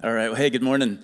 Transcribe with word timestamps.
All 0.00 0.12
right. 0.12 0.28
Well, 0.28 0.36
hey, 0.36 0.48
good 0.48 0.62
morning. 0.62 1.00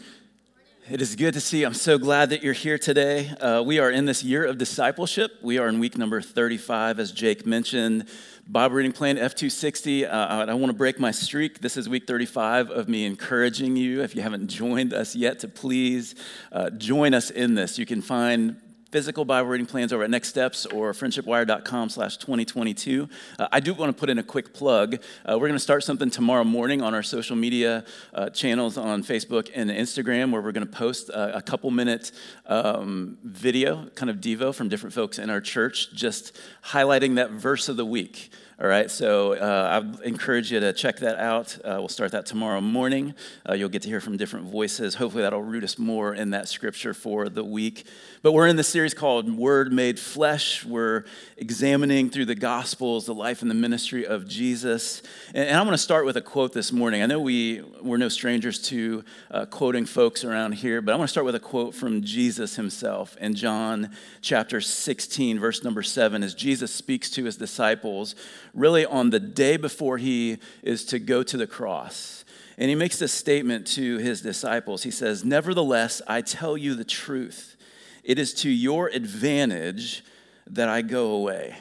It 0.88 1.02
is 1.02 1.17
good 1.17 1.34
to 1.34 1.41
see 1.41 1.62
you. 1.62 1.67
I'm 1.67 1.75
so 1.75 1.99
glad 1.99 2.31
that 2.31 2.44
you're 2.44 2.52
here 2.52 2.79
today. 2.79 3.28
Uh, 3.41 3.60
we 3.67 3.81
are 3.81 3.91
in 3.91 4.05
this 4.05 4.23
year 4.23 4.44
of 4.44 4.57
discipleship. 4.57 5.33
We 5.42 5.58
are 5.58 5.67
in 5.67 5.81
week 5.81 5.99
number 5.99 6.23
35, 6.23 7.00
as 7.00 7.10
Jake 7.10 7.44
mentioned. 7.44 8.09
Bible 8.46 8.77
reading 8.77 8.93
plan 8.93 9.16
F260. 9.16 10.04
Uh, 10.04 10.46
I 10.48 10.54
want 10.54 10.70
to 10.70 10.79
break 10.79 11.00
my 11.00 11.11
streak. 11.11 11.59
This 11.59 11.77
is 11.77 11.88
week 11.88 12.07
35 12.07 12.70
of 12.70 12.88
me 12.88 13.04
encouraging 13.04 13.75
you. 13.75 14.01
If 14.01 14.15
you 14.15 14.23
haven't 14.23 14.46
joined 14.46 14.95
us 14.95 15.17
yet, 15.17 15.41
to 15.41 15.49
please 15.49 16.15
uh, 16.53 16.71
join 16.71 17.15
us 17.15 17.31
in 17.31 17.57
this. 17.57 17.81
You 17.81 17.87
can 17.87 18.01
find 18.01 18.61
physical 18.95 19.25
Bible 19.25 19.49
reading 19.49 19.67
plans 19.67 19.93
over 19.93 20.05
at 20.05 20.11
Next 20.11 20.29
Steps 20.29 20.67
or 20.67 20.93
friendshipwire.com 20.93 21.89
slash 21.89 22.17
2022. 22.17 23.09
Uh, 23.41 23.49
I 23.51 23.59
do 23.59 23.75
want 23.75 23.91
to 23.91 23.99
put 23.99 24.09
in 24.09 24.21
a 24.21 24.23
quick 24.23 24.55
plug. 24.55 25.03
Uh, 25.29 25.33
we're 25.33 25.49
going 25.49 25.55
to 25.55 25.59
start 25.59 25.83
something 25.83 26.11
tomorrow 26.11 26.45
morning 26.45 26.81
on 26.81 26.95
our 26.95 27.03
social 27.03 27.35
media 27.35 27.85
uh, 28.15 28.30
channels 28.30 28.79
on 28.79 29.03
Facebook 29.03 29.51
and 29.52 29.69
Instagram 29.69 30.30
where 30.30 30.41
we're 30.41 30.52
going 30.52 30.65
to 30.65 30.73
post 30.73 31.09
a, 31.09 31.38
a 31.38 31.43
couple 31.43 31.73
minute 31.73 32.12
um, 32.47 33.19
video, 33.25 33.87
kind 33.97 34.11
of 34.11 34.19
Devo 34.19 34.55
from 34.55 34.69
different 34.69 34.95
folks 34.95 35.19
in 35.19 35.29
our 35.29 35.41
church, 35.41 35.93
just 35.93 36.38
highlighting 36.65 37.16
that 37.16 37.33
verse 37.33 37.69
of 37.69 37.77
the 37.77 37.85
week. 37.85 38.30
All 38.61 38.69
right, 38.69 38.89
so 38.89 39.33
uh, 39.33 39.83
I 39.83 40.07
encourage 40.07 40.53
you 40.53 40.61
to 40.61 40.73
check 40.73 40.99
that 40.99 41.19
out. 41.19 41.59
Uh, 41.65 41.75
we'll 41.79 41.89
start 41.89 42.13
that 42.13 42.25
tomorrow 42.25 42.61
morning. 42.61 43.13
Uh, 43.49 43.55
you'll 43.55 43.69
get 43.69 43.83
to 43.83 43.89
hear 43.89 44.01
from 44.01 44.17
different 44.17 44.47
voices. 44.47 44.95
Hopefully, 44.95 45.25
that'll 45.25 45.43
root 45.43 45.65
us 45.65 45.77
more 45.77 46.15
in 46.15 46.30
that 46.30 46.49
scripture 46.49 46.95
for 46.95 47.29
the 47.29 47.43
week. 47.43 47.85
But 48.23 48.30
we're 48.30 48.47
in 48.47 48.55
this 48.55 48.69
series 48.69 48.95
called 48.95 49.37
Word 49.37 49.73
Made 49.73 49.99
Flesh. 49.99 50.65
We're 50.65 51.03
examining 51.37 52.11
through 52.11 52.27
the 52.27 52.37
Gospels 52.37 53.07
the 53.07 53.13
life 53.13 53.43
and 53.43 53.51
the 53.51 53.57
ministry 53.57 54.07
of 54.07 54.29
Jesus. 54.29 55.02
And, 55.35 55.49
and 55.49 55.59
I'm 55.59 55.66
going 55.66 55.75
to 55.75 55.83
start 55.83 56.07
with 56.07 56.16
a 56.16 56.23
quote 56.23 56.52
this 56.52 56.71
morning. 56.71 57.02
I 57.02 57.07
know 57.07 57.19
we, 57.19 57.61
we're 57.83 57.97
no 57.97 58.09
strangers 58.09 58.61
to 58.69 59.05
uh, 59.33 59.47
quoting 59.47 59.85
folks 59.85 60.23
around 60.23 60.52
here, 60.52 60.80
but 60.80 60.93
I'm 60.93 60.99
going 60.99 61.09
to 61.09 61.11
start 61.11 61.25
with 61.25 61.35
a 61.35 61.41
quote 61.41 61.74
from 61.74 62.02
Jesus 62.02 62.55
himself 62.55 63.16
in 63.16 63.35
John 63.35 63.91
chapter 64.20 64.61
16, 64.61 65.41
verse 65.41 65.64
number 65.64 65.83
7, 65.83 66.22
as 66.22 66.36
Jesus 66.36 66.72
speaks 66.72 67.11
to 67.11 67.24
his 67.24 67.36
disciples 67.36 68.14
really 68.55 68.86
on 68.86 69.10
the 69.10 69.20
day 69.20 69.56
before 69.56 69.98
he 69.98 70.38
is 70.62 70.84
to 70.86 70.98
go 70.98 71.22
to 71.22 71.36
the 71.36 71.47
cross. 71.47 72.24
And 72.56 72.69
he 72.69 72.74
makes 72.74 72.98
this 72.98 73.12
statement 73.12 73.66
to 73.69 73.98
his 73.98 74.20
disciples. 74.20 74.84
He 74.84 74.91
says, 74.91 75.24
Nevertheless, 75.24 76.00
I 76.06 76.20
tell 76.20 76.56
you 76.56 76.74
the 76.74 76.84
truth. 76.84 77.56
It 78.05 78.19
is 78.19 78.33
to 78.34 78.50
your 78.50 78.88
advantage 78.88 80.05
that 80.46 80.69
I 80.69 80.83
go 80.83 81.12
away. 81.12 81.56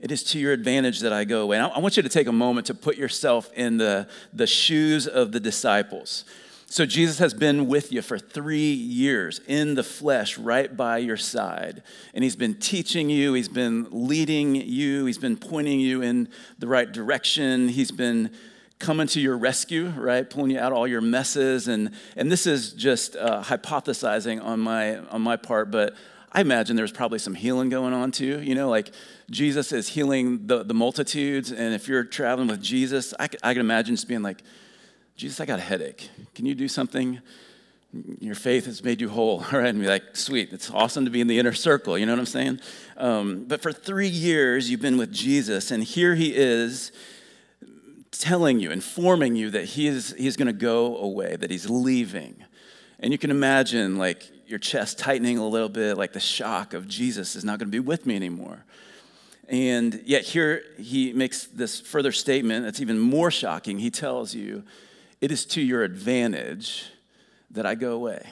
It 0.00 0.12
is 0.12 0.22
to 0.24 0.38
your 0.38 0.52
advantage 0.52 1.00
that 1.00 1.12
I 1.12 1.24
go 1.24 1.42
away. 1.42 1.58
And 1.58 1.72
I 1.72 1.78
want 1.78 1.96
you 1.96 2.02
to 2.02 2.08
take 2.08 2.26
a 2.26 2.32
moment 2.32 2.68
to 2.68 2.74
put 2.74 2.96
yourself 2.96 3.50
in 3.54 3.76
the, 3.78 4.08
the 4.32 4.46
shoes 4.46 5.06
of 5.06 5.32
the 5.32 5.40
disciples. 5.40 6.24
So 6.70 6.84
Jesus 6.84 7.18
has 7.18 7.32
been 7.32 7.66
with 7.66 7.92
you 7.92 8.02
for 8.02 8.18
three 8.18 8.72
years 8.72 9.40
in 9.46 9.74
the 9.74 9.82
flesh, 9.82 10.36
right 10.36 10.76
by 10.76 10.98
your 10.98 11.16
side. 11.16 11.82
And 12.12 12.22
he's 12.22 12.36
been 12.36 12.54
teaching 12.56 13.08
you, 13.08 13.32
he's 13.32 13.48
been 13.48 13.86
leading 13.90 14.54
you, 14.54 15.06
he's 15.06 15.16
been 15.16 15.38
pointing 15.38 15.80
you 15.80 16.02
in 16.02 16.28
the 16.58 16.66
right 16.66 16.90
direction, 16.90 17.68
he's 17.68 17.90
been 17.90 18.30
coming 18.78 19.06
to 19.08 19.20
your 19.20 19.38
rescue, 19.38 19.88
right? 19.96 20.28
Pulling 20.28 20.50
you 20.50 20.60
out 20.60 20.72
all 20.72 20.86
your 20.86 21.00
messes. 21.00 21.68
And, 21.68 21.90
and 22.16 22.30
this 22.30 22.46
is 22.46 22.74
just 22.74 23.16
uh, 23.16 23.42
hypothesizing 23.42 24.44
on 24.44 24.60
my, 24.60 24.98
on 24.98 25.22
my 25.22 25.36
part, 25.36 25.70
but 25.70 25.94
I 26.30 26.42
imagine 26.42 26.76
there's 26.76 26.92
probably 26.92 27.18
some 27.18 27.34
healing 27.34 27.70
going 27.70 27.94
on 27.94 28.12
too. 28.12 28.42
You 28.42 28.54
know, 28.54 28.68
like 28.68 28.92
Jesus 29.30 29.72
is 29.72 29.88
healing 29.88 30.46
the, 30.46 30.62
the 30.62 30.74
multitudes. 30.74 31.50
And 31.50 31.74
if 31.74 31.88
you're 31.88 32.04
traveling 32.04 32.48
with 32.48 32.62
Jesus, 32.62 33.14
I, 33.18 33.30
I 33.42 33.54
can 33.54 33.60
imagine 33.60 33.96
just 33.96 34.06
being 34.06 34.22
like, 34.22 34.42
Jesus, 35.18 35.40
I 35.40 35.46
got 35.46 35.58
a 35.58 35.62
headache. 35.62 36.10
Can 36.36 36.46
you 36.46 36.54
do 36.54 36.68
something? 36.68 37.20
Your 38.20 38.36
faith 38.36 38.66
has 38.66 38.84
made 38.84 39.00
you 39.00 39.08
whole. 39.08 39.44
All 39.52 39.58
right, 39.58 39.66
and 39.66 39.80
be 39.80 39.88
like, 39.88 40.16
sweet, 40.16 40.52
it's 40.52 40.70
awesome 40.70 41.04
to 41.06 41.10
be 41.10 41.20
in 41.20 41.26
the 41.26 41.40
inner 41.40 41.52
circle. 41.52 41.98
You 41.98 42.06
know 42.06 42.12
what 42.12 42.20
I'm 42.20 42.26
saying? 42.26 42.60
Um, 42.96 43.44
but 43.48 43.60
for 43.60 43.72
three 43.72 44.06
years, 44.06 44.70
you've 44.70 44.80
been 44.80 44.96
with 44.96 45.12
Jesus, 45.12 45.72
and 45.72 45.82
here 45.82 46.14
he 46.14 46.36
is 46.36 46.92
telling 48.12 48.60
you, 48.60 48.70
informing 48.70 49.34
you 49.34 49.50
that 49.50 49.64
he 49.64 49.88
is, 49.88 50.14
he's 50.16 50.36
going 50.36 50.46
to 50.46 50.52
go 50.52 50.96
away, 50.98 51.34
that 51.34 51.50
he's 51.50 51.68
leaving. 51.68 52.44
And 53.00 53.10
you 53.10 53.18
can 53.18 53.32
imagine, 53.32 53.98
like, 53.98 54.30
your 54.46 54.60
chest 54.60 55.00
tightening 55.00 55.36
a 55.36 55.48
little 55.48 55.68
bit, 55.68 55.98
like 55.98 56.12
the 56.12 56.20
shock 56.20 56.74
of 56.74 56.86
Jesus 56.86 57.34
is 57.34 57.44
not 57.44 57.58
going 57.58 57.66
to 57.66 57.72
be 57.72 57.80
with 57.80 58.06
me 58.06 58.14
anymore. 58.14 58.64
And 59.48 60.00
yet, 60.04 60.22
here 60.22 60.62
he 60.78 61.12
makes 61.12 61.46
this 61.46 61.80
further 61.80 62.12
statement 62.12 62.64
that's 62.64 62.80
even 62.80 63.00
more 63.00 63.32
shocking. 63.32 63.80
He 63.80 63.90
tells 63.90 64.32
you, 64.32 64.62
it 65.20 65.30
is 65.32 65.44
to 65.46 65.60
your 65.60 65.82
advantage 65.82 66.86
that 67.50 67.66
I 67.66 67.74
go 67.74 67.92
away. 67.92 68.26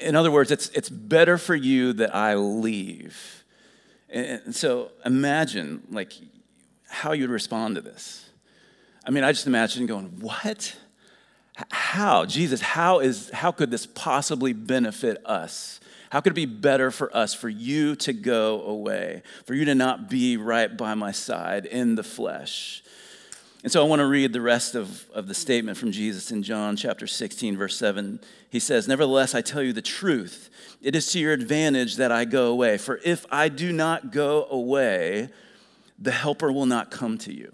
In 0.00 0.14
other 0.14 0.30
words, 0.30 0.50
it's, 0.50 0.68
it's 0.70 0.88
better 0.88 1.38
for 1.38 1.54
you 1.54 1.92
that 1.94 2.14
I 2.14 2.34
leave. 2.34 3.44
And 4.08 4.54
so 4.54 4.92
imagine 5.04 5.82
like 5.90 6.12
how 6.88 7.12
you'd 7.12 7.30
respond 7.30 7.76
to 7.76 7.80
this. 7.80 8.28
I 9.04 9.10
mean, 9.10 9.24
I 9.24 9.32
just 9.32 9.46
imagine 9.46 9.86
going, 9.86 10.06
what? 10.20 10.76
How? 11.70 12.26
Jesus, 12.26 12.60
how 12.60 13.00
is 13.00 13.30
how 13.30 13.50
could 13.50 13.70
this 13.70 13.86
possibly 13.86 14.52
benefit 14.52 15.22
us? 15.24 15.80
How 16.10 16.20
could 16.20 16.32
it 16.32 16.36
be 16.36 16.46
better 16.46 16.90
for 16.90 17.14
us 17.16 17.34
for 17.34 17.48
you 17.48 17.96
to 17.96 18.12
go 18.12 18.62
away, 18.62 19.22
for 19.44 19.54
you 19.54 19.64
to 19.64 19.74
not 19.74 20.08
be 20.08 20.36
right 20.36 20.74
by 20.76 20.94
my 20.94 21.12
side 21.12 21.66
in 21.66 21.94
the 21.94 22.02
flesh? 22.02 22.82
And 23.66 23.72
so 23.72 23.84
I 23.84 23.88
want 23.88 23.98
to 23.98 24.06
read 24.06 24.32
the 24.32 24.40
rest 24.40 24.76
of, 24.76 25.10
of 25.10 25.26
the 25.26 25.34
statement 25.34 25.76
from 25.76 25.90
Jesus 25.90 26.30
in 26.30 26.44
John 26.44 26.76
chapter 26.76 27.08
16, 27.08 27.56
verse 27.56 27.76
7. 27.76 28.20
He 28.48 28.60
says, 28.60 28.86
Nevertheless, 28.86 29.34
I 29.34 29.40
tell 29.40 29.60
you 29.60 29.72
the 29.72 29.82
truth. 29.82 30.50
It 30.80 30.94
is 30.94 31.10
to 31.10 31.18
your 31.18 31.32
advantage 31.32 31.96
that 31.96 32.12
I 32.12 32.26
go 32.26 32.46
away. 32.46 32.78
For 32.78 33.00
if 33.04 33.26
I 33.28 33.48
do 33.48 33.72
not 33.72 34.12
go 34.12 34.46
away, 34.48 35.30
the 35.98 36.12
helper 36.12 36.52
will 36.52 36.66
not 36.66 36.92
come 36.92 37.18
to 37.18 37.34
you. 37.34 37.52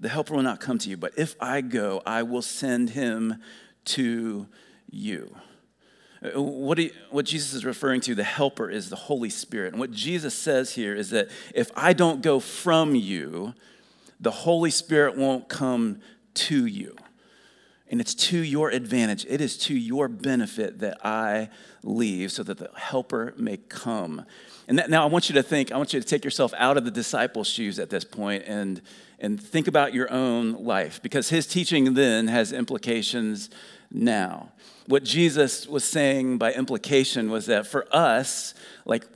The 0.00 0.08
helper 0.08 0.34
will 0.34 0.42
not 0.42 0.58
come 0.58 0.76
to 0.78 0.90
you. 0.90 0.96
But 0.96 1.12
if 1.16 1.36
I 1.40 1.60
go, 1.60 2.02
I 2.04 2.24
will 2.24 2.42
send 2.42 2.90
him 2.90 3.36
to 3.84 4.48
you. 4.90 5.36
Uh, 6.20 6.42
what, 6.42 6.78
he, 6.78 6.90
what 7.10 7.26
Jesus 7.26 7.54
is 7.54 7.64
referring 7.64 8.00
to, 8.00 8.16
the 8.16 8.24
helper, 8.24 8.68
is 8.68 8.90
the 8.90 8.96
Holy 8.96 9.30
Spirit. 9.30 9.72
And 9.72 9.78
what 9.78 9.92
Jesus 9.92 10.34
says 10.34 10.74
here 10.74 10.96
is 10.96 11.10
that 11.10 11.28
if 11.54 11.70
I 11.76 11.92
don't 11.92 12.22
go 12.22 12.40
from 12.40 12.96
you, 12.96 13.54
the 14.20 14.30
Holy 14.30 14.70
Spirit 14.70 15.16
won't 15.16 15.48
come 15.48 16.00
to 16.34 16.66
you. 16.66 16.96
And 17.90 18.02
it's 18.02 18.14
to 18.14 18.38
your 18.38 18.68
advantage, 18.70 19.24
it 19.28 19.40
is 19.40 19.56
to 19.58 19.74
your 19.74 20.08
benefit 20.08 20.80
that 20.80 21.04
I 21.06 21.48
leave 21.82 22.30
so 22.30 22.42
that 22.42 22.58
the 22.58 22.70
helper 22.76 23.32
may 23.38 23.56
come. 23.56 24.26
And 24.66 24.78
that, 24.78 24.90
now 24.90 25.04
I 25.04 25.06
want 25.06 25.30
you 25.30 25.34
to 25.36 25.42
think, 25.42 25.72
I 25.72 25.78
want 25.78 25.94
you 25.94 26.00
to 26.00 26.06
take 26.06 26.22
yourself 26.22 26.52
out 26.58 26.76
of 26.76 26.84
the 26.84 26.90
disciples' 26.90 27.48
shoes 27.48 27.78
at 27.78 27.88
this 27.88 28.04
point 28.04 28.44
and, 28.46 28.82
and 29.18 29.40
think 29.42 29.68
about 29.68 29.94
your 29.94 30.12
own 30.12 30.52
life 30.64 31.00
because 31.02 31.30
his 31.30 31.46
teaching 31.46 31.94
then 31.94 32.28
has 32.28 32.52
implications 32.52 33.48
now. 33.90 34.52
What 34.86 35.02
Jesus 35.02 35.66
was 35.66 35.84
saying 35.84 36.36
by 36.36 36.52
implication 36.52 37.30
was 37.30 37.46
that 37.46 37.66
for 37.66 37.86
us, 37.90 38.52
like 38.84 39.06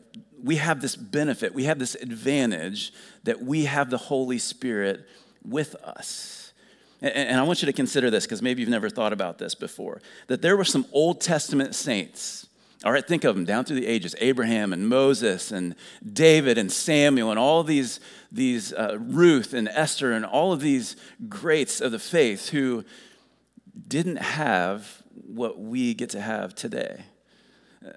we 0.43 0.57
have 0.57 0.81
this 0.81 0.97
benefit, 0.97 1.55
we 1.55 1.65
have 1.65 1.79
this 1.79 1.95
advantage 1.95 2.93
that 3.25 3.43
we 3.43 3.65
have 3.65 3.91
the 3.91 3.99
Holy 3.99 4.39
Spirit 4.39 5.07
with 5.45 5.75
us. 5.77 6.53
And, 7.01 7.39
I 7.39 7.43
want 7.43 7.63
you 7.63 7.67
to 7.67 7.73
consider 7.73 8.11
this 8.11 8.25
because 8.25 8.43
maybe 8.43 8.61
you've 8.61 8.71
never 8.71 8.89
thought 8.89 9.13
about 9.13 9.39
this 9.39 9.57
before 9.57 10.01
that 10.29 10.41
there 10.41 10.57
were 10.57 10.65
some 10.65 10.87
Old 10.93 11.21
Testament 11.21 11.75
saints. 11.75 12.47
All 12.85 12.93
right, 12.93 13.07
think 13.07 13.25
of 13.25 13.35
them 13.35 13.45
down 13.45 13.65
through 13.65 13.81
the 13.81 13.87
ages 13.87 14.15
Abraham 14.21 14.73
and 14.73 14.89
Moses 14.89 15.51
and 15.51 15.75
David 16.13 16.59
and 16.59 16.71
Samuel 16.71 17.31
and 17.31 17.39
all 17.39 17.65
these, 17.65 18.01
these 18.31 18.73
uh, 18.73 18.99
Ruth 19.01 19.53
and 19.53 19.69
Esther 19.69 20.13
and 20.13 20.25
all 20.25 20.53
of 20.53 20.61
these 20.61 20.97
greats 21.29 21.81
of 21.81 21.93
the 21.93 21.99
faith 21.99 22.51
who 22.51 22.85
didn't 23.89 24.17
have 24.17 25.03
what 25.27 25.59
we 25.59 25.95
get 25.95 26.11
to 26.11 26.21
have 26.21 26.55
today 26.55 27.05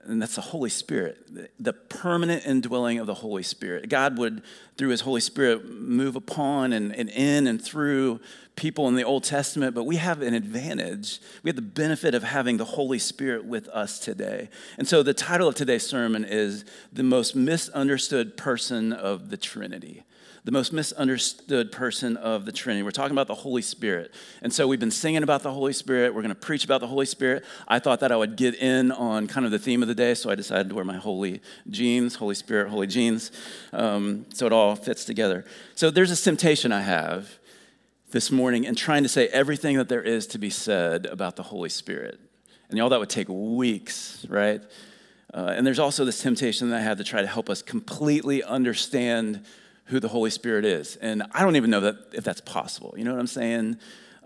and 0.06 0.22
that's 0.22 0.36
the 0.36 0.42
Holy 0.42 0.70
Spirit, 0.70 1.18
the 1.60 1.74
permanent 1.74 2.46
indwelling 2.46 3.00
of 3.00 3.08
the 3.08 3.14
Holy 3.14 3.44
Spirit. 3.44 3.90
God 3.90 4.18
would, 4.18 4.42
through 4.78 4.90
His 4.90 5.02
Holy 5.02 5.22
Spirit, 5.22 5.70
move 5.70 6.16
upon 6.16 6.74
and, 6.74 6.96
and 6.96 7.10
in 7.10 7.48
and 7.48 7.62
through 7.62 8.20
people 8.56 8.88
in 8.88 8.96
the 8.96 9.04
Old 9.04 9.24
Testament, 9.24 9.76
but 9.76 9.84
we 9.84 9.98
have 9.98 10.22
an 10.22 10.34
advantage. 10.34 11.20
We 11.44 11.50
have 11.50 11.56
the 11.56 11.62
benefit 11.62 12.16
of 12.16 12.24
having 12.24 12.58
the 12.58 12.66
Holy 12.66 13.00
Spirit 13.00 13.46
with 13.46 13.68
us 13.70 14.00
today. 14.00 14.50
And 14.78 14.88
so 14.88 15.04
the 15.04 15.14
title 15.14 15.48
of 15.48 15.56
today's 15.56 15.86
sermon 15.86 16.24
is 16.24 16.66
The 16.94 17.04
Most 17.04 17.36
Misunderstood 17.36 18.38
Person 18.38 18.94
of 18.94 19.30
the 19.30 19.38
Trinity 19.38 20.04
the 20.45 20.51
most 20.51 20.71
misunderstood 20.71 21.71
person 21.71 22.18
of 22.18 22.45
the 22.45 22.51
Trinity. 22.51 22.83
We're 22.83 22.92
talking 22.92 23.13
about 23.13 23.25
the 23.25 23.33
Holy 23.33 23.63
Spirit. 23.63 24.13
And 24.44 24.53
so 24.53 24.68
we've 24.68 24.80
been 24.80 24.92
singing 24.92 25.24
about 25.24 25.42
the 25.42 25.51
Holy 25.51 25.74
Spirit. 25.74 26.13
We're 26.13 26.21
going 26.21 26.36
to 26.36 26.39
preach 26.39 26.63
about 26.63 26.81
the 26.81 26.88
Holy 26.88 27.07
Spirit. 27.07 27.44
I 27.68 27.80
thought 27.80 28.00
that 28.01 28.12
I 28.12 28.15
would 28.15 28.36
get 28.36 28.53
in 28.53 28.92
on 28.92 29.25
kind 29.25 29.47
of 29.47 29.51
the 29.51 29.57
theme 29.57 29.81
of 29.81 29.88
the 29.88 29.95
day, 29.95 30.13
so 30.13 30.30
I 30.30 30.36
decided 30.36 30.69
to 30.69 30.75
wear 30.75 30.86
my 30.86 30.97
holy 30.97 31.42
jeans, 31.71 32.13
Holy 32.15 32.36
Spirit, 32.36 32.69
holy 32.69 32.86
jeans, 32.86 33.31
um, 33.74 34.27
so 34.33 34.45
it 34.45 34.53
all 34.53 34.75
fits 34.75 35.03
together. 35.03 35.45
So 35.74 35.89
there's 35.89 36.12
a 36.12 36.24
temptation 36.24 36.71
I 36.71 36.81
have 36.81 37.39
this 38.12 38.30
morning 38.30 38.68
and 38.68 38.77
trying 38.77 39.01
to 39.01 39.09
say 39.09 39.27
everything 39.30 39.77
that 39.77 39.89
there 39.89 40.03
is 40.03 40.27
to 40.27 40.38
be 40.38 40.51
said 40.51 41.07
about 41.07 41.38
the 41.38 41.44
Holy 41.44 41.69
Spirit. 41.69 42.19
And 42.69 42.77
y'all, 42.77 42.89
that 42.89 43.00
would 43.00 43.09
take 43.09 43.30
weeks, 43.30 44.24
right? 44.30 44.62
Uh, 45.33 45.53
and 45.56 45.65
there's 45.65 45.80
also 45.80 46.06
this 46.06 46.21
temptation 46.21 46.69
that 46.69 46.77
I 46.77 46.81
have 46.81 47.00
to 47.00 47.03
try 47.03 47.21
to 47.21 47.27
help 47.27 47.50
us 47.50 47.63
completely 47.63 48.44
understand 48.44 49.44
who 49.86 50.00
the 50.00 50.08
Holy 50.08 50.30
Spirit 50.30 50.66
is. 50.66 50.96
And 50.98 51.24
I 51.32 51.44
don't 51.44 51.56
even 51.56 51.70
know 51.70 51.82
that 51.82 51.96
if 52.14 52.24
that's 52.24 52.42
possible. 52.42 52.94
You 52.98 53.04
know 53.04 53.12
what 53.12 53.20
I'm 53.20 53.28
saying? 53.28 53.78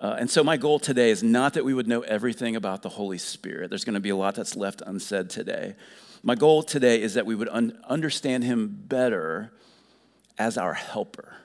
Uh, 0.02 0.16
and 0.18 0.30
so 0.30 0.44
my 0.44 0.56
goal 0.56 0.80
today 0.80 1.10
is 1.10 1.22
not 1.22 1.54
that 1.56 1.66
we 1.66 1.74
would 1.74 1.88
know 1.88 2.02
everything 2.02 2.56
about 2.56 2.82
the 2.82 2.90
Holy 2.90 3.18
Spirit. 3.18 3.70
There's 3.70 3.84
going 3.84 3.96
to 3.96 4.00
be 4.00 4.10
a 4.10 4.16
lot 4.16 4.36
that's 4.36 4.56
left 4.56 4.82
unsaid 4.86 5.30
today. 5.30 5.76
My 6.24 6.36
goal 6.36 6.64
today 6.64 7.02
is 7.02 7.16
that 7.16 7.26
we 7.26 7.36
would 7.36 7.50
un- 7.50 7.78
understand 7.88 8.46
him 8.46 8.68
better 8.88 9.52
as 10.38 10.58
our 10.58 10.74
helper, 10.74 11.36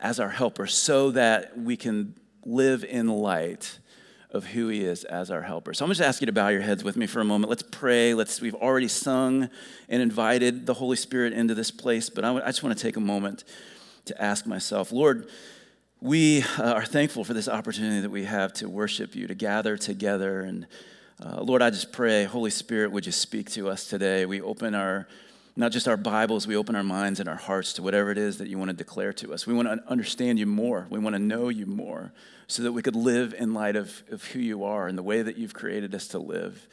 as 0.00 0.18
our 0.18 0.30
helper, 0.30 0.66
so 0.66 1.10
that 1.10 1.58
we 1.58 1.76
can 1.76 2.14
live 2.44 2.84
in 2.84 3.08
light 3.08 3.78
of 4.30 4.44
who 4.46 4.68
he 4.68 4.84
is 4.84 5.04
as 5.04 5.30
our 5.30 5.42
helper. 5.42 5.72
So 5.72 5.84
I'm 5.84 5.90
just 5.90 6.02
ask 6.02 6.20
you 6.20 6.26
to 6.26 6.32
bow 6.32 6.48
your 6.48 6.60
heads 6.60 6.84
with 6.84 6.96
me 6.96 7.06
for 7.06 7.20
a 7.20 7.24
moment. 7.24 7.48
Let's 7.48 7.62
pray. 7.62 8.12
Let's 8.12 8.40
we've 8.40 8.54
already 8.54 8.88
sung 8.88 9.48
and 9.88 10.02
invited 10.02 10.66
the 10.66 10.74
Holy 10.74 10.96
Spirit 10.96 11.32
into 11.32 11.54
this 11.54 11.70
place, 11.70 12.10
but 12.10 12.24
I, 12.24 12.34
I 12.34 12.46
just 12.46 12.62
want 12.62 12.76
to 12.76 12.82
take 12.82 12.96
a 12.96 13.00
moment 13.00 13.44
to 14.04 14.22
ask 14.22 14.46
myself, 14.46 14.92
Lord, 14.92 15.28
we 16.00 16.44
uh, 16.58 16.72
are 16.72 16.84
thankful 16.84 17.24
for 17.24 17.34
this 17.34 17.48
opportunity 17.48 18.00
that 18.00 18.10
we 18.10 18.24
have 18.24 18.52
to 18.54 18.68
worship 18.68 19.16
you, 19.16 19.26
to 19.26 19.34
gather 19.34 19.76
together. 19.76 20.40
And 20.40 20.66
uh, 21.20 21.42
Lord, 21.42 21.62
I 21.62 21.70
just 21.70 21.92
pray, 21.92 22.24
Holy 22.24 22.50
Spirit, 22.50 22.92
would 22.92 23.06
you 23.06 23.12
speak 23.12 23.50
to 23.52 23.68
us 23.68 23.88
today? 23.88 24.24
We 24.24 24.40
open 24.40 24.74
our, 24.74 25.08
not 25.58 25.72
just 25.72 25.88
our 25.88 25.96
Bibles, 25.96 26.46
we 26.46 26.56
open 26.56 26.76
our 26.76 26.84
minds 26.84 27.18
and 27.18 27.28
our 27.28 27.34
hearts 27.34 27.72
to 27.74 27.82
whatever 27.82 28.12
it 28.12 28.16
is 28.16 28.38
that 28.38 28.46
you 28.46 28.56
want 28.56 28.70
to 28.70 28.76
declare 28.76 29.12
to 29.14 29.34
us. 29.34 29.44
We 29.44 29.54
want 29.54 29.66
to 29.66 29.82
understand 29.90 30.38
you 30.38 30.46
more. 30.46 30.86
We 30.88 31.00
want 31.00 31.14
to 31.14 31.18
know 31.18 31.48
you 31.48 31.66
more 31.66 32.12
so 32.46 32.62
that 32.62 32.70
we 32.70 32.80
could 32.80 32.94
live 32.94 33.34
in 33.36 33.54
light 33.54 33.74
of, 33.74 34.04
of 34.08 34.22
who 34.26 34.38
you 34.38 34.62
are 34.62 34.86
and 34.86 34.96
the 34.96 35.02
way 35.02 35.20
that 35.20 35.36
you've 35.36 35.54
created 35.54 35.96
us 35.96 36.06
to 36.08 36.20
live. 36.20 36.68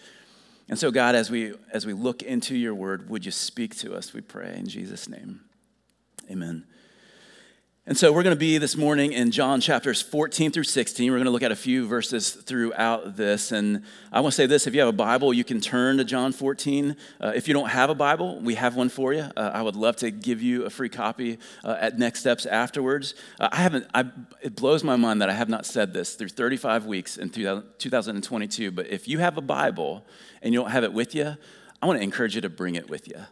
And 0.70 0.78
so, 0.78 0.92
God, 0.92 1.16
as 1.16 1.32
we, 1.32 1.56
as 1.74 1.88
we 1.88 1.94
look 1.94 2.22
into 2.22 2.56
your 2.56 2.76
word, 2.76 3.10
would 3.10 3.26
you 3.26 3.32
speak 3.32 3.76
to 3.78 3.96
us, 3.96 4.14
we 4.14 4.22
pray, 4.22 4.56
in 4.56 4.68
Jesus' 4.68 5.10
name. 5.10 5.42
Amen. 6.30 6.66
And 7.88 7.96
so 7.96 8.12
we're 8.12 8.24
going 8.24 8.36
to 8.36 8.40
be 8.40 8.58
this 8.58 8.76
morning 8.76 9.14
in 9.14 9.30
John 9.30 9.62
chapters 9.62 10.02
14 10.02 10.52
through 10.52 10.64
16. 10.64 11.12
We're 11.12 11.18
going 11.18 11.26
to 11.26 11.32
look 11.32 11.44
at 11.44 11.52
a 11.52 11.56
few 11.56 11.86
verses 11.86 12.32
throughout 12.32 13.16
this. 13.16 13.52
And 13.52 13.84
I 14.12 14.22
want 14.22 14.34
to 14.34 14.36
say 14.36 14.48
this 14.48 14.66
if 14.66 14.74
you 14.74 14.80
have 14.80 14.90
a 14.90 14.92
Bible, 14.92 15.32
you 15.32 15.44
can 15.44 15.62
turn 15.62 15.98
to 15.98 16.04
John 16.04 16.32
14. 16.32 16.98
Uh, 17.22 17.34
if 17.36 17.48
you 17.48 17.54
don't 17.54 17.70
have 17.70 17.92
a 17.92 17.94
Bible, 17.94 18.40
we 18.40 18.56
have 18.56 18.76
one 18.76 18.90
for 18.90 19.14
you. 19.14 19.30
Uh, 19.38 19.52
I 19.54 19.62
would 19.62 19.76
love 19.76 19.98
to 19.98 20.10
give 20.10 20.42
you 20.42 20.66
a 20.66 20.72
free 20.72 20.90
copy 20.90 21.38
uh, 21.64 21.78
at 21.80 22.00
Next 22.00 22.22
Steps 22.22 22.48
afterwards. 22.48 23.14
Uh, 23.40 23.50
I 23.52 23.58
haven't, 23.58 23.86
I, 23.94 24.06
it 24.42 24.56
blows 24.56 24.84
my 24.84 24.96
mind 24.96 25.22
that 25.22 25.30
I 25.30 25.34
have 25.34 25.50
not 25.50 25.68
said 25.68 25.94
this 25.94 26.16
through 26.16 26.30
35 26.30 26.88
weeks 26.88 27.18
in 27.18 27.30
2022. 27.30 28.72
But 28.72 28.88
if 28.88 29.08
you 29.08 29.20
have 29.20 29.38
a 29.38 29.42
Bible 29.42 30.04
and 30.42 30.56
you 30.56 30.60
don't 30.60 30.72
have 30.72 30.84
it 30.84 30.92
with 30.92 31.14
you, 31.14 31.38
I 31.84 31.86
want 31.86 32.00
to 32.00 32.04
encourage 32.04 32.34
you 32.34 32.42
to 32.42 32.50
bring 32.50 32.74
it 32.74 32.90
with 32.90 33.08
you. 33.08 33.28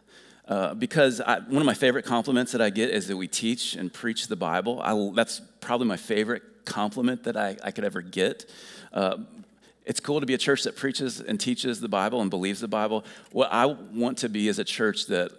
Uh, 0.46 0.74
because 0.74 1.20
I, 1.20 1.40
one 1.40 1.62
of 1.62 1.66
my 1.66 1.74
favorite 1.74 2.04
compliments 2.04 2.52
that 2.52 2.60
I 2.60 2.70
get 2.70 2.90
is 2.90 3.08
that 3.08 3.16
we 3.16 3.28
teach 3.28 3.74
and 3.74 3.92
preach 3.92 4.28
the 4.28 4.36
Bible. 4.36 4.80
I, 4.82 5.10
that's 5.14 5.40
probably 5.60 5.86
my 5.86 5.96
favorite 5.96 6.42
compliment 6.64 7.24
that 7.24 7.36
I, 7.36 7.56
I 7.62 7.70
could 7.70 7.84
ever 7.84 8.02
get. 8.02 8.50
Uh, 8.92 9.18
it's 9.84 10.00
cool 10.00 10.20
to 10.20 10.26
be 10.26 10.34
a 10.34 10.38
church 10.38 10.64
that 10.64 10.76
preaches 10.76 11.20
and 11.20 11.38
teaches 11.38 11.80
the 11.80 11.88
Bible 11.88 12.20
and 12.20 12.30
believes 12.30 12.60
the 12.60 12.68
Bible. 12.68 13.04
What 13.32 13.52
I 13.52 13.66
want 13.66 14.18
to 14.18 14.28
be 14.28 14.48
is 14.48 14.58
a 14.58 14.64
church 14.64 15.06
that 15.06 15.30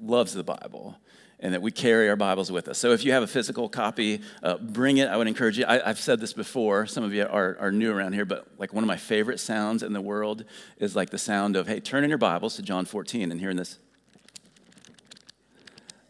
loves 0.00 0.34
the 0.34 0.42
Bible 0.44 0.96
and 1.40 1.52
that 1.52 1.62
we 1.62 1.70
carry 1.70 2.08
our 2.08 2.16
Bibles 2.16 2.50
with 2.50 2.68
us. 2.68 2.78
So 2.78 2.92
if 2.92 3.04
you 3.04 3.12
have 3.12 3.22
a 3.22 3.26
physical 3.26 3.68
copy, 3.68 4.20
uh, 4.42 4.56
bring 4.56 4.98
it. 4.98 5.08
I 5.08 5.16
would 5.16 5.28
encourage 5.28 5.58
you. 5.58 5.64
I, 5.68 5.86
have 5.86 5.98
said 5.98 6.20
this 6.20 6.32
before. 6.32 6.86
Some 6.86 7.04
of 7.04 7.12
you 7.12 7.26
are, 7.26 7.56
are 7.60 7.70
new 7.70 7.92
around 7.92 8.14
here, 8.14 8.24
but 8.24 8.48
like 8.58 8.72
one 8.72 8.82
of 8.82 8.88
my 8.88 8.96
favorite 8.96 9.38
sounds 9.40 9.82
in 9.82 9.92
the 9.92 10.00
world 10.00 10.44
is 10.78 10.96
like 10.96 11.10
the 11.10 11.18
sound 11.18 11.56
of, 11.56 11.68
hey, 11.68 11.80
turn 11.80 12.02
in 12.02 12.08
your 12.08 12.18
Bibles 12.18 12.56
to 12.56 12.62
John 12.62 12.84
14 12.84 13.30
and 13.30 13.40
hearing 13.40 13.56
this. 13.56 13.78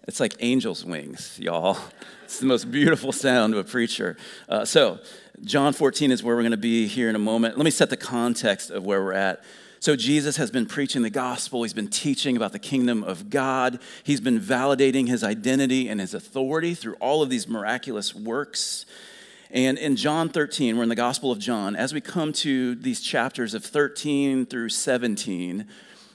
It's 0.07 0.21
like 0.21 0.35
angel's 0.41 0.85
wings, 0.85 1.39
y'all. 1.41 1.79
It's 2.25 2.39
the 2.39 2.47
most 2.47 2.71
beautiful 2.71 3.11
sound 3.11 3.55
of 3.55 3.61
a 3.61 3.65
preacher. 3.65 4.17
Uh, 4.49 4.65
so, 4.65 4.99
John 5.43 5.73
14 5.73 6.11
is 6.11 6.23
where 6.23 6.37
we're 6.37 6.43
going 6.43 6.53
to 6.53 6.57
be 6.59 6.87
here 6.87 7.09
in 7.09 7.17
a 7.17 7.21
moment. 7.21 7.57
Let 7.57 7.65
me 7.65 7.71
set 7.71 7.91
the 7.91 7.97
context 7.97 8.71
of 8.71 8.85
where 8.85 9.03
we're 9.03 9.15
at. 9.15 9.43
So, 9.81 9.97
Jesus 9.97 10.37
has 10.37 10.51
been 10.51 10.67
preaching 10.67 11.01
the 11.01 11.11
gospel. 11.11 11.63
He's 11.63 11.73
been 11.73 11.89
teaching 11.89 12.37
about 12.37 12.53
the 12.53 12.59
kingdom 12.59 13.03
of 13.03 13.31
God. 13.31 13.79
He's 14.03 14.21
been 14.21 14.41
validating 14.41 15.09
his 15.09 15.25
identity 15.25 15.89
and 15.89 16.01
his 16.01 16.13
authority 16.13 16.75
through 16.75 16.95
all 16.95 17.23
of 17.23 17.31
these 17.31 17.49
miraculous 17.49 18.15
works. 18.15 18.85
And 19.51 19.79
in 19.79 19.97
John 19.97 20.29
13, 20.29 20.77
we're 20.77 20.83
in 20.83 20.89
the 20.91 20.97
Gospel 20.97 21.31
of 21.31 21.39
John. 21.39 21.77
As 21.77 21.95
we 21.95 22.01
come 22.03 22.33
to 22.35 22.75
these 22.75 23.01
chapters 23.01 23.55
of 23.55 23.65
13 23.65 24.45
through 24.47 24.69
17, 24.69 25.67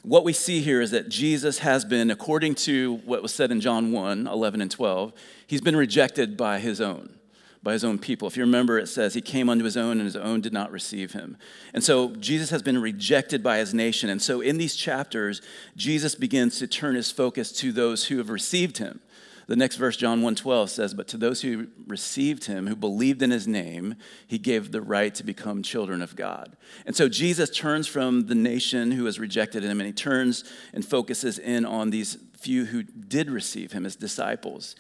what 0.04 0.24
we 0.24 0.34
see 0.34 0.62
here 0.62 0.82
is 0.82 0.92
that 0.92 1.10
Jesus 1.10 1.60
has 1.60 1.84
been, 1.84 2.10
according 2.10 2.56
to 2.56 2.96
what 3.06 3.22
was 3.22 3.34
said 3.34 3.52
in 3.52 3.60
John 3.60 3.92
1 3.92 4.28
11 4.28 4.62
and 4.62 4.72
12, 4.72 5.14
he's 5.46 5.62
been 5.62 5.76
rejected 5.76 6.38
by 6.38 6.60
his 6.60 6.80
own, 6.80 7.20
by 7.62 7.74
his 7.74 7.84
own 7.84 8.00
people. 8.00 8.28
If 8.28 8.38
you 8.38 8.44
remember, 8.44 8.80
it 8.80 8.88
says 8.88 9.14
he 9.14 9.22
came 9.22 9.50
unto 9.50 9.66
his 9.66 9.76
own 9.76 9.98
and 9.98 10.04
his 10.04 10.16
own 10.16 10.40
did 10.40 10.54
not 10.54 10.72
receive 10.72 11.12
him. 11.12 11.38
And 11.74 11.84
so 11.84 12.16
Jesus 12.16 12.50
has 12.50 12.62
been 12.62 12.82
rejected 12.82 13.44
by 13.44 13.58
his 13.58 13.74
nation. 13.74 14.10
And 14.10 14.22
so 14.22 14.40
in 14.40 14.58
these 14.58 14.76
chapters, 14.76 15.42
Jesus 15.76 16.16
begins 16.16 16.60
to 16.60 16.68
turn 16.68 16.96
his 16.96 17.12
focus 17.12 17.52
to 17.54 17.74
those 17.74 18.06
who 18.06 18.18
have 18.20 18.30
received 18.30 18.78
him. 18.78 19.02
The 19.50 19.56
next 19.56 19.78
verse, 19.78 19.98
John 19.98 20.22
1:12 20.22 20.70
says, 20.70 20.94
"But 20.94 21.08
to 21.08 21.18
those 21.18 21.42
who 21.42 21.70
received 21.88 22.46
him, 22.46 22.68
who 22.68 22.76
believed 22.76 23.24
in 23.24 23.32
his 23.32 23.48
name, 23.48 23.96
he 24.28 24.38
gave 24.38 24.72
the 24.72 24.80
right 24.80 25.14
to 25.16 25.24
become 25.24 25.64
children 25.64 26.04
of 26.04 26.16
God." 26.16 26.56
And 26.86 26.96
so 26.96 27.10
Jesus 27.10 27.50
turns 27.50 27.88
from 27.88 28.28
the 28.28 28.36
nation 28.36 28.92
who 28.92 29.06
has 29.06 29.18
rejected 29.18 29.64
him 29.64 29.80
and 29.80 29.88
he 29.88 29.92
turns 29.92 30.44
and 30.72 30.86
focuses 30.86 31.40
in 31.40 31.66
on 31.66 31.90
these 31.90 32.20
few 32.38 32.66
who 32.66 32.84
did 32.84 33.32
receive 33.32 33.72
him 33.72 33.88
as 33.88 33.96
disciples. 33.96 34.76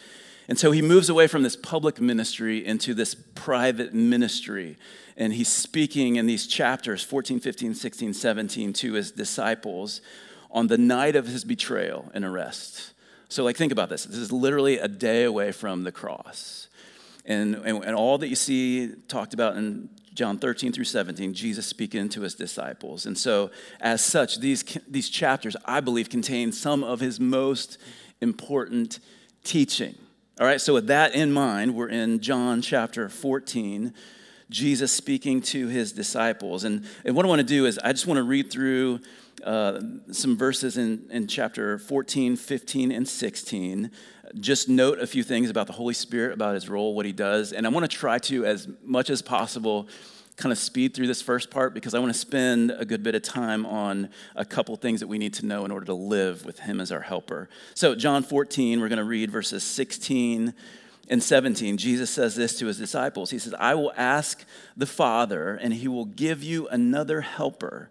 And 0.48 0.60
so 0.60 0.69
he 0.69 0.83
moves 0.83 1.10
away 1.10 1.25
from 1.25 1.42
this 1.42 1.56
public 1.56 2.00
ministry 2.00 2.63
into 2.63 2.94
this 2.94 3.16
private 3.16 3.95
ministry. 3.95 4.77
And 5.18 5.33
he's 5.33 5.48
speaking 5.48 6.16
in 6.18 6.27
these 6.27 6.45
chapters 6.45 7.01
14, 7.01 7.39
15, 7.39 7.74
16, 7.74 8.13
17 8.13 8.74
to 8.74 8.94
his 8.94 9.10
disciples 9.10 10.01
on 10.51 10.68
the 10.68 10.77
night 10.77 11.16
of 11.16 11.25
his 11.25 11.44
betrayal 11.44 12.12
and 12.13 12.24
arrest. 12.24 12.94
So, 13.30 13.44
like, 13.44 13.58
think 13.58 13.72
about 13.72 13.90
this. 13.90 14.06
This 14.06 14.18
is 14.18 14.31
literally 14.31 14.80
a 14.80 14.88
day 14.88 15.24
away 15.24 15.52
from 15.52 15.84
the 15.84 15.92
cross. 15.92 16.68
And, 17.26 17.56
and, 17.58 17.84
and, 17.86 17.96
all 17.96 18.18
that 18.18 18.28
you 18.28 18.36
see 18.36 18.92
talked 19.08 19.36
about 19.36 19.56
in 19.56 19.88
John 20.16 20.40
13 20.40 20.72
through 20.72 20.86
17, 20.86 21.36
Jesus 21.36 21.68
speaking 21.68 22.10
to 22.10 22.22
his 22.22 22.34
disciples. 22.34 23.06
And 23.06 23.16
so, 23.16 23.52
as 23.80 24.04
such, 24.04 24.40
these, 24.40 24.64
these 24.88 25.09
chapters, 25.09 25.56
I 25.64 25.80
believe, 25.80 26.09
contain 26.09 26.52
some 26.52 26.83
of 26.83 27.00
his 27.00 27.19
most 27.19 27.78
important 28.19 29.00
teaching. 29.44 29.95
All 30.40 30.48
right, 30.48 30.59
so 30.59 30.74
with 30.74 30.88
that 30.88 31.14
in 31.14 31.31
mind, 31.31 31.76
we're 31.76 31.90
in 31.90 32.21
John 32.21 32.64
chapter 32.64 33.09
14, 33.09 33.94
Jesus 34.50 34.92
speaking 34.92 35.42
to 35.44 35.68
his 35.68 35.92
disciples. 35.92 36.64
And, 36.64 36.83
and 37.06 37.16
what 37.16 37.26
I 37.26 37.30
want 37.30 37.42
to 37.42 37.48
do 37.48 37.68
is, 37.68 37.78
I 37.78 37.92
just 37.92 38.07
want 38.07 38.18
to 38.18 38.24
read 38.24 38.50
through 38.50 39.02
uh, 39.44 39.81
some 40.12 40.38
verses 40.38 40.78
in, 40.78 41.08
in 41.10 41.28
chapter 41.28 41.78
14, 41.78 42.36
15, 42.36 42.92
and 42.92 43.08
16. 43.08 43.92
Just 44.40 44.69
note 44.69 45.00
a 45.00 45.08
few 45.08 45.24
things 45.24 45.50
about 45.50 45.68
the 45.68 45.74
Holy 45.74 45.94
Spirit, 45.94 46.34
about 46.34 46.54
his 46.54 46.69
role, 46.69 46.94
what 46.94 47.06
he 47.06 47.12
does. 47.12 47.52
And 47.52 47.66
I 47.66 47.69
want 47.69 47.90
to 47.90 47.98
try 47.98 48.19
to, 48.19 48.46
as 48.46 48.68
much 48.84 49.10
as 49.10 49.22
possible, 49.22 49.88
kind 50.38 50.52
of 50.54 50.58
speed 50.58 50.94
through 50.94 51.08
this 51.08 51.22
first 51.22 51.52
part 51.52 51.74
because 51.74 51.94
I 51.94 52.00
want 52.00 52.14
to 52.14 52.18
spend 52.19 52.72
a 52.72 52.86
good 52.86 53.04
bit 53.04 53.14
of 53.14 53.22
time 53.22 53.66
on 53.66 54.10
a 54.36 54.46
couple 54.46 54.76
things 54.78 55.02
that 55.02 55.08
we 55.08 55.18
need 55.18 55.34
to 55.36 55.46
know 55.46 55.66
in 55.66 55.72
order 55.72 55.86
to 55.88 55.94
live 55.94 56.46
with 56.46 56.60
him 56.60 56.80
as 56.80 56.92
our 56.92 57.02
helper. 57.02 57.50
So, 57.76 57.94
John 57.94 58.24
14, 58.24 58.80
we're 58.80 58.88
going 58.88 58.98
to 58.98 59.04
read 59.04 59.31
verses 59.31 59.64
16 59.64 60.54
and 61.10 61.24
17. 61.24 61.78
Jesus 61.78 62.10
says 62.10 62.36
this 62.36 62.58
to 62.60 62.68
his 62.68 62.78
disciples 62.78 63.31
He 63.31 63.40
says, 63.40 63.54
I 63.60 63.76
will 63.76 63.92
ask 63.98 64.46
the 64.78 64.86
Father, 64.86 65.56
and 65.56 65.74
he 65.74 65.88
will 65.88 66.06
give 66.06 66.44
you 66.44 66.68
another 66.69 67.22
helper 67.22 67.90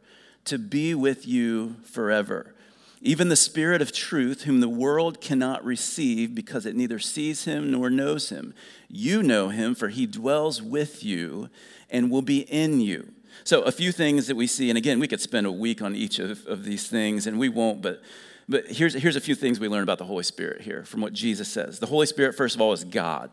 to 0.48 0.58
be 0.58 0.94
with 0.94 1.26
you 1.26 1.76
forever. 1.84 2.54
Even 3.00 3.28
the 3.28 3.36
Spirit 3.36 3.80
of 3.80 3.92
truth, 3.92 4.42
whom 4.42 4.60
the 4.60 4.68
world 4.68 5.20
cannot 5.20 5.64
receive 5.64 6.34
because 6.34 6.66
it 6.66 6.74
neither 6.74 6.98
sees 6.98 7.44
him 7.44 7.70
nor 7.70 7.90
knows 7.90 8.30
him. 8.30 8.54
You 8.88 9.22
know 9.22 9.50
him, 9.50 9.74
for 9.74 9.88
he 9.88 10.06
dwells 10.06 10.60
with 10.60 11.04
you 11.04 11.48
and 11.90 12.10
will 12.10 12.22
be 12.22 12.40
in 12.40 12.80
you. 12.80 13.12
So, 13.44 13.62
a 13.62 13.70
few 13.70 13.92
things 13.92 14.26
that 14.26 14.36
we 14.36 14.48
see, 14.48 14.68
and 14.68 14.76
again, 14.76 14.98
we 14.98 15.06
could 15.06 15.20
spend 15.20 15.46
a 15.46 15.52
week 15.52 15.80
on 15.80 15.94
each 15.94 16.18
of, 16.18 16.44
of 16.46 16.64
these 16.64 16.88
things, 16.88 17.28
and 17.28 17.38
we 17.38 17.48
won't, 17.48 17.82
but, 17.82 18.02
but 18.48 18.66
here's, 18.66 18.94
here's 18.94 19.14
a 19.14 19.20
few 19.20 19.36
things 19.36 19.60
we 19.60 19.68
learn 19.68 19.84
about 19.84 19.98
the 19.98 20.04
Holy 20.04 20.24
Spirit 20.24 20.62
here 20.62 20.84
from 20.84 21.00
what 21.00 21.12
Jesus 21.12 21.48
says. 21.48 21.78
The 21.78 21.86
Holy 21.86 22.06
Spirit, 22.06 22.34
first 22.34 22.56
of 22.56 22.60
all, 22.60 22.72
is 22.72 22.82
God. 22.82 23.30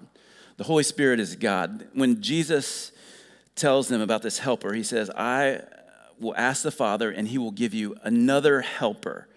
The 0.58 0.64
Holy 0.64 0.84
Spirit 0.84 1.20
is 1.20 1.36
God. 1.36 1.88
When 1.94 2.22
Jesus 2.22 2.92
tells 3.56 3.88
them 3.88 4.00
about 4.00 4.22
this 4.22 4.38
helper, 4.38 4.74
he 4.74 4.84
says, 4.84 5.10
I 5.10 5.62
will 6.20 6.36
ask 6.36 6.64
the 6.64 6.72
Father, 6.72 7.12
and 7.12 7.28
he 7.28 7.38
will 7.38 7.52
give 7.52 7.74
you 7.74 7.96
another 8.04 8.62
helper, 8.62 9.28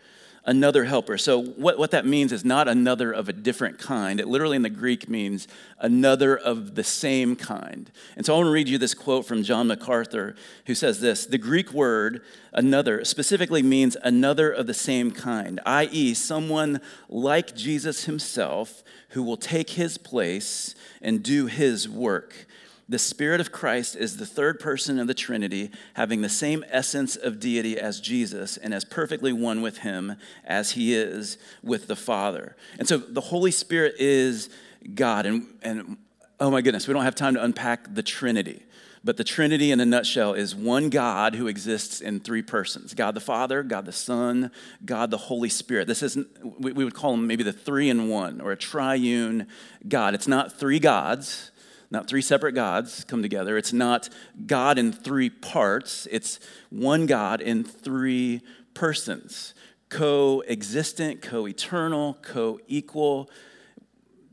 another 0.44 0.84
helper. 0.84 1.18
So, 1.18 1.42
what, 1.42 1.78
what 1.78 1.90
that 1.90 2.06
means 2.06 2.32
is 2.32 2.44
not 2.44 2.68
another 2.68 3.12
of 3.12 3.28
a 3.28 3.32
different 3.32 3.78
kind. 3.78 4.20
It 4.20 4.28
literally 4.28 4.56
in 4.56 4.62
the 4.62 4.70
Greek 4.70 5.08
means 5.08 5.48
another 5.78 6.36
of 6.36 6.74
the 6.74 6.84
same 6.84 7.36
kind. 7.36 7.90
And 8.16 8.24
so, 8.24 8.34
I 8.34 8.36
want 8.38 8.46
to 8.46 8.52
read 8.52 8.68
you 8.68 8.78
this 8.78 8.94
quote 8.94 9.26
from 9.26 9.42
John 9.42 9.66
MacArthur, 9.66 10.36
who 10.66 10.74
says 10.74 11.00
this 11.00 11.26
The 11.26 11.38
Greek 11.38 11.72
word 11.72 12.22
another 12.52 13.04
specifically 13.04 13.62
means 13.62 13.96
another 14.02 14.50
of 14.50 14.66
the 14.66 14.74
same 14.74 15.10
kind, 15.10 15.60
i.e., 15.66 16.14
someone 16.14 16.80
like 17.08 17.54
Jesus 17.54 18.04
himself 18.04 18.82
who 19.10 19.22
will 19.22 19.36
take 19.36 19.70
his 19.70 19.98
place 19.98 20.74
and 21.02 21.22
do 21.22 21.46
his 21.46 21.88
work. 21.88 22.46
The 22.90 22.98
Spirit 22.98 23.40
of 23.40 23.52
Christ 23.52 23.96
is 23.96 24.16
the 24.16 24.24
third 24.24 24.58
person 24.60 24.98
of 24.98 25.06
the 25.06 25.14
Trinity, 25.14 25.70
having 25.92 26.22
the 26.22 26.28
same 26.30 26.64
essence 26.70 27.16
of 27.16 27.38
deity 27.38 27.78
as 27.78 28.00
Jesus 28.00 28.56
and 28.56 28.72
as 28.72 28.84
perfectly 28.84 29.32
one 29.32 29.60
with 29.60 29.78
him 29.78 30.16
as 30.44 30.72
he 30.72 30.94
is 30.94 31.36
with 31.62 31.86
the 31.86 31.96
Father. 31.96 32.56
And 32.78 32.88
so 32.88 32.96
the 32.96 33.20
Holy 33.20 33.50
Spirit 33.50 33.96
is 33.98 34.48
God. 34.94 35.26
And, 35.26 35.46
and 35.60 35.98
oh 36.40 36.50
my 36.50 36.62
goodness, 36.62 36.88
we 36.88 36.94
don't 36.94 37.04
have 37.04 37.14
time 37.14 37.34
to 37.34 37.44
unpack 37.44 37.94
the 37.94 38.02
Trinity. 38.02 38.62
But 39.04 39.18
the 39.18 39.24
Trinity 39.24 39.70
in 39.70 39.80
a 39.80 39.86
nutshell 39.86 40.32
is 40.32 40.56
one 40.56 40.88
God 40.88 41.34
who 41.34 41.46
exists 41.46 42.00
in 42.00 42.20
three 42.20 42.42
persons 42.42 42.94
God 42.94 43.14
the 43.14 43.20
Father, 43.20 43.62
God 43.62 43.84
the 43.84 43.92
Son, 43.92 44.50
God 44.84 45.10
the 45.10 45.18
Holy 45.18 45.50
Spirit. 45.50 45.88
This 45.88 46.02
isn't, 46.02 46.26
we 46.58 46.72
would 46.72 46.94
call 46.94 47.10
them 47.10 47.26
maybe 47.26 47.44
the 47.44 47.52
three 47.52 47.90
in 47.90 48.08
one 48.08 48.40
or 48.40 48.50
a 48.50 48.56
triune 48.56 49.46
God. 49.86 50.14
It's 50.14 50.26
not 50.26 50.58
three 50.58 50.78
gods 50.78 51.50
not 51.90 52.08
three 52.08 52.22
separate 52.22 52.52
gods 52.52 53.04
come 53.04 53.22
together. 53.22 53.56
It's 53.56 53.72
not 53.72 54.08
God 54.46 54.78
in 54.78 54.92
three 54.92 55.30
parts, 55.30 56.06
it's 56.10 56.38
one 56.70 57.06
God 57.06 57.40
in 57.40 57.64
three 57.64 58.42
persons 58.74 59.54
co-existent, 59.88 61.22
co-eternal, 61.22 62.18
co-equal, 62.20 63.30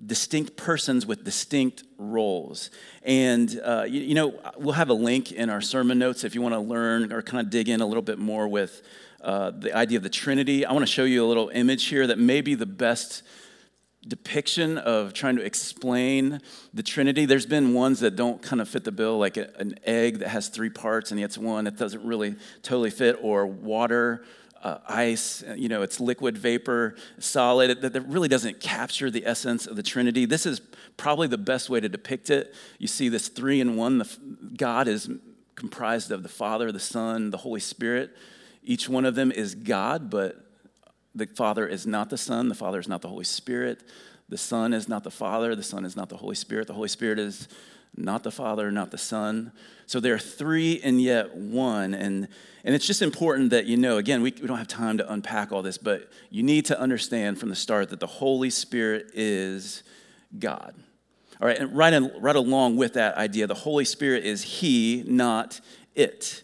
distinct 0.05 0.57
persons 0.57 1.05
with 1.05 1.23
distinct 1.23 1.83
roles. 1.97 2.69
And, 3.03 3.59
uh, 3.63 3.85
you, 3.87 4.01
you, 4.01 4.15
know, 4.15 4.39
we'll 4.57 4.73
have 4.73 4.89
a 4.89 4.93
link 4.93 5.31
in 5.31 5.49
our 5.49 5.61
sermon 5.61 5.97
notes 5.97 6.23
if 6.23 6.35
you 6.35 6.41
want 6.41 6.53
to 6.53 6.59
learn 6.59 7.13
or 7.13 7.21
kind 7.21 7.39
of 7.39 7.49
dig 7.49 7.69
in 7.69 7.81
a 7.81 7.85
little 7.85 8.01
bit 8.01 8.19
more 8.19 8.47
with 8.47 8.81
uh, 9.21 9.51
the 9.51 9.75
idea 9.75 9.97
of 9.97 10.03
the 10.03 10.09
Trinity. 10.09 10.65
I 10.65 10.73
want 10.73 10.83
to 10.83 10.91
show 10.91 11.05
you 11.05 11.25
a 11.25 11.27
little 11.27 11.49
image 11.49 11.85
here 11.85 12.05
that 12.07 12.19
may 12.19 12.41
be 12.41 12.53
the 12.53 12.65
best 12.65 13.23
depiction 14.07 14.77
of 14.77 15.13
trying 15.13 15.35
to 15.35 15.43
explain 15.43 16.39
the 16.73 16.83
Trinity. 16.83 17.25
There's 17.25 17.45
been 17.45 17.73
ones 17.73 17.99
that 18.01 18.15
don't 18.15 18.41
kind 18.41 18.61
of 18.61 18.69
fit 18.69 18.83
the 18.83 18.91
bill, 18.91 19.17
like 19.17 19.37
a, 19.37 19.49
an 19.59 19.75
egg 19.83 20.19
that 20.19 20.29
has 20.29 20.47
three 20.49 20.69
parts 20.69 21.11
and 21.11 21.19
yet 21.19 21.37
one 21.37 21.65
that 21.65 21.77
doesn't 21.77 22.03
really 22.03 22.35
totally 22.61 22.91
fit, 22.91 23.17
or 23.21 23.47
water, 23.47 24.23
uh, 24.63 24.79
ice, 24.87 25.43
you 25.55 25.69
know, 25.69 25.81
it's 25.81 25.99
liquid, 25.99 26.37
vapor, 26.37 26.95
solid, 27.19 27.81
that, 27.81 27.93
that 27.93 28.01
really 28.01 28.27
doesn't 28.27 28.59
capture 28.59 29.11
the 29.11 29.25
essence 29.25 29.67
of 29.67 29.75
the 29.75 29.83
Trinity. 29.83 30.25
This 30.25 30.45
is 30.45 30.61
probably 30.97 31.27
the 31.27 31.37
best 31.37 31.69
way 31.69 31.79
to 31.79 31.89
depict 31.89 32.29
it. 32.29 32.53
You 32.79 32.87
see 32.87 33.09
this 33.09 33.27
three 33.27 33.61
in 33.61 33.75
one, 33.75 33.99
the, 33.99 34.17
God 34.57 34.87
is 34.87 35.09
comprised 35.55 36.11
of 36.11 36.23
the 36.23 36.29
Father, 36.29 36.71
the 36.71 36.79
Son, 36.79 37.31
the 37.31 37.37
Holy 37.37 37.59
Spirit. 37.59 38.15
Each 38.63 38.89
one 38.89 39.05
of 39.05 39.15
them 39.15 39.31
is 39.31 39.53
God, 39.55 40.09
but 40.09 40.44
the 41.15 41.25
Father 41.25 41.65
is 41.65 41.87
not 41.87 42.09
the 42.09 42.17
Son, 42.17 42.49
the 42.49 42.55
Father 42.55 42.79
is 42.79 42.87
not 42.87 43.01
the 43.01 43.07
Holy 43.07 43.23
Spirit, 43.23 43.81
the 44.29 44.37
Son 44.37 44.73
is 44.73 44.87
not 44.89 45.03
the 45.03 45.11
Father, 45.11 45.55
the 45.55 45.63
Son 45.63 45.85
is 45.85 45.95
not 45.95 46.09
the 46.09 46.17
Holy 46.17 46.35
Spirit, 46.35 46.67
the 46.67 46.73
Holy 46.73 46.89
Spirit 46.89 47.17
is 47.17 47.47
not 47.97 48.23
the 48.23 48.31
Father, 48.31 48.71
not 48.71 48.91
the 48.91 48.97
Son. 48.97 49.51
So 49.85 49.99
there 49.99 50.13
are 50.13 50.19
three 50.19 50.81
and 50.83 51.01
yet 51.01 51.35
one. 51.35 51.93
And, 51.93 52.27
and 52.63 52.75
it's 52.75 52.85
just 52.85 53.01
important 53.01 53.51
that 53.51 53.65
you 53.65 53.77
know, 53.77 53.97
again, 53.97 54.21
we, 54.21 54.33
we 54.41 54.47
don't 54.47 54.57
have 54.57 54.67
time 54.67 54.97
to 54.97 55.11
unpack 55.11 55.51
all 55.51 55.61
this, 55.61 55.77
but 55.77 56.11
you 56.29 56.43
need 56.43 56.65
to 56.65 56.79
understand 56.79 57.39
from 57.39 57.49
the 57.49 57.55
start 57.55 57.89
that 57.89 57.99
the 57.99 58.07
Holy 58.07 58.49
Spirit 58.49 59.11
is 59.13 59.83
God. 60.37 60.73
All 61.41 61.47
right, 61.47 61.57
and 61.57 61.75
right, 61.75 61.93
in, 61.93 62.11
right 62.19 62.35
along 62.35 62.77
with 62.77 62.93
that 62.93 63.15
idea, 63.15 63.45
the 63.47 63.53
Holy 63.53 63.85
Spirit 63.85 64.25
is 64.25 64.41
He, 64.41 65.03
not 65.05 65.59
it. 65.93 66.43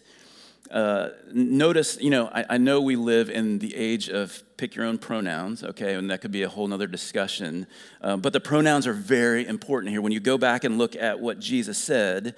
Uh, 0.72 1.10
notice, 1.34 1.98
you 2.00 2.08
know, 2.08 2.28
I, 2.32 2.46
I, 2.50 2.56
know 2.56 2.80
we 2.80 2.96
live 2.96 3.28
in 3.28 3.58
the 3.58 3.76
age 3.76 4.08
of 4.08 4.42
pick 4.56 4.74
your 4.74 4.86
own 4.86 4.96
pronouns, 4.96 5.62
okay, 5.62 5.92
and 5.92 6.10
that 6.10 6.22
could 6.22 6.32
be 6.32 6.44
a 6.44 6.48
whole 6.48 6.66
nother 6.66 6.86
discussion. 6.86 7.66
Uh, 8.00 8.16
but 8.16 8.32
the 8.32 8.40
pronouns 8.40 8.86
are 8.86 8.94
very 8.94 9.46
important 9.46 9.90
here. 9.90 10.00
When 10.00 10.12
you 10.12 10.20
go 10.20 10.38
back 10.38 10.64
and 10.64 10.78
look 10.78 10.96
at 10.96 11.20
what 11.20 11.38
Jesus 11.38 11.76
said, 11.76 12.34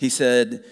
he 0.00 0.08
said, 0.08 0.64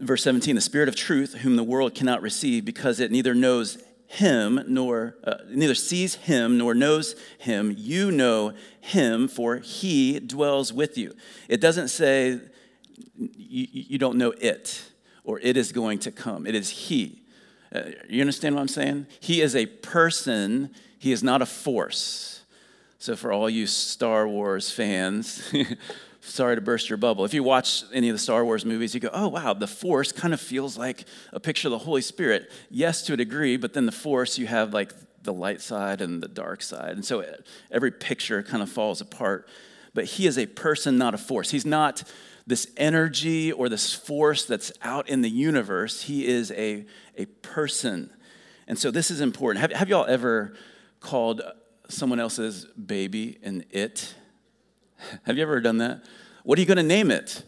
verse 0.00 0.24
17, 0.24 0.56
the 0.56 0.60
Spirit 0.60 0.88
of 0.88 0.96
truth, 0.96 1.34
whom 1.34 1.54
the 1.54 1.62
world 1.62 1.94
cannot 1.94 2.20
receive 2.20 2.64
because 2.64 2.98
it 2.98 3.12
neither 3.12 3.32
knows 3.32 3.78
him 4.08 4.64
nor 4.66 5.14
uh, 5.22 5.36
neither 5.50 5.74
sees 5.74 6.14
him 6.14 6.56
nor 6.56 6.74
knows 6.74 7.14
him 7.36 7.74
you 7.76 8.10
know 8.10 8.54
him 8.80 9.28
for 9.28 9.58
he 9.58 10.18
dwells 10.18 10.72
with 10.72 10.96
you 10.96 11.14
it 11.46 11.60
doesn't 11.60 11.88
say 11.88 12.40
you, 13.18 13.66
you 13.70 13.98
don't 13.98 14.16
know 14.16 14.30
it 14.40 14.87
or 15.28 15.38
it 15.40 15.58
is 15.58 15.72
going 15.72 15.98
to 15.98 16.10
come. 16.10 16.46
It 16.46 16.54
is 16.54 16.70
He. 16.70 17.20
Uh, 17.72 17.82
you 18.08 18.22
understand 18.22 18.54
what 18.54 18.62
I'm 18.62 18.68
saying? 18.68 19.06
He 19.20 19.42
is 19.42 19.54
a 19.54 19.66
person, 19.66 20.70
He 20.98 21.12
is 21.12 21.22
not 21.22 21.42
a 21.42 21.46
force. 21.46 22.40
So, 22.98 23.14
for 23.14 23.30
all 23.30 23.48
you 23.50 23.66
Star 23.66 24.26
Wars 24.26 24.70
fans, 24.70 25.52
sorry 26.22 26.56
to 26.56 26.62
burst 26.62 26.88
your 26.88 26.96
bubble. 26.96 27.26
If 27.26 27.34
you 27.34 27.42
watch 27.42 27.84
any 27.92 28.08
of 28.08 28.14
the 28.14 28.18
Star 28.18 28.42
Wars 28.42 28.64
movies, 28.64 28.94
you 28.94 29.00
go, 29.00 29.10
oh, 29.12 29.28
wow, 29.28 29.52
the 29.52 29.66
Force 29.66 30.12
kind 30.12 30.32
of 30.32 30.40
feels 30.40 30.78
like 30.78 31.04
a 31.32 31.38
picture 31.38 31.68
of 31.68 31.72
the 31.72 31.78
Holy 31.78 32.02
Spirit. 32.02 32.50
Yes, 32.70 33.02
to 33.02 33.12
a 33.12 33.16
degree, 33.16 33.58
but 33.58 33.74
then 33.74 33.84
the 33.84 33.92
Force, 33.92 34.38
you 34.38 34.46
have 34.46 34.72
like 34.72 34.92
the 35.22 35.32
light 35.34 35.60
side 35.60 36.00
and 36.00 36.22
the 36.22 36.28
dark 36.28 36.62
side. 36.62 36.92
And 36.92 37.04
so 37.04 37.22
every 37.70 37.92
picture 37.92 38.42
kind 38.42 38.62
of 38.62 38.70
falls 38.70 39.02
apart. 39.02 39.46
But 39.94 40.06
he 40.06 40.26
is 40.26 40.38
a 40.38 40.46
person, 40.46 40.96
not 40.96 41.12
a 41.12 41.18
force. 41.18 41.50
He's 41.50 41.66
not 41.66 42.04
this 42.48 42.66
energy 42.78 43.52
or 43.52 43.68
this 43.68 43.92
force 43.92 44.46
that's 44.46 44.72
out 44.80 45.08
in 45.08 45.20
the 45.20 45.28
universe. 45.28 46.02
He 46.02 46.26
is 46.26 46.50
a, 46.52 46.86
a 47.16 47.26
person. 47.26 48.10
And 48.66 48.78
so 48.78 48.90
this 48.90 49.10
is 49.10 49.20
important. 49.20 49.60
Have, 49.60 49.72
have 49.72 49.88
y'all 49.90 50.06
ever 50.06 50.54
called 50.98 51.42
someone 51.90 52.18
else's 52.18 52.64
baby 52.64 53.38
an 53.42 53.64
it? 53.70 54.14
Have 55.24 55.36
you 55.36 55.42
ever 55.42 55.60
done 55.60 55.78
that? 55.78 56.02
What 56.42 56.58
are 56.58 56.60
you 56.60 56.66
going 56.66 56.78
to 56.78 56.82
name 56.82 57.10
it? 57.10 57.44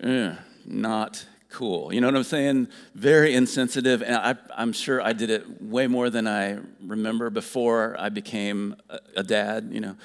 Eh, 0.00 0.34
not 0.64 1.26
cool. 1.48 1.92
You 1.92 2.00
know 2.00 2.06
what 2.08 2.16
I'm 2.16 2.22
saying? 2.22 2.68
Very 2.94 3.34
insensitive. 3.34 4.02
And 4.02 4.14
I, 4.14 4.36
am 4.62 4.72
sure 4.72 5.00
I 5.00 5.12
did 5.12 5.30
it 5.30 5.62
way 5.62 5.86
more 5.86 6.10
than 6.10 6.28
I 6.28 6.58
remember 6.80 7.30
before 7.30 7.96
I 7.98 8.10
became 8.10 8.76
a, 8.90 9.00
a 9.16 9.22
dad. 9.22 9.70
You 9.72 9.80
know, 9.80 9.96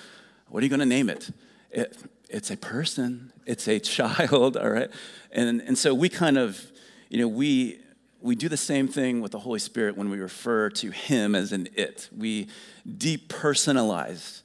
what 0.48 0.62
are 0.62 0.66
you 0.66 0.70
going 0.70 0.80
to 0.80 0.86
name 0.86 1.10
it? 1.10 1.30
it? 1.72 1.98
It's 2.30 2.52
a 2.52 2.58
person 2.58 3.34
it's 3.50 3.68
a 3.68 3.80
child, 3.98 4.56
all 4.56 4.70
right? 4.70 4.90
And, 5.32 5.62
and 5.62 5.78
so 5.78 5.94
we 5.94 6.08
kind 6.08 6.38
of, 6.38 6.64
you 7.10 7.20
know, 7.20 7.28
we, 7.28 7.80
we 8.22 8.36
do 8.36 8.48
the 8.48 8.58
same 8.58 8.88
thing 8.88 9.22
with 9.22 9.32
the 9.32 9.40
Holy 9.40 9.60
Spirit 9.60 9.98
when 9.98 10.10
we 10.10 10.20
refer 10.20 10.70
to 10.70 10.92
Him 10.92 11.36
as 11.36 11.52
an 11.52 11.68
it. 11.74 12.10
We 12.16 12.48
depersonalize 12.88 14.42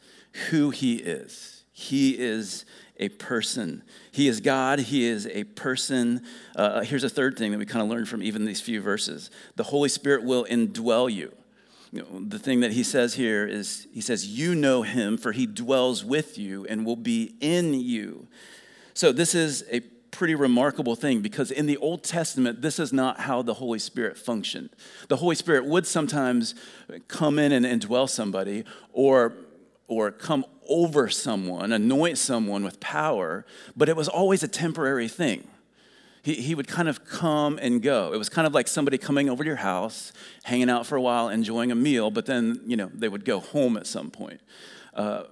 who 0.50 0.70
He 0.70 0.96
is. 0.96 1.64
He 1.72 2.18
is 2.18 2.64
a 2.98 3.08
person. 3.10 3.82
He 4.12 4.28
is 4.28 4.40
God. 4.40 4.78
He 4.78 5.04
is 5.04 5.26
a 5.26 5.44
person. 5.44 6.22
Uh, 6.56 6.82
here's 6.82 7.04
a 7.04 7.08
third 7.08 7.36
thing 7.36 7.50
that 7.50 7.58
we 7.58 7.66
kind 7.66 7.82
of 7.82 7.88
learned 7.88 8.08
from 8.08 8.22
even 8.22 8.44
these 8.44 8.60
few 8.60 8.80
verses 8.80 9.30
the 9.56 9.64
Holy 9.64 9.88
Spirit 9.88 10.22
will 10.22 10.44
indwell 10.46 11.12
you. 11.12 11.32
The 11.94 12.38
thing 12.38 12.60
that 12.60 12.72
he 12.72 12.82
says 12.82 13.14
here 13.14 13.46
is 13.46 13.86
he 13.92 14.00
says, 14.00 14.26
You 14.26 14.54
know 14.54 14.82
him, 14.82 15.16
for 15.16 15.32
he 15.32 15.46
dwells 15.46 16.04
with 16.04 16.36
you 16.38 16.66
and 16.66 16.84
will 16.84 16.96
be 16.96 17.36
in 17.40 17.74
you. 17.74 18.26
So, 18.94 19.12
this 19.12 19.34
is 19.34 19.64
a 19.70 19.80
pretty 20.10 20.34
remarkable 20.34 20.94
thing 20.94 21.20
because 21.20 21.50
in 21.50 21.66
the 21.66 21.76
Old 21.78 22.02
Testament, 22.04 22.62
this 22.62 22.78
is 22.78 22.92
not 22.92 23.20
how 23.20 23.42
the 23.42 23.54
Holy 23.54 23.78
Spirit 23.78 24.16
functioned. 24.16 24.70
The 25.08 25.16
Holy 25.16 25.34
Spirit 25.34 25.66
would 25.66 25.86
sometimes 25.86 26.54
come 27.08 27.38
in 27.38 27.52
and 27.52 27.66
indwell 27.66 28.08
somebody 28.08 28.64
or, 28.92 29.34
or 29.88 30.12
come 30.12 30.44
over 30.68 31.08
someone, 31.08 31.72
anoint 31.72 32.18
someone 32.18 32.64
with 32.64 32.78
power, 32.80 33.44
but 33.76 33.88
it 33.88 33.96
was 33.96 34.08
always 34.08 34.42
a 34.42 34.48
temporary 34.48 35.08
thing. 35.08 35.48
He, 36.24 36.34
he 36.36 36.54
would 36.54 36.66
kind 36.66 36.88
of 36.88 37.04
come 37.04 37.58
and 37.60 37.82
go. 37.82 38.14
It 38.14 38.16
was 38.16 38.30
kind 38.30 38.46
of 38.46 38.54
like 38.54 38.66
somebody 38.66 38.96
coming 38.96 39.28
over 39.28 39.44
to 39.44 39.46
your 39.46 39.56
house, 39.56 40.10
hanging 40.44 40.70
out 40.70 40.86
for 40.86 40.96
a 40.96 41.02
while, 41.02 41.28
enjoying 41.28 41.70
a 41.70 41.74
meal, 41.74 42.10
but 42.10 42.24
then, 42.24 42.60
you 42.66 42.78
know, 42.78 42.90
they 42.94 43.10
would 43.10 43.26
go 43.26 43.40
home 43.40 43.76
at 43.76 43.86
some 43.86 44.10
point. 44.10 44.40
Uh, 44.94 45.24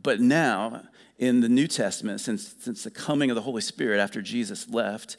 but 0.00 0.20
now, 0.20 0.82
in 1.18 1.40
the 1.40 1.48
New 1.48 1.66
Testament, 1.66 2.20
since, 2.20 2.54
since 2.60 2.84
the 2.84 2.92
coming 2.92 3.28
of 3.28 3.34
the 3.34 3.42
Holy 3.42 3.60
Spirit 3.60 3.98
after 3.98 4.22
Jesus 4.22 4.70
left, 4.70 5.16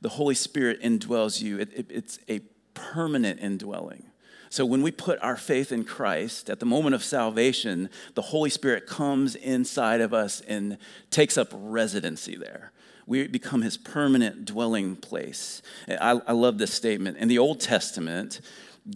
the 0.00 0.08
Holy 0.08 0.34
Spirit 0.34 0.80
indwells 0.80 1.42
you. 1.42 1.58
It, 1.58 1.72
it, 1.74 1.86
it's 1.90 2.18
a 2.26 2.40
permanent 2.72 3.38
indwelling. 3.40 4.04
So 4.48 4.64
when 4.64 4.80
we 4.80 4.92
put 4.92 5.22
our 5.22 5.36
faith 5.36 5.72
in 5.72 5.84
Christ, 5.84 6.48
at 6.48 6.58
the 6.58 6.66
moment 6.66 6.94
of 6.94 7.04
salvation, 7.04 7.90
the 8.14 8.22
Holy 8.22 8.48
Spirit 8.48 8.86
comes 8.86 9.34
inside 9.34 10.00
of 10.00 10.14
us 10.14 10.40
and 10.40 10.78
takes 11.10 11.36
up 11.36 11.48
residency 11.52 12.34
there. 12.34 12.72
We 13.06 13.26
become 13.26 13.62
his 13.62 13.76
permanent 13.76 14.44
dwelling 14.44 14.96
place. 14.96 15.62
I, 15.88 16.20
I 16.26 16.32
love 16.32 16.58
this 16.58 16.72
statement. 16.72 17.18
In 17.18 17.28
the 17.28 17.38
Old 17.38 17.60
Testament, 17.60 18.40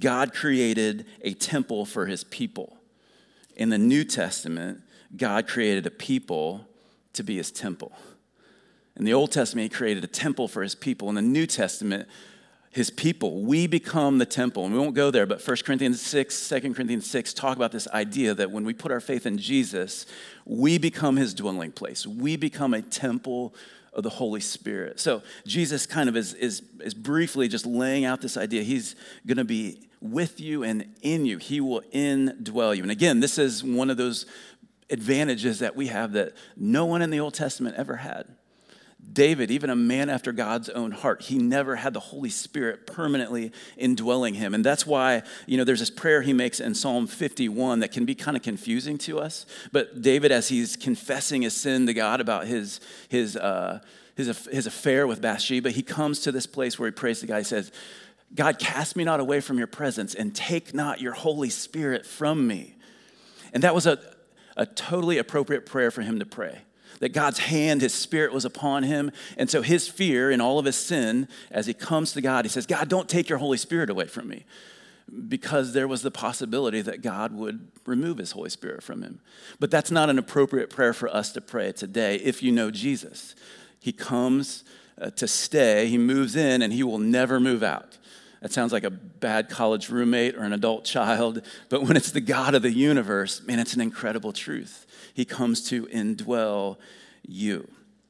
God 0.00 0.32
created 0.32 1.06
a 1.22 1.34
temple 1.34 1.84
for 1.84 2.06
his 2.06 2.24
people. 2.24 2.76
In 3.56 3.70
the 3.70 3.78
New 3.78 4.04
Testament, 4.04 4.80
God 5.16 5.46
created 5.46 5.86
a 5.86 5.90
people 5.90 6.66
to 7.12 7.22
be 7.22 7.36
his 7.36 7.52
temple. 7.52 7.92
In 8.96 9.04
the 9.04 9.14
Old 9.14 9.32
Testament, 9.32 9.72
he 9.72 9.76
created 9.76 10.04
a 10.04 10.08
temple 10.08 10.48
for 10.48 10.62
his 10.62 10.74
people. 10.74 11.08
In 11.08 11.14
the 11.14 11.22
New 11.22 11.46
Testament, 11.46 12.08
his 12.70 12.90
people, 12.90 13.42
we 13.42 13.66
become 13.66 14.18
the 14.18 14.26
temple. 14.26 14.64
And 14.64 14.72
we 14.72 14.80
won't 14.80 14.94
go 14.94 15.10
there, 15.10 15.26
but 15.26 15.46
1 15.46 15.56
Corinthians 15.64 16.00
6, 16.00 16.48
2 16.48 16.74
Corinthians 16.74 17.08
6 17.08 17.32
talk 17.34 17.56
about 17.56 17.70
this 17.70 17.86
idea 17.88 18.34
that 18.34 18.50
when 18.50 18.64
we 18.64 18.74
put 18.74 18.90
our 18.90 19.00
faith 19.00 19.26
in 19.26 19.38
Jesus, 19.38 20.06
we 20.44 20.78
become 20.78 21.16
his 21.16 21.34
dwelling 21.34 21.70
place. 21.70 22.06
We 22.06 22.36
become 22.36 22.74
a 22.74 22.82
temple 22.82 23.54
of 23.94 24.02
the 24.02 24.10
Holy 24.10 24.40
Spirit. 24.40 25.00
So 25.00 25.22
Jesus 25.46 25.86
kind 25.86 26.08
of 26.08 26.16
is, 26.16 26.34
is, 26.34 26.62
is 26.80 26.94
briefly 26.94 27.48
just 27.48 27.66
laying 27.66 28.04
out 28.04 28.20
this 28.20 28.36
idea. 28.36 28.62
He's 28.62 28.96
going 29.26 29.38
to 29.38 29.44
be 29.44 29.88
with 30.00 30.40
you 30.40 30.62
and 30.62 30.94
in 31.00 31.24
you, 31.24 31.38
He 31.38 31.60
will 31.60 31.80
indwell 31.92 32.76
you. 32.76 32.82
And 32.82 32.90
again, 32.90 33.20
this 33.20 33.38
is 33.38 33.64
one 33.64 33.88
of 33.88 33.96
those 33.96 34.26
advantages 34.90 35.60
that 35.60 35.74
we 35.74 35.86
have 35.86 36.12
that 36.12 36.34
no 36.56 36.84
one 36.84 37.00
in 37.00 37.10
the 37.10 37.20
Old 37.20 37.34
Testament 37.34 37.76
ever 37.76 37.96
had. 37.96 38.26
David, 39.12 39.50
even 39.50 39.70
a 39.70 39.76
man 39.76 40.08
after 40.08 40.32
God's 40.32 40.68
own 40.68 40.90
heart, 40.90 41.22
he 41.22 41.38
never 41.38 41.76
had 41.76 41.92
the 41.92 42.00
Holy 42.00 42.30
Spirit 42.30 42.86
permanently 42.86 43.52
indwelling 43.76 44.34
him. 44.34 44.54
And 44.54 44.64
that's 44.64 44.86
why, 44.86 45.22
you 45.46 45.56
know, 45.56 45.64
there's 45.64 45.80
this 45.80 45.90
prayer 45.90 46.22
he 46.22 46.32
makes 46.32 46.58
in 46.60 46.74
Psalm 46.74 47.06
51 47.06 47.80
that 47.80 47.92
can 47.92 48.04
be 48.04 48.14
kind 48.14 48.36
of 48.36 48.42
confusing 48.42 48.98
to 48.98 49.20
us. 49.20 49.46
But 49.72 50.02
David, 50.02 50.32
as 50.32 50.48
he's 50.48 50.76
confessing 50.76 51.42
his 51.42 51.54
sin 51.54 51.86
to 51.86 51.94
God 51.94 52.20
about 52.20 52.46
his, 52.46 52.80
his, 53.08 53.36
uh, 53.36 53.80
his, 54.16 54.46
his 54.46 54.66
affair 54.66 55.06
with 55.06 55.20
Bathsheba, 55.20 55.70
he 55.70 55.82
comes 55.82 56.20
to 56.20 56.32
this 56.32 56.46
place 56.46 56.78
where 56.78 56.88
he 56.88 56.92
prays 56.92 57.20
to 57.20 57.26
God. 57.26 57.38
He 57.38 57.44
says, 57.44 57.70
God, 58.34 58.58
cast 58.58 58.96
me 58.96 59.04
not 59.04 59.20
away 59.20 59.40
from 59.40 59.58
your 59.58 59.66
presence 59.68 60.14
and 60.14 60.34
take 60.34 60.74
not 60.74 61.00
your 61.00 61.12
Holy 61.12 61.50
Spirit 61.50 62.04
from 62.04 62.46
me. 62.46 62.74
And 63.52 63.62
that 63.62 63.74
was 63.74 63.86
a, 63.86 63.98
a 64.56 64.66
totally 64.66 65.18
appropriate 65.18 65.66
prayer 65.66 65.90
for 65.90 66.02
him 66.02 66.18
to 66.18 66.26
pray 66.26 66.62
that 67.00 67.12
God's 67.12 67.38
hand, 67.38 67.82
his 67.82 67.94
spirit 67.94 68.32
was 68.32 68.44
upon 68.44 68.82
him. 68.82 69.10
And 69.36 69.50
so 69.50 69.62
his 69.62 69.88
fear 69.88 70.30
in 70.30 70.40
all 70.40 70.58
of 70.58 70.66
his 70.66 70.76
sin, 70.76 71.28
as 71.50 71.66
he 71.66 71.74
comes 71.74 72.12
to 72.12 72.20
God, 72.20 72.44
he 72.44 72.48
says, 72.48 72.66
God, 72.66 72.88
don't 72.88 73.08
take 73.08 73.28
your 73.28 73.38
Holy 73.38 73.58
Spirit 73.58 73.90
away 73.90 74.06
from 74.06 74.28
me. 74.28 74.44
Because 75.28 75.72
there 75.74 75.86
was 75.86 76.02
the 76.02 76.10
possibility 76.10 76.80
that 76.80 77.02
God 77.02 77.32
would 77.32 77.68
remove 77.84 78.18
his 78.18 78.32
Holy 78.32 78.50
Spirit 78.50 78.82
from 78.82 79.02
him. 79.02 79.20
But 79.60 79.70
that's 79.70 79.90
not 79.90 80.08
an 80.08 80.18
appropriate 80.18 80.70
prayer 80.70 80.94
for 80.94 81.08
us 81.14 81.32
to 81.32 81.40
pray 81.40 81.72
today 81.72 82.16
if 82.16 82.42
you 82.42 82.50
know 82.50 82.70
Jesus. 82.70 83.34
He 83.80 83.92
comes 83.92 84.64
uh, 84.98 85.10
to 85.10 85.28
stay, 85.28 85.88
he 85.88 85.98
moves 85.98 86.36
in, 86.36 86.62
and 86.62 86.72
he 86.72 86.82
will 86.82 86.98
never 86.98 87.38
move 87.38 87.62
out. 87.62 87.98
That 88.40 88.52
sounds 88.52 88.72
like 88.72 88.84
a 88.84 88.90
bad 88.90 89.48
college 89.48 89.88
roommate 89.88 90.36
or 90.36 90.42
an 90.42 90.52
adult 90.52 90.84
child, 90.84 91.40
but 91.70 91.82
when 91.82 91.96
it's 91.96 92.10
the 92.10 92.20
God 92.20 92.54
of 92.54 92.60
the 92.60 92.70
universe, 92.70 93.42
man, 93.42 93.58
it's 93.58 93.72
an 93.72 93.80
incredible 93.80 94.34
truth. 94.34 94.83
He 95.14 95.24
comes 95.24 95.66
to 95.70 95.86
indwell 95.86 96.76
you. 97.26 97.68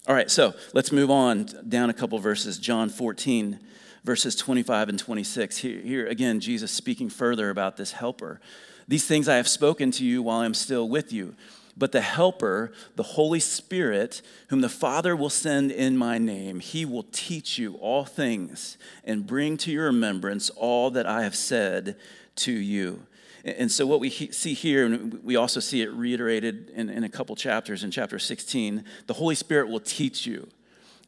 All 0.08 0.14
right, 0.14 0.30
so 0.30 0.54
let's 0.73 0.90
move 0.90 1.11
on 1.11 1.46
down 1.68 1.90
a 1.90 1.94
couple 1.94 2.18
verses. 2.18 2.58
John 2.58 2.88
14, 2.88 3.61
verses 4.02 4.34
25 4.34 4.88
and 4.88 4.99
26. 4.99 5.58
Here, 5.58 5.80
here 5.80 6.06
again, 6.06 6.40
Jesus 6.40 6.73
speaking 6.73 7.08
further 7.08 7.50
about 7.50 7.76
this 7.76 7.92
helper. 7.92 8.40
These 8.88 9.06
things 9.06 9.28
I 9.28 9.37
have 9.37 9.49
spoken 9.49 9.90
to 9.92 10.04
you 10.04 10.23
while 10.23 10.40
I'm 10.40 10.54
still 10.54 10.88
with 10.88 11.12
you. 11.12 11.37
But 11.76 11.92
the 11.92 12.00
Helper, 12.00 12.73
the 12.94 13.02
Holy 13.02 13.40
Spirit, 13.40 14.23
whom 14.49 14.61
the 14.61 14.68
Father 14.68 15.16
will 15.16 15.30
send 15.30 15.73
in 15.73 15.96
my 15.96 16.18
name, 16.18 16.61
he 16.61 16.84
will 16.84 17.06
teach 17.11 17.58
you 17.58 17.75
all 17.76 18.04
things 18.04 18.78
and 19.04 19.26
bring 19.26 19.56
to 19.58 19.73
your 19.73 19.87
remembrance 19.87 20.50
all 20.50 20.90
that 20.92 21.06
I 21.06 21.23
have 21.23 21.34
said 21.34 21.96
to 22.37 22.52
you. 22.52 23.06
And 23.45 23.71
so, 23.71 23.87
what 23.87 24.01
we 24.01 24.09
see 24.09 24.55
here, 24.55 24.87
and 24.87 25.23
we 25.23 25.37
also 25.37 25.61
see 25.61 25.83
it 25.83 25.93
reiterated 25.93 26.71
in, 26.71 26.89
in 26.89 27.05
a 27.05 27.11
couple 27.11 27.37
chapters 27.37 27.85
in 27.85 27.91
chapter 27.91 28.19
16, 28.19 28.85
the 29.07 29.13
Holy 29.13 29.35
Spirit 29.35 29.69
will 29.69 29.81
teach 29.81 30.27
you 30.27 30.49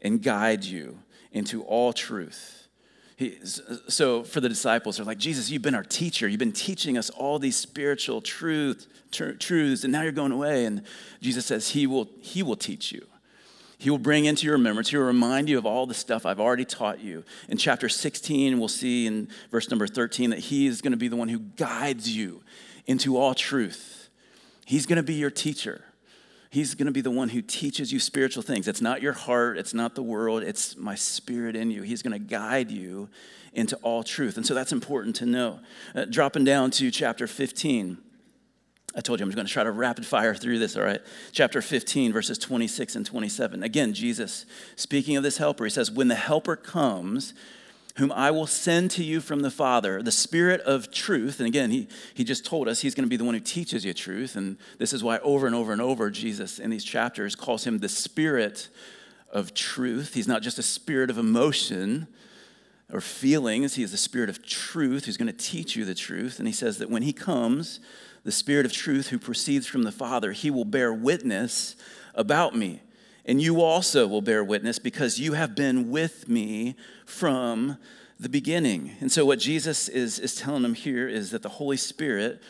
and 0.03 0.23
guide 0.23 0.63
you 0.63 0.99
into 1.33 1.63
all 1.63 1.95
truth. 1.95 2.69
He, 3.17 3.39
so, 3.43 4.23
for 4.23 4.43
the 4.43 4.51
disciples, 4.51 4.99
they're 4.99 5.07
like, 5.07 5.17
Jesus, 5.17 5.51
you've 5.51 5.63
been 5.63 5.75
our 5.75 5.83
teacher. 5.83 6.29
You've 6.29 6.39
been 6.39 6.53
teaching 6.53 6.99
us 6.99 7.09
all 7.09 7.39
these 7.39 7.57
spiritual 7.57 8.21
truth, 8.21 8.87
tr- 9.11 9.33
truths, 9.33 9.85
and 9.85 9.93
now 9.93 10.03
you're 10.03 10.13
going 10.13 10.33
away. 10.33 10.67
And 10.67 10.83
Jesus 11.23 11.47
says, 11.47 11.71
he 11.71 11.87
will, 11.87 12.11
he 12.21 12.43
will 12.43 12.57
teach 12.57 12.93
you. 12.93 13.07
He 13.79 13.91
will 13.91 13.99
bring 13.99 14.25
into 14.25 14.47
your 14.47 14.55
remembrance, 14.55 14.89
he 14.89 14.97
will 14.97 15.05
remind 15.05 15.49
you 15.49 15.59
of 15.59 15.67
all 15.67 15.87
the 15.87 15.95
stuff 15.95 16.25
I've 16.25 16.41
already 16.41 16.65
taught 16.65 17.01
you. 17.01 17.25
In 17.49 17.59
chapter 17.59 17.89
16, 17.89 18.59
we'll 18.59 18.69
see 18.69 19.07
in 19.07 19.29
verse 19.51 19.71
number 19.71 19.87
13 19.87 20.31
that 20.31 20.39
he 20.39 20.67
is 20.67 20.81
going 20.81 20.93
to 20.93 20.97
be 20.97 21.09
the 21.09 21.17
one 21.17 21.29
who 21.29 21.41
guides 21.41 22.09
you 22.09 22.43
into 22.87 23.17
all 23.17 23.35
truth. 23.35 24.09
He's 24.65 24.87
going 24.87 24.97
to 24.97 25.03
be 25.03 25.15
your 25.15 25.31
teacher. 25.31 25.85
He's 26.51 26.75
going 26.75 26.87
to 26.87 26.93
be 26.93 27.03
the 27.03 27.11
one 27.11 27.29
who 27.29 27.43
teaches 27.43 27.93
you 27.93 28.01
spiritual 28.01 28.43
things. 28.43 28.67
It's 28.67 28.81
not 28.81 29.03
your 29.03 29.13
heart, 29.13 29.59
it's 29.59 29.75
not 29.75 29.95
the 29.95 30.03
world, 30.03 30.43
it's 30.43 30.77
my 30.77 30.95
spirit 30.95 31.55
in 31.55 31.71
you. 31.71 31.83
He's 31.83 32.03
going 32.03 32.13
to 32.13 32.19
guide 32.19 32.71
you 32.71 33.11
into 33.53 33.77
all 33.77 34.03
truth. 34.03 34.37
And 34.37 34.47
so 34.47 34.55
that's 34.55 34.73
important 34.73 35.17
to 35.17 35.27
know. 35.27 35.61
Uh, 35.95 36.07
dropping 36.07 36.45
down 36.45 36.71
to 36.73 36.91
chapter 36.91 37.27
15. 37.27 37.99
I 38.97 39.01
told 39.01 39.21
you 39.21 39.25
I'm 39.25 39.31
just 39.31 39.37
going 39.37 39.47
to 39.47 39.53
try 39.53 39.65
to 39.65 39.71
rapid 39.71 40.07
fire 40.07 40.35
through 40.35 40.59
this, 40.59 40.75
all 40.75 40.83
right? 40.83 41.03
Chapter 41.31 41.61
15, 41.61 42.13
verses 42.13 42.39
26 42.39 42.97
and 42.97 43.05
27. 43.05 43.63
Again, 43.63 43.93
Jesus, 43.93 44.47
speaking 44.75 45.17
of 45.17 45.23
this 45.23 45.37
helper, 45.37 45.65
he 45.65 45.71
says, 45.71 45.91
When 45.91 46.09
the 46.09 46.15
helper 46.15 46.57
comes, 46.57 47.35
whom 47.97 48.11
I 48.13 48.31
will 48.31 48.47
send 48.47 48.91
to 48.93 49.05
you 49.05 49.21
from 49.21 49.41
the 49.41 49.51
Father, 49.51 50.03
the 50.03 50.13
Spirit 50.13 50.61
of 50.63 50.91
truth. 50.91 51.41
And 51.41 51.47
again, 51.47 51.71
he, 51.71 51.89
he 52.15 52.25
just 52.25 52.45
told 52.45 52.69
us 52.69 52.81
he's 52.81 52.95
going 52.95 53.07
to 53.07 53.11
be 53.11 53.17
the 53.17 53.25
one 53.25 53.35
who 53.35 53.41
teaches 53.41 53.85
you 53.85 53.93
truth. 53.95 54.37
And 54.37 54.57
this 54.79 54.93
is 54.93 55.03
why 55.03 55.19
over 55.19 55.47
and 55.47 55.55
over 55.55 55.73
and 55.73 55.81
over, 55.81 56.11
Jesus 56.11 56.59
in 56.59 56.71
these 56.71 56.85
chapters 56.85 57.35
calls 57.35 57.65
him 57.65 57.79
the 57.79 57.89
Spirit 57.89 58.69
of 59.31 59.55
truth. 59.55 60.15
He's 60.15 60.29
not 60.29 60.43
just 60.43 60.59
a 60.59 60.63
spirit 60.63 61.11
of 61.11 61.19
emotion 61.19 62.07
or 62.93 63.01
feelings, 63.01 63.75
he 63.75 63.83
is 63.83 63.91
the 63.91 63.97
Spirit 63.97 64.31
of 64.31 64.47
truth 64.47 65.07
who's 65.07 65.17
going 65.17 65.27
to 65.27 65.33
teach 65.33 65.75
you 65.75 65.85
the 65.85 65.95
truth. 65.95 66.39
And 66.39 66.47
he 66.47 66.55
says 66.55 66.79
that 66.79 66.89
when 66.89 67.03
he 67.03 67.13
comes, 67.13 67.81
the 68.27 68.33
Spirit 68.33 68.67
of 68.67 68.73
truth 68.73 69.09
who 69.09 69.21
proceeds 69.21 69.69
from 69.69 69.85
the 69.85 69.93
Father, 69.93 70.33
he 70.33 70.51
will 70.51 70.65
bear 70.65 70.93
witness 70.93 71.77
about 72.13 72.57
me. 72.57 72.83
And 73.25 73.41
you 73.41 73.63
also 73.63 74.07
will 74.09 74.21
bear 74.21 74.43
witness 74.43 74.81
because 74.81 75.21
you 75.21 75.35
have 75.35 75.55
been 75.55 75.91
with 75.91 76.29
me 76.29 76.75
from 77.07 77.79
the 78.19 78.29
beginning. 78.29 78.97
And 79.01 79.13
so, 79.13 79.25
what 79.25 79.39
Jesus 79.39 79.89
is, 79.89 80.19
is 80.19 80.35
telling 80.35 80.63
them 80.63 80.75
here 80.75 81.09
is 81.09 81.31
that 81.31 81.43
the 81.43 81.49
Holy 81.49 81.77
Spirit 81.77 82.43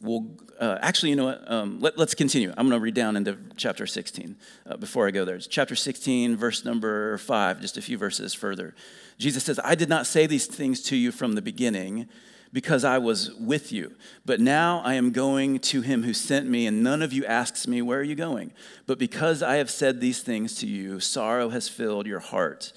will 0.00 0.30
uh, 0.58 0.78
actually, 0.80 1.10
you 1.10 1.16
know 1.16 1.26
what? 1.26 1.50
Um, 1.50 1.78
let, 1.80 1.98
us 1.98 2.14
continue. 2.14 2.50
I'm 2.50 2.66
going 2.68 2.80
to 2.80 2.82
read 2.82 2.94
down 2.94 3.14
into 3.14 3.36
chapter 3.56 3.86
16 3.86 4.34
uh, 4.66 4.76
before 4.78 5.06
I 5.06 5.10
go 5.10 5.26
there. 5.26 5.36
It's 5.36 5.46
chapter 5.46 5.76
16, 5.76 6.36
verse 6.36 6.64
number 6.64 7.18
5, 7.18 7.60
just 7.60 7.76
a 7.76 7.82
few 7.82 7.98
verses 7.98 8.32
further. 8.32 8.74
Jesus 9.18 9.44
says, 9.44 9.60
I 9.62 9.74
did 9.74 9.88
not 9.88 10.06
say 10.06 10.26
these 10.26 10.46
things 10.46 10.80
to 10.84 10.96
you 10.96 11.12
from 11.12 11.34
the 11.34 11.42
beginning 11.42 12.08
because 12.52 12.84
I 12.84 12.98
was 12.98 13.32
with 13.34 13.72
you. 13.72 13.94
But 14.24 14.40
now 14.40 14.80
I 14.84 14.94
am 14.94 15.10
going 15.10 15.58
to 15.60 15.82
him 15.82 16.02
who 16.02 16.14
sent 16.14 16.48
me, 16.48 16.66
and 16.66 16.82
none 16.82 17.02
of 17.02 17.12
you 17.12 17.24
asks 17.26 17.66
me, 17.66 17.82
Where 17.82 18.00
are 18.00 18.04
you 18.04 18.14
going? 18.14 18.52
But 18.86 18.98
because 18.98 19.42
I 19.42 19.56
have 19.56 19.70
said 19.70 20.00
these 20.00 20.22
things 20.22 20.54
to 20.56 20.66
you, 20.66 21.00
sorrow 21.00 21.50
has 21.50 21.68
filled 21.68 22.06
your 22.06 22.20
heart. 22.20 22.72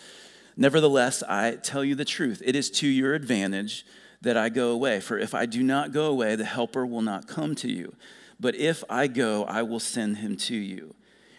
Nevertheless, 0.58 1.24
I 1.24 1.56
tell 1.56 1.84
you 1.84 1.96
the 1.96 2.06
truth. 2.06 2.42
It 2.46 2.56
is 2.56 2.70
to 2.72 2.88
your 2.88 3.14
advantage 3.14 3.86
that 4.22 4.38
I 4.38 4.50
go 4.50 4.72
away. 4.72 5.00
For 5.00 5.18
if 5.18 5.34
I 5.34 5.46
do 5.46 5.64
not 5.64 5.92
go 5.92 6.06
away, 6.06 6.36
the 6.36 6.46
Helper 6.46 6.86
will 6.86 7.02
not 7.02 7.28
come 7.28 7.56
to 7.56 7.70
you. 7.70 7.96
But 8.40 8.56
if 8.56 8.84
I 8.90 9.08
go, 9.08 9.46
I 9.46 9.62
will 9.64 9.80
send 9.80 10.18
him 10.18 10.36
to 10.38 10.56
you. 10.56 10.96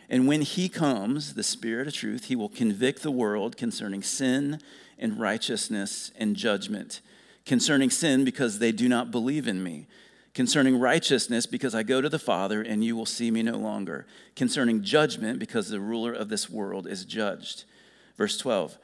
And 0.08 0.26
when 0.26 0.42
he 0.42 0.68
comes, 0.68 1.34
the 1.34 1.42
Spirit 1.42 1.86
of 1.88 1.94
truth, 1.94 2.26
he 2.26 2.36
will 2.36 2.48
convict 2.48 3.02
the 3.02 3.10
world 3.10 3.56
concerning 3.56 4.02
sin 4.02 4.60
and 4.98 5.18
righteousness 5.18 6.10
and 6.18 6.36
judgment 6.36 7.00
concerning 7.44 7.90
sin 7.90 8.24
because 8.24 8.58
they 8.58 8.72
do 8.72 8.88
not 8.88 9.10
believe 9.10 9.48
in 9.48 9.62
me, 9.62 9.86
concerning 10.34 10.78
righteousness 10.78 11.46
because 11.46 11.74
I 11.74 11.82
go 11.82 12.00
to 12.00 12.08
the 12.08 12.18
Father 12.18 12.62
and 12.62 12.84
you 12.84 12.96
will 12.96 13.06
see 13.06 13.30
me 13.30 13.42
no 13.42 13.56
longer, 13.56 14.06
concerning 14.36 14.82
judgment 14.82 15.38
because 15.38 15.68
the 15.68 15.80
ruler 15.80 16.12
of 16.12 16.28
this 16.28 16.48
world 16.48 16.86
is 16.86 17.04
judged. 17.04 17.64
Verse 18.16 18.38
12 18.38 18.78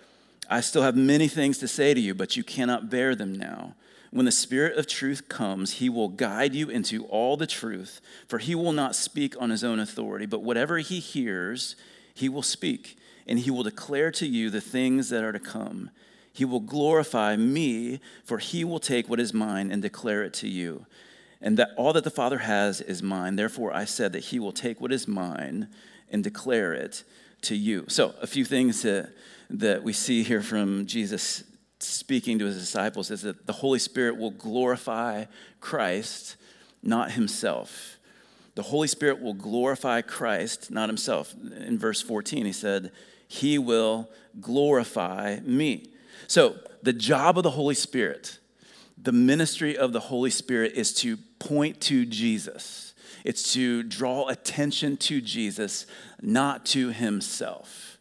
I 0.50 0.60
still 0.60 0.82
have 0.82 0.96
many 0.96 1.28
things 1.28 1.58
to 1.58 1.68
say 1.68 1.92
to 1.92 2.00
you, 2.00 2.14
but 2.14 2.36
you 2.36 2.42
cannot 2.42 2.88
bear 2.88 3.14
them 3.14 3.34
now. 3.34 3.74
When 4.10 4.24
the 4.24 4.32
Spirit 4.32 4.78
of 4.78 4.86
truth 4.86 5.28
comes, 5.28 5.74
he 5.74 5.90
will 5.90 6.08
guide 6.08 6.54
you 6.54 6.70
into 6.70 7.04
all 7.06 7.36
the 7.36 7.46
truth, 7.46 8.00
for 8.26 8.38
he 8.38 8.54
will 8.54 8.72
not 8.72 8.96
speak 8.96 9.34
on 9.38 9.50
his 9.50 9.62
own 9.62 9.78
authority, 9.78 10.24
but 10.24 10.42
whatever 10.42 10.78
he 10.78 11.00
hears, 11.00 11.76
he 12.14 12.30
will 12.30 12.42
speak, 12.42 12.96
and 13.26 13.40
he 13.40 13.50
will 13.50 13.62
declare 13.62 14.10
to 14.12 14.26
you 14.26 14.48
the 14.48 14.62
things 14.62 15.10
that 15.10 15.22
are 15.22 15.32
to 15.32 15.38
come. 15.38 15.90
He 16.38 16.44
will 16.44 16.60
glorify 16.60 17.34
me, 17.34 17.98
for 18.22 18.38
he 18.38 18.62
will 18.62 18.78
take 18.78 19.08
what 19.08 19.18
is 19.18 19.34
mine 19.34 19.72
and 19.72 19.82
declare 19.82 20.22
it 20.22 20.32
to 20.34 20.46
you. 20.46 20.86
And 21.40 21.56
that 21.56 21.70
all 21.76 21.92
that 21.94 22.04
the 22.04 22.10
Father 22.10 22.38
has 22.38 22.80
is 22.80 23.02
mine. 23.02 23.34
Therefore, 23.34 23.74
I 23.74 23.84
said 23.84 24.12
that 24.12 24.26
he 24.26 24.38
will 24.38 24.52
take 24.52 24.80
what 24.80 24.92
is 24.92 25.08
mine 25.08 25.66
and 26.08 26.22
declare 26.22 26.72
it 26.74 27.02
to 27.42 27.56
you. 27.56 27.86
So, 27.88 28.14
a 28.22 28.28
few 28.28 28.44
things 28.44 28.82
that, 28.82 29.14
that 29.50 29.82
we 29.82 29.92
see 29.92 30.22
here 30.22 30.40
from 30.40 30.86
Jesus 30.86 31.42
speaking 31.80 32.38
to 32.38 32.44
his 32.44 32.56
disciples 32.60 33.10
is 33.10 33.22
that 33.22 33.46
the 33.46 33.54
Holy 33.54 33.80
Spirit 33.80 34.16
will 34.16 34.30
glorify 34.30 35.24
Christ, 35.60 36.36
not 36.84 37.10
himself. 37.10 37.98
The 38.54 38.62
Holy 38.62 38.86
Spirit 38.86 39.20
will 39.20 39.34
glorify 39.34 40.02
Christ, 40.02 40.70
not 40.70 40.88
himself. 40.88 41.34
In 41.34 41.80
verse 41.80 42.00
14, 42.00 42.46
he 42.46 42.52
said, 42.52 42.92
He 43.26 43.58
will 43.58 44.08
glorify 44.40 45.40
me. 45.42 45.88
So, 46.28 46.56
the 46.82 46.92
job 46.92 47.38
of 47.38 47.42
the 47.42 47.50
Holy 47.50 47.74
Spirit, 47.74 48.38
the 48.96 49.12
ministry 49.12 49.76
of 49.76 49.92
the 49.92 50.00
Holy 50.00 50.30
Spirit 50.30 50.72
is 50.74 50.92
to 50.96 51.16
point 51.38 51.80
to 51.82 52.04
Jesus. 52.04 52.92
It's 53.24 53.54
to 53.54 53.82
draw 53.82 54.28
attention 54.28 54.98
to 54.98 55.22
Jesus, 55.22 55.86
not 56.20 56.66
to 56.66 56.90
himself. 56.90 57.98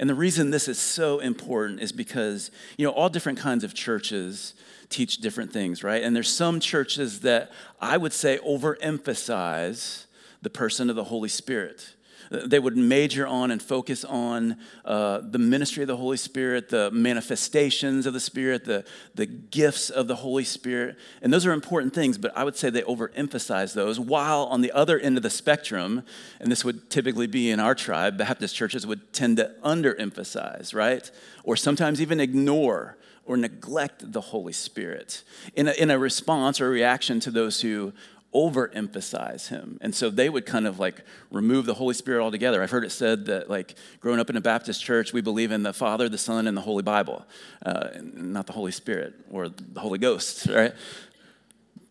And 0.00 0.10
the 0.10 0.14
reason 0.16 0.50
this 0.50 0.66
is 0.66 0.80
so 0.80 1.20
important 1.20 1.80
is 1.80 1.92
because, 1.92 2.50
you 2.76 2.84
know, 2.84 2.92
all 2.92 3.08
different 3.08 3.38
kinds 3.38 3.62
of 3.62 3.72
churches 3.72 4.54
teach 4.88 5.18
different 5.18 5.52
things, 5.52 5.84
right? 5.84 6.02
And 6.02 6.16
there's 6.16 6.32
some 6.32 6.58
churches 6.58 7.20
that 7.20 7.52
I 7.80 7.96
would 7.96 8.12
say 8.12 8.38
overemphasize 8.38 10.06
the 10.42 10.50
person 10.50 10.90
of 10.90 10.96
the 10.96 11.04
Holy 11.04 11.28
Spirit. 11.28 11.94
They 12.30 12.58
would 12.58 12.76
major 12.76 13.26
on 13.26 13.50
and 13.50 13.62
focus 13.62 14.04
on 14.04 14.56
uh, 14.84 15.20
the 15.22 15.38
ministry 15.38 15.82
of 15.82 15.88
the 15.88 15.96
Holy 15.96 16.16
Spirit, 16.16 16.68
the 16.68 16.90
manifestations 16.90 18.06
of 18.06 18.12
the 18.12 18.20
Spirit, 18.20 18.64
the, 18.64 18.84
the 19.14 19.26
gifts 19.26 19.90
of 19.90 20.08
the 20.08 20.16
Holy 20.16 20.44
Spirit. 20.44 20.96
And 21.22 21.32
those 21.32 21.46
are 21.46 21.52
important 21.52 21.94
things, 21.94 22.18
but 22.18 22.36
I 22.36 22.44
would 22.44 22.56
say 22.56 22.70
they 22.70 22.82
overemphasize 22.82 23.74
those. 23.74 23.98
While 23.98 24.44
on 24.44 24.60
the 24.60 24.72
other 24.72 24.98
end 24.98 25.16
of 25.16 25.22
the 25.22 25.30
spectrum, 25.30 26.02
and 26.38 26.50
this 26.50 26.64
would 26.64 26.90
typically 26.90 27.26
be 27.26 27.50
in 27.50 27.60
our 27.60 27.74
tribe, 27.74 28.18
Baptist 28.18 28.54
churches 28.54 28.86
would 28.86 29.12
tend 29.12 29.38
to 29.38 29.54
underemphasize, 29.64 30.74
right? 30.74 31.10
Or 31.44 31.56
sometimes 31.56 32.00
even 32.00 32.20
ignore 32.20 32.96
or 33.26 33.36
neglect 33.36 34.12
the 34.12 34.20
Holy 34.20 34.52
Spirit 34.52 35.22
in 35.54 35.68
a, 35.68 35.72
in 35.72 35.90
a 35.90 35.98
response 35.98 36.60
or 36.60 36.68
reaction 36.68 37.20
to 37.20 37.30
those 37.30 37.60
who 37.60 37.92
overemphasize 38.34 39.48
him. 39.48 39.78
And 39.80 39.94
so 39.94 40.08
they 40.08 40.28
would 40.28 40.46
kind 40.46 40.66
of 40.66 40.78
like 40.78 41.02
remove 41.30 41.66
the 41.66 41.74
Holy 41.74 41.94
Spirit 41.94 42.22
altogether. 42.22 42.62
I've 42.62 42.70
heard 42.70 42.84
it 42.84 42.92
said 42.92 43.26
that, 43.26 43.50
like, 43.50 43.74
growing 43.98 44.20
up 44.20 44.30
in 44.30 44.36
a 44.36 44.40
Baptist 44.40 44.84
church, 44.84 45.12
we 45.12 45.20
believe 45.20 45.50
in 45.50 45.62
the 45.62 45.72
Father, 45.72 46.08
the 46.08 46.18
Son, 46.18 46.46
and 46.46 46.56
the 46.56 46.60
Holy 46.60 46.82
Bible, 46.82 47.26
uh, 47.66 47.88
not 48.02 48.46
the 48.46 48.52
Holy 48.52 48.72
Spirit 48.72 49.14
or 49.30 49.48
the 49.48 49.80
Holy 49.80 49.98
Ghost, 49.98 50.46
right? 50.50 50.72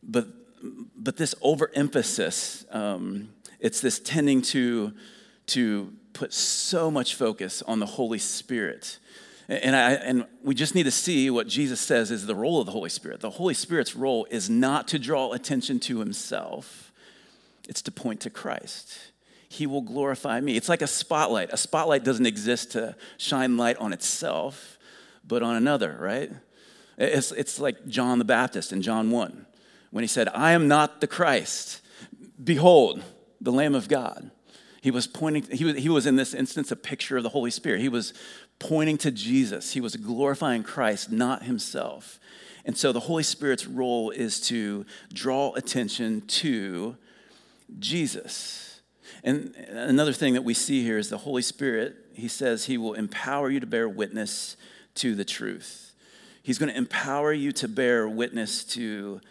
But, 0.01 0.27
but 0.95 1.17
this 1.17 1.35
overemphasis, 1.41 2.65
um, 2.71 3.29
it's 3.59 3.81
this 3.81 3.99
tending 3.99 4.41
to, 4.43 4.93
to 5.47 5.93
put 6.13 6.33
so 6.33 6.89
much 6.89 7.15
focus 7.15 7.61
on 7.63 7.79
the 7.79 7.85
Holy 7.85 8.19
Spirit 8.19 8.99
and, 9.49 9.75
I, 9.75 9.93
and 9.93 10.25
we 10.43 10.53
just 10.53 10.75
need 10.75 10.83
to 10.83 10.91
see 10.91 11.31
what 11.31 11.47
Jesus 11.47 11.81
says 11.81 12.11
is 12.11 12.27
the 12.27 12.35
role 12.35 12.59
of 12.59 12.67
the 12.67 12.71
Holy 12.71 12.89
Spirit. 12.89 13.19
The 13.19 13.31
Holy 13.31 13.55
Spirit's 13.55 13.95
role 13.95 14.27
is 14.29 14.47
not 14.47 14.87
to 14.89 14.99
draw 14.99 15.33
attention 15.33 15.79
to 15.81 15.99
himself, 15.99 16.91
it's 17.67 17.81
to 17.83 17.91
point 17.91 18.21
to 18.21 18.29
Christ. 18.29 18.99
He 19.51 19.65
will 19.65 19.81
glorify 19.81 20.39
me. 20.39 20.55
It's 20.55 20.69
like 20.69 20.83
a 20.83 20.87
spotlight. 20.87 21.49
A 21.51 21.57
spotlight 21.57 22.03
doesn't 22.03 22.27
exist 22.27 22.73
to 22.73 22.95
shine 23.17 23.57
light 23.57 23.77
on 23.77 23.93
itself, 23.93 24.77
but 25.27 25.41
on 25.41 25.55
another, 25.55 25.97
right? 25.99 26.31
It's, 26.99 27.31
it's 27.31 27.59
like 27.59 27.87
John 27.87 28.19
the 28.19 28.25
Baptist 28.25 28.71
in 28.71 28.83
John 28.83 29.09
1 29.09 29.47
when 29.89 30.03
he 30.03 30.07
said, 30.07 30.27
I 30.29 30.51
am 30.51 30.67
not 30.67 31.01
the 31.01 31.07
Christ. 31.07 31.81
Behold, 32.43 33.01
the 33.41 33.51
Lamb 33.51 33.73
of 33.73 33.87
God. 33.87 34.29
He 34.81 34.91
was 34.91 35.07
pointing, 35.07 35.43
he 35.51 35.65
was, 35.65 35.77
he 35.77 35.89
was 35.89 36.05
in 36.05 36.15
this 36.15 36.33
instance 36.33 36.71
a 36.71 36.75
picture 36.75 37.17
of 37.17 37.23
the 37.23 37.29
Holy 37.29 37.51
Spirit. 37.51 37.81
He 37.81 37.89
was 37.89 38.13
pointing 38.59 38.97
to 38.99 39.11
Jesus. 39.11 39.73
He 39.73 39.81
was 39.81 39.95
glorifying 39.95 40.63
Christ, 40.63 41.11
not 41.11 41.43
himself. 41.43 42.19
And 42.65 42.77
so 42.77 42.91
the 42.91 42.99
Holy 42.99 43.23
Spirit's 43.23 43.65
role 43.65 44.11
is 44.11 44.39
to 44.41 44.85
draw 45.13 45.53
attention 45.55 46.21
to 46.27 46.97
Jesus. 47.79 48.81
And 49.23 49.55
another 49.69 50.13
thing 50.13 50.33
that 50.33 50.43
we 50.43 50.53
see 50.53 50.83
here 50.83 50.97
is 50.97 51.09
the 51.09 51.17
Holy 51.17 51.41
Spirit, 51.41 51.95
he 52.13 52.27
says 52.27 52.65
he 52.65 52.77
will 52.77 52.93
empower 52.93 53.49
you 53.49 53.59
to 53.59 53.65
bear 53.65 53.87
witness 53.89 54.55
to 54.95 55.15
the 55.15 55.25
truth. 55.25 55.93
He's 56.43 56.57
going 56.57 56.71
to 56.71 56.77
empower 56.77 57.33
you 57.33 57.51
to 57.53 57.67
bear 57.67 58.07
witness 58.07 58.63
to 58.65 59.21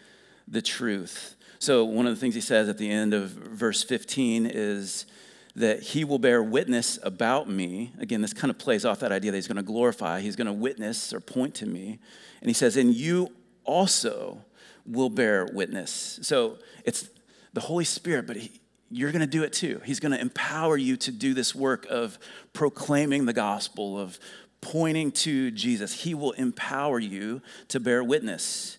the 0.47 0.61
truth. 0.61 1.35
So, 1.59 1.83
one 1.83 2.07
of 2.07 2.15
the 2.15 2.19
things 2.19 2.35
he 2.35 2.41
says 2.41 2.69
at 2.69 2.77
the 2.77 2.89
end 2.89 3.13
of 3.13 3.29
verse 3.29 3.83
15 3.83 4.45
is, 4.45 5.05
that 5.55 5.81
he 5.81 6.03
will 6.03 6.19
bear 6.19 6.41
witness 6.41 6.99
about 7.03 7.49
me. 7.49 7.91
Again, 7.99 8.21
this 8.21 8.33
kind 8.33 8.51
of 8.51 8.57
plays 8.57 8.85
off 8.85 8.99
that 8.99 9.11
idea 9.11 9.31
that 9.31 9.37
he's 9.37 9.47
going 9.47 9.57
to 9.57 9.63
glorify, 9.63 10.21
he's 10.21 10.35
going 10.35 10.47
to 10.47 10.53
witness 10.53 11.13
or 11.13 11.19
point 11.19 11.55
to 11.55 11.65
me. 11.65 11.99
And 12.41 12.49
he 12.49 12.53
says, 12.53 12.77
and 12.77 12.93
you 12.93 13.29
also 13.65 14.43
will 14.85 15.09
bear 15.09 15.47
witness. 15.53 16.19
So 16.21 16.57
it's 16.85 17.09
the 17.53 17.61
Holy 17.61 17.85
Spirit, 17.85 18.27
but 18.27 18.37
he, 18.37 18.51
you're 18.89 19.11
going 19.11 19.21
to 19.21 19.27
do 19.27 19.43
it 19.43 19.53
too. 19.53 19.81
He's 19.85 19.99
going 19.99 20.11
to 20.11 20.19
empower 20.19 20.77
you 20.77 20.97
to 20.97 21.11
do 21.11 21.33
this 21.33 21.53
work 21.53 21.85
of 21.87 22.17
proclaiming 22.53 23.25
the 23.25 23.33
gospel, 23.33 23.99
of 23.99 24.19
pointing 24.61 25.11
to 25.11 25.51
Jesus. 25.51 26.03
He 26.03 26.13
will 26.13 26.31
empower 26.33 26.99
you 26.99 27.41
to 27.69 27.79
bear 27.79 28.03
witness. 28.03 28.77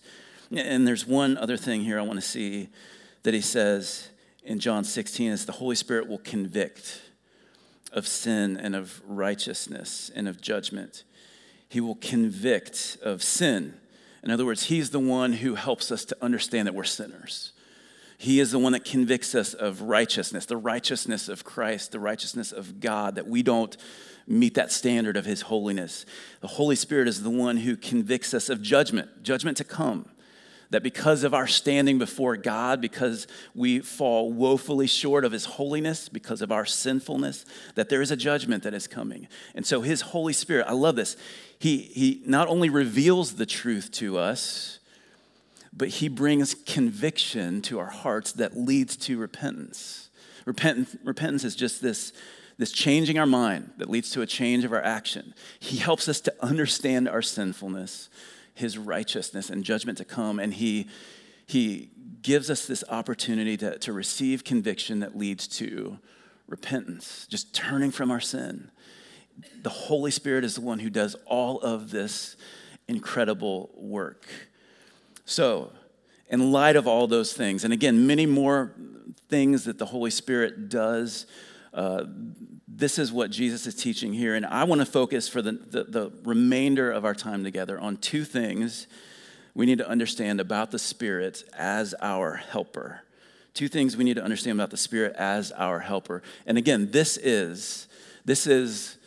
And 0.51 0.85
there's 0.85 1.07
one 1.07 1.37
other 1.37 1.57
thing 1.57 1.81
here 1.81 1.97
I 1.97 2.01
want 2.01 2.19
to 2.19 2.25
see 2.25 2.69
that 3.23 3.33
he 3.33 3.41
says 3.41 4.09
in 4.43 4.59
John 4.59 4.83
16 4.83 5.31
is 5.31 5.45
the 5.45 5.51
Holy 5.53 5.75
Spirit 5.75 6.07
will 6.07 6.17
convict 6.19 7.01
of 7.91 8.07
sin 8.07 8.57
and 8.57 8.75
of 8.75 9.01
righteousness 9.05 10.11
and 10.15 10.27
of 10.27 10.41
judgment. 10.41 11.03
He 11.67 11.81
will 11.81 11.95
convict 11.95 12.97
of 13.01 13.21
sin. 13.21 13.75
In 14.23 14.31
other 14.31 14.45
words, 14.45 14.63
He's 14.63 14.89
the 14.89 14.99
one 14.99 15.33
who 15.33 15.55
helps 15.55 15.91
us 15.91 16.05
to 16.05 16.17
understand 16.21 16.67
that 16.67 16.75
we're 16.75 16.83
sinners. 16.83 17.53
He 18.17 18.39
is 18.39 18.51
the 18.51 18.59
one 18.59 18.73
that 18.73 18.85
convicts 18.85 19.33
us 19.33 19.55
of 19.55 19.81
righteousness, 19.81 20.45
the 20.45 20.57
righteousness 20.57 21.27
of 21.27 21.43
Christ, 21.43 21.91
the 21.91 21.99
righteousness 21.99 22.51
of 22.51 22.79
God, 22.79 23.15
that 23.15 23.27
we 23.27 23.41
don't 23.41 23.75
meet 24.27 24.53
that 24.53 24.71
standard 24.71 25.17
of 25.17 25.25
His 25.25 25.41
holiness. 25.41 26.05
The 26.39 26.47
Holy 26.47 26.75
Spirit 26.75 27.07
is 27.07 27.23
the 27.23 27.31
one 27.31 27.57
who 27.57 27.75
convicts 27.75 28.33
us 28.35 28.47
of 28.49 28.61
judgment, 28.61 29.23
judgment 29.23 29.57
to 29.57 29.63
come 29.63 30.10
that 30.71 30.83
because 30.83 31.23
of 31.23 31.33
our 31.33 31.47
standing 31.47 31.99
before 31.99 32.35
God, 32.37 32.81
because 32.81 33.27
we 33.53 33.79
fall 33.79 34.31
woefully 34.31 34.87
short 34.87 35.23
of 35.23 35.33
His 35.33 35.45
holiness, 35.45 36.09
because 36.09 36.41
of 36.41 36.51
our 36.51 36.65
sinfulness, 36.65 37.45
that 37.75 37.89
there 37.89 38.01
is 38.01 38.09
a 38.09 38.15
judgment 38.15 38.63
that 38.63 38.73
is 38.73 38.87
coming. 38.87 39.27
And 39.53 39.65
so 39.65 39.81
His 39.81 40.01
Holy 40.01 40.33
Spirit, 40.33 40.65
I 40.67 40.73
love 40.73 40.95
this, 40.95 41.17
He, 41.59 41.77
he 41.77 42.21
not 42.25 42.47
only 42.47 42.69
reveals 42.69 43.35
the 43.35 43.45
truth 43.45 43.91
to 43.93 44.17
us, 44.17 44.79
but 45.73 45.89
He 45.89 46.07
brings 46.07 46.53
conviction 46.53 47.61
to 47.63 47.79
our 47.79 47.91
hearts 47.91 48.31
that 48.33 48.57
leads 48.57 48.95
to 48.97 49.17
repentance. 49.17 50.09
Repentance, 50.45 50.95
repentance 51.03 51.43
is 51.43 51.55
just 51.55 51.81
this 51.81 52.13
this 52.57 52.71
changing 52.71 53.17
our 53.17 53.25
mind 53.25 53.71
that 53.77 53.89
leads 53.89 54.11
to 54.11 54.21
a 54.21 54.27
change 54.27 54.63
of 54.63 54.71
our 54.71 54.83
action. 54.83 55.33
He 55.59 55.77
helps 55.77 56.07
us 56.07 56.21
to 56.21 56.33
understand 56.41 57.09
our 57.09 57.23
sinfulness 57.23 58.07
his 58.53 58.77
righteousness 58.77 59.49
and 59.49 59.63
judgment 59.63 59.97
to 59.97 60.05
come. 60.05 60.39
And 60.39 60.53
he, 60.53 60.87
he 61.47 61.89
gives 62.21 62.49
us 62.49 62.65
this 62.65 62.83
opportunity 62.89 63.57
to, 63.57 63.77
to 63.79 63.93
receive 63.93 64.43
conviction 64.43 64.99
that 64.99 65.17
leads 65.17 65.47
to 65.47 65.97
repentance, 66.47 67.27
just 67.29 67.53
turning 67.53 67.91
from 67.91 68.11
our 68.11 68.19
sin. 68.19 68.69
The 69.63 69.69
Holy 69.69 70.11
Spirit 70.11 70.43
is 70.43 70.55
the 70.55 70.61
one 70.61 70.79
who 70.79 70.89
does 70.89 71.15
all 71.25 71.59
of 71.61 71.91
this 71.91 72.35
incredible 72.87 73.71
work. 73.75 74.27
So, 75.25 75.71
in 76.29 76.51
light 76.51 76.75
of 76.75 76.87
all 76.87 77.07
those 77.07 77.33
things, 77.33 77.63
and 77.63 77.73
again, 77.73 78.05
many 78.05 78.25
more 78.25 78.73
things 79.29 79.65
that 79.65 79.77
the 79.77 79.85
Holy 79.85 80.11
Spirit 80.11 80.69
does, 80.69 81.25
uh, 81.73 82.03
this 82.81 82.97
is 82.97 83.11
what 83.13 83.29
Jesus 83.29 83.67
is 83.67 83.75
teaching 83.75 84.11
here. 84.11 84.33
And 84.33 84.43
I 84.43 84.63
want 84.63 84.81
to 84.81 84.85
focus 84.85 85.29
for 85.29 85.41
the, 85.41 85.51
the, 85.51 85.83
the, 85.83 86.11
remainder 86.23 86.91
of 86.91 87.05
our 87.05 87.13
time 87.13 87.43
together 87.43 87.79
on 87.79 87.95
two 87.95 88.25
things 88.25 88.87
we 89.53 89.67
need 89.67 89.77
to 89.77 89.87
understand 89.87 90.41
about 90.41 90.71
the 90.71 90.79
Spirit 90.79 91.43
as 91.53 91.93
our 92.01 92.35
helper. 92.35 93.03
Two 93.53 93.67
things 93.67 93.95
we 93.95 94.03
need 94.03 94.15
to 94.15 94.23
understand 94.23 94.57
about 94.57 94.71
the 94.71 94.77
Spirit 94.77 95.15
as 95.15 95.51
our 95.51 95.79
helper. 95.79 96.23
And 96.47 96.57
again, 96.57 96.89
this 96.89 97.17
is, 97.17 97.87
this 98.25 98.47
is 98.47 98.97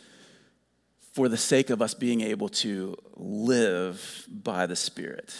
for 1.13 1.27
the 1.27 1.37
sake 1.37 1.69
of 1.69 1.81
us 1.81 1.93
being 1.93 2.21
able 2.21 2.47
to 2.49 2.95
live 3.17 4.25
by 4.29 4.65
the 4.65 4.75
Spirit 4.75 5.35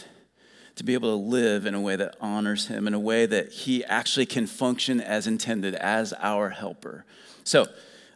to 0.76 0.84
be 0.84 0.94
able 0.94 1.18
to 1.18 1.24
live 1.24 1.66
in 1.66 1.74
a 1.74 1.80
way 1.80 1.96
that 1.96 2.18
honors 2.20 2.68
him, 2.68 2.86
in 2.86 2.94
a 2.94 3.00
way 3.00 3.26
that 3.26 3.50
he 3.50 3.82
actually 3.86 4.26
can 4.26 4.46
function 4.46 5.00
as 5.00 5.26
intended 5.26 5.74
as 5.74 6.14
our 6.20 6.50
helper. 6.50 7.06
So, 7.46 7.68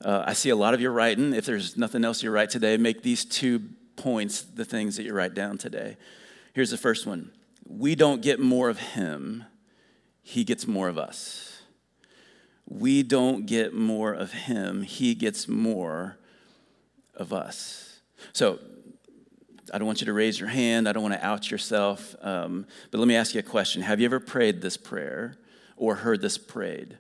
uh, 0.03 0.23
I 0.25 0.33
see 0.33 0.49
a 0.49 0.55
lot 0.55 0.73
of 0.73 0.81
you 0.81 0.89
writing. 0.89 1.33
If 1.33 1.45
there's 1.45 1.77
nothing 1.77 2.05
else 2.05 2.23
you 2.23 2.31
write 2.31 2.49
today, 2.49 2.77
make 2.77 3.01
these 3.03 3.25
two 3.25 3.61
points 3.95 4.41
the 4.41 4.65
things 4.65 4.95
that 4.97 5.03
you 5.03 5.13
write 5.13 5.33
down 5.33 5.57
today. 5.57 5.97
Here's 6.53 6.71
the 6.71 6.77
first 6.77 7.05
one 7.05 7.31
We 7.65 7.95
don't 7.95 8.21
get 8.21 8.39
more 8.39 8.69
of 8.69 8.79
him, 8.79 9.45
he 10.21 10.43
gets 10.43 10.67
more 10.67 10.87
of 10.87 10.97
us. 10.97 11.61
We 12.67 13.01
don't 13.01 13.47
get 13.47 13.73
more 13.73 14.13
of 14.13 14.31
him, 14.31 14.83
he 14.83 15.15
gets 15.15 15.47
more 15.47 16.17
of 17.15 17.33
us. 17.33 17.99
So, 18.33 18.59
I 19.73 19.77
don't 19.77 19.85
want 19.85 20.01
you 20.01 20.05
to 20.05 20.13
raise 20.13 20.39
your 20.39 20.49
hand. 20.49 20.89
I 20.89 20.93
don't 20.93 21.03
want 21.03 21.13
to 21.13 21.25
out 21.25 21.51
yourself. 21.51 22.15
Um, 22.21 22.65
but 22.91 22.97
let 22.97 23.07
me 23.07 23.15
ask 23.15 23.33
you 23.33 23.39
a 23.39 23.43
question 23.43 23.81
Have 23.81 23.99
you 23.99 24.05
ever 24.05 24.19
prayed 24.19 24.61
this 24.61 24.77
prayer 24.77 25.35
or 25.77 25.95
heard 25.95 26.21
this 26.21 26.37
prayed? 26.37 26.97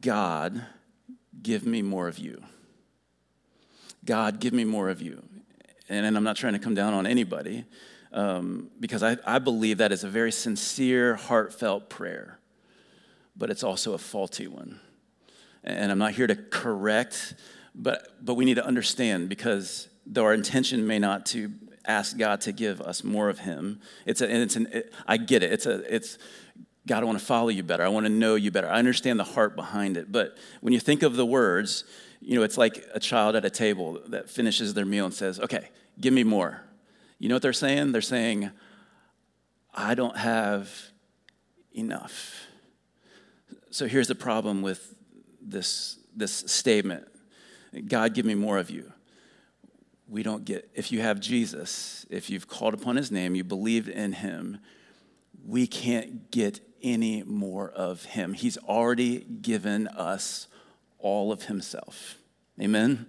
God, 0.00 0.64
give 1.42 1.66
me 1.66 1.82
more 1.82 2.08
of 2.08 2.18
you. 2.18 2.42
God, 4.04 4.40
give 4.40 4.52
me 4.52 4.64
more 4.64 4.88
of 4.88 5.02
you. 5.02 5.22
And, 5.88 6.06
and 6.06 6.16
I'm 6.16 6.24
not 6.24 6.36
trying 6.36 6.54
to 6.54 6.58
come 6.58 6.74
down 6.74 6.94
on 6.94 7.06
anybody 7.06 7.64
um, 8.12 8.70
because 8.80 9.02
I, 9.02 9.16
I 9.26 9.38
believe 9.38 9.78
that 9.78 9.92
is 9.92 10.04
a 10.04 10.08
very 10.08 10.32
sincere, 10.32 11.16
heartfelt 11.16 11.88
prayer, 11.90 12.38
but 13.36 13.50
it's 13.50 13.62
also 13.62 13.92
a 13.92 13.98
faulty 13.98 14.46
one. 14.46 14.80
And 15.64 15.92
I'm 15.92 15.98
not 15.98 16.12
here 16.12 16.26
to 16.26 16.36
correct, 16.36 17.34
but, 17.74 18.08
but 18.24 18.34
we 18.34 18.44
need 18.44 18.54
to 18.54 18.64
understand 18.64 19.28
because 19.28 19.88
though 20.06 20.24
our 20.24 20.34
intention 20.34 20.86
may 20.86 20.98
not 20.98 21.26
to 21.26 21.52
ask 21.84 22.16
God 22.16 22.40
to 22.42 22.52
give 22.52 22.80
us 22.80 23.04
more 23.04 23.28
of 23.28 23.40
Him, 23.40 23.80
it's 24.06 24.20
a, 24.20 24.28
and 24.28 24.42
it's 24.42 24.56
an, 24.56 24.68
it, 24.72 24.92
I 25.06 25.16
get 25.16 25.42
it. 25.42 25.52
It's 25.52 25.66
a, 25.66 25.94
it's, 25.94 26.18
God, 26.88 27.02
I 27.02 27.06
want 27.06 27.18
to 27.18 27.24
follow 27.24 27.50
you 27.50 27.62
better. 27.62 27.84
I 27.84 27.88
want 27.88 28.06
to 28.06 28.12
know 28.12 28.34
you 28.34 28.50
better. 28.50 28.68
I 28.68 28.78
understand 28.78 29.20
the 29.20 29.24
heart 29.24 29.54
behind 29.54 29.96
it. 29.96 30.10
But 30.10 30.36
when 30.62 30.72
you 30.72 30.80
think 30.80 31.02
of 31.02 31.16
the 31.16 31.26
words, 31.26 31.84
you 32.20 32.34
know, 32.34 32.42
it's 32.42 32.58
like 32.58 32.84
a 32.94 32.98
child 32.98 33.36
at 33.36 33.44
a 33.44 33.50
table 33.50 34.00
that 34.08 34.28
finishes 34.28 34.74
their 34.74 34.86
meal 34.86 35.04
and 35.04 35.14
says, 35.14 35.38
okay, 35.38 35.68
give 36.00 36.14
me 36.14 36.24
more. 36.24 36.62
You 37.18 37.28
know 37.28 37.34
what 37.34 37.42
they're 37.42 37.52
saying? 37.52 37.92
They're 37.92 38.00
saying, 38.00 38.50
I 39.74 39.94
don't 39.94 40.16
have 40.16 40.72
enough. 41.72 42.46
So 43.70 43.86
here's 43.86 44.08
the 44.08 44.14
problem 44.14 44.62
with 44.62 44.94
this, 45.40 45.98
this 46.16 46.32
statement 46.32 47.06
God, 47.86 48.14
give 48.14 48.24
me 48.24 48.34
more 48.34 48.56
of 48.56 48.70
you. 48.70 48.92
We 50.08 50.22
don't 50.22 50.46
get, 50.46 50.70
if 50.74 50.90
you 50.90 51.02
have 51.02 51.20
Jesus, 51.20 52.06
if 52.08 52.30
you've 52.30 52.48
called 52.48 52.72
upon 52.72 52.96
his 52.96 53.12
name, 53.12 53.34
you 53.34 53.44
believe 53.44 53.90
in 53.90 54.14
him, 54.14 54.58
we 55.46 55.66
can't 55.66 56.30
get 56.30 56.60
any 56.82 57.22
more 57.22 57.70
of 57.70 58.04
him. 58.04 58.34
He's 58.34 58.58
already 58.58 59.18
given 59.20 59.88
us 59.88 60.46
all 60.98 61.32
of 61.32 61.44
himself. 61.44 62.16
Amen? 62.60 63.06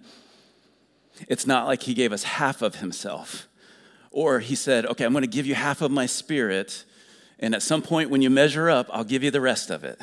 It's 1.28 1.46
not 1.46 1.66
like 1.66 1.82
he 1.82 1.94
gave 1.94 2.12
us 2.12 2.22
half 2.22 2.62
of 2.62 2.76
himself. 2.76 3.46
Or 4.10 4.40
he 4.40 4.54
said, 4.54 4.86
okay, 4.86 5.04
I'm 5.04 5.12
going 5.12 5.22
to 5.22 5.28
give 5.28 5.46
you 5.46 5.54
half 5.54 5.82
of 5.82 5.90
my 5.90 6.06
spirit, 6.06 6.84
and 7.38 7.54
at 7.54 7.62
some 7.62 7.80
point 7.80 8.10
when 8.10 8.22
you 8.22 8.30
measure 8.30 8.68
up, 8.68 8.88
I'll 8.92 9.04
give 9.04 9.22
you 9.22 9.30
the 9.30 9.40
rest 9.40 9.70
of 9.70 9.84
it. 9.84 10.00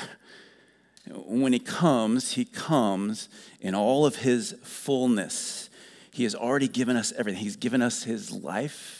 When 1.09 1.53
he 1.53 1.59
comes, 1.59 2.33
he 2.33 2.45
comes 2.45 3.29
in 3.59 3.75
all 3.75 4.05
of 4.05 4.17
his 4.17 4.55
fullness. 4.63 5.69
He 6.11 6.23
has 6.23 6.35
already 6.35 6.67
given 6.67 6.97
us 6.97 7.13
everything. 7.17 7.41
He's 7.41 7.55
given 7.55 7.81
us 7.81 8.03
his 8.03 8.31
life. 8.31 8.96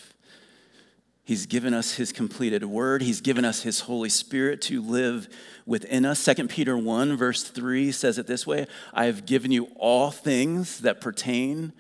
He's 1.28 1.46
given 1.46 1.74
us 1.74 1.96
his 1.96 2.14
completed 2.14 2.64
word. 2.64 3.02
He's 3.02 3.20
given 3.20 3.44
us 3.44 3.64
his 3.64 3.82
Holy 3.82 4.08
Spirit 4.08 4.62
to 4.62 4.82
live 4.82 5.28
within 5.66 6.06
us. 6.06 6.24
2 6.24 6.48
Peter 6.48 6.78
1, 6.78 7.18
verse 7.18 7.44
3 7.44 7.92
says 7.92 8.18
it 8.18 8.28
this 8.28 8.48
way 8.48 8.66
I 8.94 9.08
have 9.08 9.26
given 9.26 9.52
you 9.52 9.68
all 9.76 10.10
things 10.10 10.80
that 10.80 11.02
pertain, 11.02 11.74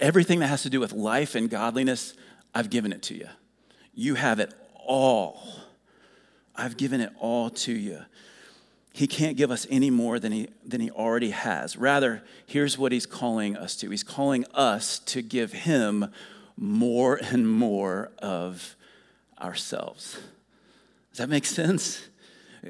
everything 0.00 0.40
that 0.40 0.48
has 0.48 0.64
to 0.64 0.70
do 0.70 0.80
with 0.80 0.92
life 0.92 1.36
and 1.36 1.48
godliness 1.48 2.14
I've 2.52 2.68
given 2.68 2.92
it 2.92 3.00
to 3.02 3.14
you. 3.14 3.28
You 3.94 4.16
have 4.16 4.40
it 4.40 4.52
all. 4.74 5.40
I've 6.56 6.76
given 6.76 7.00
it 7.00 7.12
all 7.20 7.48
to 7.48 7.72
you. 7.72 8.00
He 8.92 9.06
can't 9.06 9.36
give 9.36 9.52
us 9.52 9.68
any 9.70 9.90
more 9.90 10.18
than 10.18 10.32
he, 10.32 10.48
than 10.66 10.80
he 10.80 10.90
already 10.90 11.30
has. 11.30 11.76
Rather, 11.76 12.24
here's 12.44 12.76
what 12.76 12.90
he's 12.90 13.06
calling 13.06 13.56
us 13.56 13.76
to 13.76 13.90
He's 13.90 14.02
calling 14.02 14.44
us 14.52 14.98
to 14.98 15.22
give 15.22 15.52
him 15.52 16.10
more 16.56 17.20
and 17.22 17.48
more 17.48 18.10
of 18.18 18.74
ourselves. 19.40 20.18
Does 21.10 21.18
that 21.18 21.28
make 21.28 21.44
sense? 21.44 22.02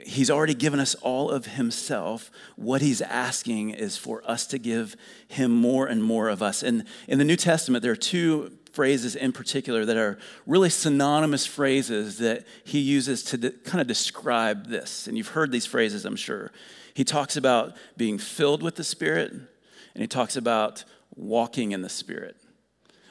He's 0.04 0.30
already 0.30 0.54
given 0.54 0.78
us 0.78 0.94
all 0.96 1.30
of 1.30 1.46
himself. 1.46 2.30
What 2.56 2.80
he's 2.80 3.02
asking 3.02 3.70
is 3.70 3.96
for 3.96 4.22
us 4.24 4.46
to 4.48 4.58
give 4.58 4.96
him 5.26 5.50
more 5.50 5.86
and 5.86 6.02
more 6.02 6.28
of 6.28 6.42
us. 6.42 6.62
And 6.62 6.84
in 7.08 7.18
the 7.18 7.24
New 7.24 7.36
Testament, 7.36 7.82
there 7.82 7.92
are 7.92 7.96
two 7.96 8.56
phrases 8.72 9.16
in 9.16 9.32
particular 9.32 9.84
that 9.84 9.96
are 9.96 10.18
really 10.46 10.70
synonymous 10.70 11.44
phrases 11.44 12.18
that 12.18 12.46
he 12.64 12.78
uses 12.78 13.24
to 13.24 13.36
de- 13.36 13.50
kind 13.50 13.80
of 13.80 13.88
describe 13.88 14.68
this. 14.68 15.08
And 15.08 15.18
you've 15.18 15.28
heard 15.28 15.50
these 15.50 15.66
phrases, 15.66 16.04
I'm 16.04 16.16
sure. 16.16 16.52
He 16.94 17.02
talks 17.02 17.36
about 17.36 17.76
being 17.96 18.16
filled 18.16 18.62
with 18.62 18.76
the 18.76 18.84
Spirit, 18.84 19.32
and 19.32 20.02
he 20.02 20.06
talks 20.06 20.36
about 20.36 20.84
walking 21.16 21.72
in 21.72 21.82
the 21.82 21.88
Spirit. 21.88 22.36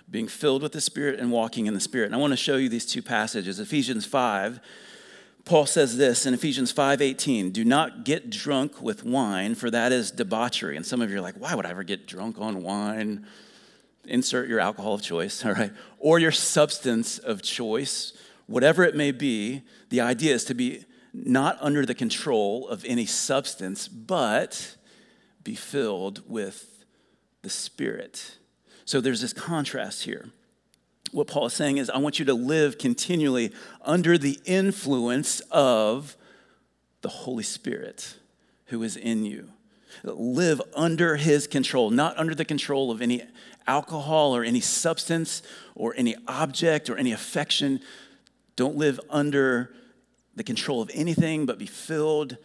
Being 0.10 0.28
filled 0.28 0.64
with 0.64 0.72
the 0.72 0.82
Spirit 0.82 1.20
and 1.20 1.32
walking 1.32 1.68
in 1.68 1.74
the 1.74 1.80
Spirit. 1.80 2.08
And 2.08 2.16
I 2.16 2.18
want 2.18 2.32
to 2.32 2.38
show 2.38 2.58
you 2.58 2.70
these 2.70 2.86
two 2.86 3.02
passages. 3.02 3.60
Ephesians 3.60 4.06
5, 4.06 4.60
Paul 5.46 5.66
says 5.66 5.98
this 5.98 6.26
in 6.26 6.34
Ephesians 6.34 6.72
5:18, 6.72 7.52
"Do 7.52 7.64
not 7.64 8.04
get 8.04 8.30
drunk 8.30 8.82
with 8.82 9.04
wine, 9.04 9.56
for 9.56 9.72
that 9.72 9.92
is 9.92 10.12
debauchery." 10.12 10.76
And 10.76 10.86
some 10.86 11.02
of 11.02 11.10
you 11.10 11.18
are 11.18 11.22
like, 11.22 11.40
"Why 11.40 11.56
would 11.56 11.66
I 11.66 11.72
ever 11.72 11.84
get 11.84 12.08
drunk 12.08 12.40
on 12.40 12.64
wine?" 12.64 13.26
insert 14.06 14.50
your 14.50 14.60
alcohol 14.60 14.96
of 14.96 15.02
choice, 15.02 15.46
all 15.46 15.54
right, 15.54 15.72
or 16.00 16.20
your 16.20 16.32
substance 16.32 17.20
of 17.20 17.42
choice, 17.42 18.14
whatever 18.48 18.84
it 18.84 18.96
may 18.96 19.12
be, 19.12 19.62
the 19.90 20.02
idea 20.02 20.34
is 20.34 20.44
to 20.46 20.54
be 20.54 20.84
not 21.14 21.58
under 21.62 21.86
the 21.86 21.96
control 21.96 22.68
of 22.68 22.84
any 22.86 23.06
substance, 23.06 23.88
but 23.88 24.76
be 25.44 25.56
filled 25.56 26.22
with 26.28 26.86
the 27.42 27.50
Spirit. 27.50 28.38
So 28.90 29.00
there's 29.00 29.22
this 29.22 29.34
contrast 29.34 30.02
here. 30.02 30.32
What 31.12 31.28
Paul 31.28 31.46
is 31.46 31.54
saying 31.54 31.78
is, 31.78 31.92
I 31.92 32.00
want 32.00 32.18
you 32.18 32.26
to 32.26 32.34
live 32.34 32.80
continually 32.80 33.52
under 33.84 34.18
the 34.18 34.40
influence 34.46 35.42
of 35.52 36.18
the 37.02 37.10
Holy 37.10 37.44
Spirit 37.44 38.16
who 38.66 38.82
is 38.82 38.98
in 38.98 39.26
you. 39.26 39.50
Live 40.02 40.60
under 40.74 41.18
his 41.18 41.46
control, 41.46 41.92
not 41.92 42.18
under 42.18 42.34
the 42.34 42.44
control 42.44 42.90
of 42.90 43.00
any 43.00 43.22
alcohol 43.68 44.36
or 44.36 44.44
any 44.44 44.60
substance 44.60 45.44
or 45.76 45.94
any 45.96 46.16
object 46.28 46.90
or 46.90 46.98
any 46.98 47.12
affection. 47.12 47.82
Don't 48.56 48.76
live 48.76 49.00
under 49.08 49.72
the 50.36 50.44
control 50.44 50.82
of 50.82 50.90
anything, 50.96 51.46
but 51.46 51.60
be 51.60 51.68
filled 51.68 52.38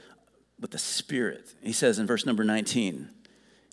with 0.61 0.73
the 0.73 0.79
Spirit. 0.79 1.55
He 1.63 1.73
says 1.73 1.99
in 1.99 2.07
verse 2.07 2.27
number 2.27 2.45
19, 2.45 3.09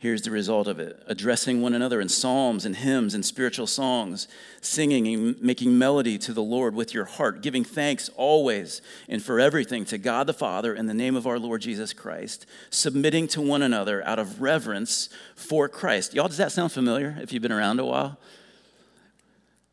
Here's 0.01 0.23
the 0.23 0.31
result 0.31 0.67
of 0.67 0.79
it 0.79 0.99
addressing 1.05 1.61
one 1.61 1.75
another 1.75 2.01
in 2.01 2.09
psalms 2.09 2.65
and 2.65 2.75
hymns 2.75 3.13
and 3.13 3.23
spiritual 3.23 3.67
songs, 3.67 4.27
singing 4.59 5.05
and 5.05 5.39
making 5.39 5.77
melody 5.77 6.17
to 6.17 6.33
the 6.33 6.41
Lord 6.41 6.73
with 6.73 6.91
your 6.91 7.05
heart, 7.05 7.43
giving 7.43 7.63
thanks 7.63 8.09
always 8.17 8.81
and 9.07 9.21
for 9.21 9.39
everything 9.39 9.85
to 9.85 9.99
God 9.99 10.25
the 10.25 10.33
Father 10.33 10.73
in 10.73 10.87
the 10.87 10.95
name 10.95 11.15
of 11.15 11.27
our 11.27 11.37
Lord 11.37 11.61
Jesus 11.61 11.93
Christ, 11.93 12.47
submitting 12.71 13.27
to 13.27 13.41
one 13.41 13.61
another 13.61 14.03
out 14.07 14.17
of 14.17 14.41
reverence 14.41 15.07
for 15.35 15.69
Christ. 15.69 16.15
Y'all, 16.15 16.27
does 16.27 16.37
that 16.37 16.51
sound 16.51 16.71
familiar 16.71 17.15
if 17.21 17.31
you've 17.31 17.43
been 17.43 17.51
around 17.51 17.79
a 17.79 17.85
while? 17.85 18.17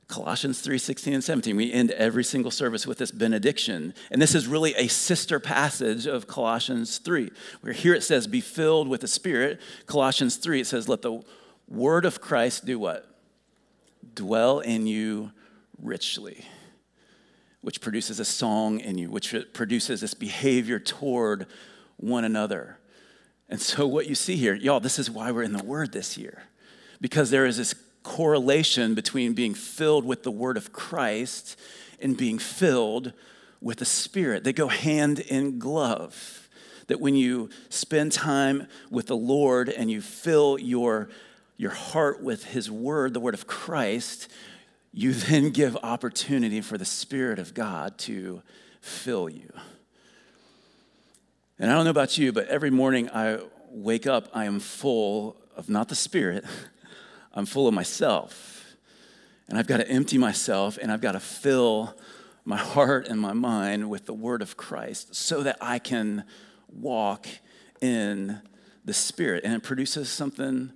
Colossians 0.08 0.60
3 0.62 0.78
16 0.78 1.14
and 1.14 1.24
17. 1.24 1.54
We 1.54 1.70
end 1.70 1.90
every 1.92 2.24
single 2.24 2.50
service 2.50 2.86
with 2.86 2.96
this 2.96 3.10
benediction. 3.10 3.92
And 4.10 4.20
this 4.20 4.34
is 4.34 4.46
really 4.46 4.74
a 4.74 4.88
sister 4.88 5.38
passage 5.38 6.06
of 6.06 6.26
Colossians 6.26 6.96
3, 6.98 7.30
where 7.60 7.74
here 7.74 7.94
it 7.94 8.02
says, 8.02 8.26
Be 8.26 8.40
filled 8.40 8.88
with 8.88 9.02
the 9.02 9.08
Spirit. 9.08 9.60
Colossians 9.84 10.36
3, 10.36 10.62
it 10.62 10.66
says, 10.66 10.88
Let 10.88 11.02
the 11.02 11.22
word 11.68 12.06
of 12.06 12.22
Christ 12.22 12.64
do 12.64 12.78
what? 12.78 13.06
Dwell 14.14 14.60
in 14.60 14.86
you 14.86 15.30
richly, 15.78 16.46
which 17.60 17.82
produces 17.82 18.18
a 18.18 18.24
song 18.24 18.80
in 18.80 18.96
you, 18.96 19.10
which 19.10 19.34
produces 19.52 20.00
this 20.00 20.14
behavior 20.14 20.78
toward 20.78 21.46
one 21.98 22.24
another. 22.24 22.78
And 23.50 23.60
so, 23.60 23.86
what 23.86 24.06
you 24.06 24.14
see 24.14 24.36
here, 24.36 24.54
y'all, 24.54 24.80
this 24.80 24.98
is 24.98 25.10
why 25.10 25.32
we're 25.32 25.42
in 25.42 25.52
the 25.52 25.64
Word 25.64 25.92
this 25.92 26.16
year, 26.16 26.44
because 26.98 27.28
there 27.28 27.44
is 27.44 27.58
this 27.58 27.74
correlation 28.08 28.94
between 28.94 29.34
being 29.34 29.52
filled 29.52 30.02
with 30.02 30.22
the 30.22 30.30
word 30.30 30.56
of 30.56 30.72
Christ 30.72 31.60
and 32.00 32.16
being 32.16 32.38
filled 32.38 33.12
with 33.60 33.78
the 33.78 33.84
Spirit. 33.84 34.44
They 34.44 34.54
go 34.54 34.68
hand 34.68 35.18
in 35.18 35.58
glove. 35.58 36.48
That 36.86 37.00
when 37.00 37.14
you 37.14 37.50
spend 37.68 38.12
time 38.12 38.66
with 38.90 39.08
the 39.08 39.16
Lord 39.16 39.68
and 39.68 39.90
you 39.90 40.00
fill 40.00 40.58
your, 40.58 41.10
your 41.58 41.70
heart 41.70 42.22
with 42.22 42.44
His 42.44 42.70
word, 42.70 43.12
the 43.12 43.20
word 43.20 43.34
of 43.34 43.46
Christ, 43.46 44.28
you 44.90 45.12
then 45.28 45.50
give 45.50 45.76
opportunity 45.76 46.62
for 46.62 46.78
the 46.78 46.86
Spirit 46.86 47.38
of 47.38 47.52
God 47.52 47.98
to 47.98 48.42
fill 48.80 49.28
you. 49.28 49.52
And 51.58 51.70
I 51.70 51.74
don't 51.74 51.84
know 51.84 51.90
about 51.90 52.16
you, 52.16 52.32
but 52.32 52.48
every 52.48 52.70
morning 52.70 53.10
I 53.10 53.40
wake 53.70 54.06
up, 54.06 54.30
I 54.32 54.46
am 54.46 54.60
full 54.60 55.36
of 55.54 55.68
not 55.68 55.88
the 55.88 55.94
Spirit, 55.94 56.46
I'm 57.38 57.46
full 57.46 57.68
of 57.68 57.74
myself. 57.74 58.74
And 59.48 59.56
I've 59.56 59.68
got 59.68 59.76
to 59.76 59.88
empty 59.88 60.18
myself 60.18 60.76
and 60.82 60.90
I've 60.90 61.00
got 61.00 61.12
to 61.12 61.20
fill 61.20 61.96
my 62.44 62.56
heart 62.56 63.06
and 63.06 63.20
my 63.20 63.32
mind 63.32 63.88
with 63.88 64.06
the 64.06 64.12
word 64.12 64.42
of 64.42 64.56
Christ 64.56 65.14
so 65.14 65.44
that 65.44 65.56
I 65.60 65.78
can 65.78 66.24
walk 66.68 67.28
in 67.80 68.40
the 68.84 68.92
Spirit. 68.92 69.44
And 69.44 69.54
it 69.54 69.62
produces 69.62 70.08
something 70.08 70.72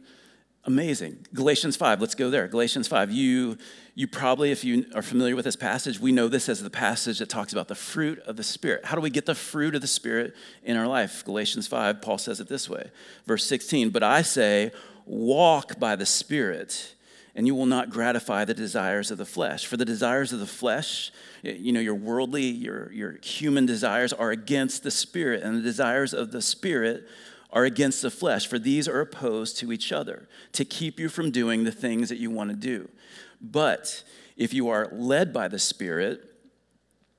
Amazing. 0.64 1.26
Galatians 1.34 1.76
5, 1.76 2.00
let's 2.00 2.14
go 2.14 2.30
there. 2.30 2.46
Galatians 2.46 2.86
5, 2.86 3.10
you, 3.10 3.58
you 3.96 4.06
probably, 4.06 4.52
if 4.52 4.62
you 4.62 4.86
are 4.94 5.02
familiar 5.02 5.34
with 5.34 5.44
this 5.44 5.56
passage, 5.56 5.98
we 5.98 6.12
know 6.12 6.28
this 6.28 6.48
as 6.48 6.62
the 6.62 6.70
passage 6.70 7.18
that 7.18 7.28
talks 7.28 7.52
about 7.52 7.66
the 7.66 7.74
fruit 7.74 8.20
of 8.20 8.36
the 8.36 8.44
Spirit. 8.44 8.84
How 8.84 8.94
do 8.94 9.00
we 9.00 9.10
get 9.10 9.26
the 9.26 9.34
fruit 9.34 9.74
of 9.74 9.80
the 9.80 9.88
Spirit 9.88 10.36
in 10.62 10.76
our 10.76 10.86
life? 10.86 11.24
Galatians 11.24 11.66
5, 11.66 12.00
Paul 12.00 12.16
says 12.16 12.38
it 12.38 12.46
this 12.46 12.70
way. 12.70 12.92
Verse 13.26 13.44
16, 13.44 13.90
but 13.90 14.04
I 14.04 14.22
say, 14.22 14.70
walk 15.06 15.78
by 15.78 15.96
the 15.96 16.06
Spirit, 16.06 16.94
and 17.34 17.46
you 17.46 17.54
will 17.54 17.66
not 17.66 17.90
gratify 17.90 18.44
the 18.44 18.54
desires 18.54 19.10
of 19.10 19.18
the 19.18 19.24
flesh. 19.24 19.66
For 19.66 19.76
the 19.76 19.84
desires 19.84 20.32
of 20.32 20.40
the 20.40 20.46
flesh, 20.46 21.10
you 21.42 21.72
know, 21.72 21.80
your 21.80 21.94
worldly, 21.94 22.44
your, 22.44 22.92
your 22.92 23.18
human 23.22 23.66
desires 23.66 24.12
are 24.12 24.30
against 24.30 24.82
the 24.82 24.90
Spirit, 24.90 25.42
and 25.42 25.56
the 25.56 25.62
desires 25.62 26.12
of 26.12 26.32
the 26.32 26.42
Spirit 26.42 27.08
are 27.50 27.64
against 27.64 28.02
the 28.02 28.10
flesh, 28.10 28.46
for 28.46 28.58
these 28.58 28.88
are 28.88 29.00
opposed 29.00 29.58
to 29.58 29.72
each 29.72 29.92
other 29.92 30.28
to 30.52 30.64
keep 30.64 30.98
you 30.98 31.08
from 31.08 31.30
doing 31.30 31.64
the 31.64 31.72
things 31.72 32.08
that 32.08 32.18
you 32.18 32.30
want 32.30 32.50
to 32.50 32.56
do. 32.56 32.88
But 33.40 34.02
if 34.36 34.54
you 34.54 34.68
are 34.68 34.88
led 34.90 35.32
by 35.32 35.48
the 35.48 35.58
Spirit, 35.58 36.22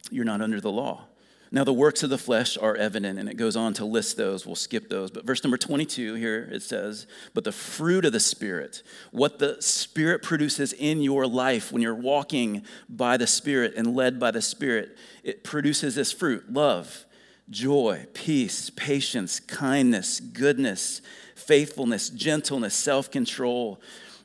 you're 0.09 0.25
not 0.25 0.41
under 0.41 0.59
the 0.59 0.71
law. 0.71 1.05
Now, 1.53 1.63
the 1.63 1.71
works 1.71 2.01
of 2.01 2.09
the 2.09 2.17
flesh 2.17 2.57
are 2.57 2.75
evident, 2.75 3.19
and 3.19 3.29
it 3.29 3.37
goes 3.37 3.55
on 3.55 3.75
to 3.75 3.85
list 3.85 4.17
those. 4.17 4.43
We'll 4.43 4.55
skip 4.55 4.89
those. 4.89 5.11
But 5.11 5.23
verse 5.23 5.43
number 5.43 5.55
22 5.55 6.15
here, 6.15 6.49
it 6.51 6.63
says, 6.63 7.05
But 7.35 7.43
the 7.43 7.51
fruit 7.51 8.05
of 8.05 8.11
the 8.11 8.19
Spirit, 8.19 8.81
what 9.11 9.37
the 9.37 9.61
Spirit 9.61 10.23
produces 10.23 10.73
in 10.73 11.03
your 11.03 11.27
life 11.27 11.71
when 11.71 11.83
you're 11.83 11.93
walking 11.93 12.63
by 12.89 13.17
the 13.17 13.27
Spirit 13.27 13.75
and 13.77 13.95
led 13.95 14.19
by 14.19 14.31
the 14.31 14.41
Spirit, 14.41 14.97
it 15.23 15.43
produces 15.43 15.93
this 15.93 16.11
fruit 16.11 16.51
love 16.51 17.05
joy, 17.51 18.07
peace, 18.15 18.71
patience, 18.71 19.39
kindness, 19.39 20.19
goodness, 20.21 21.01
faithfulness, 21.35 22.09
gentleness, 22.09 22.73
self 22.73 23.11
control. 23.11 23.79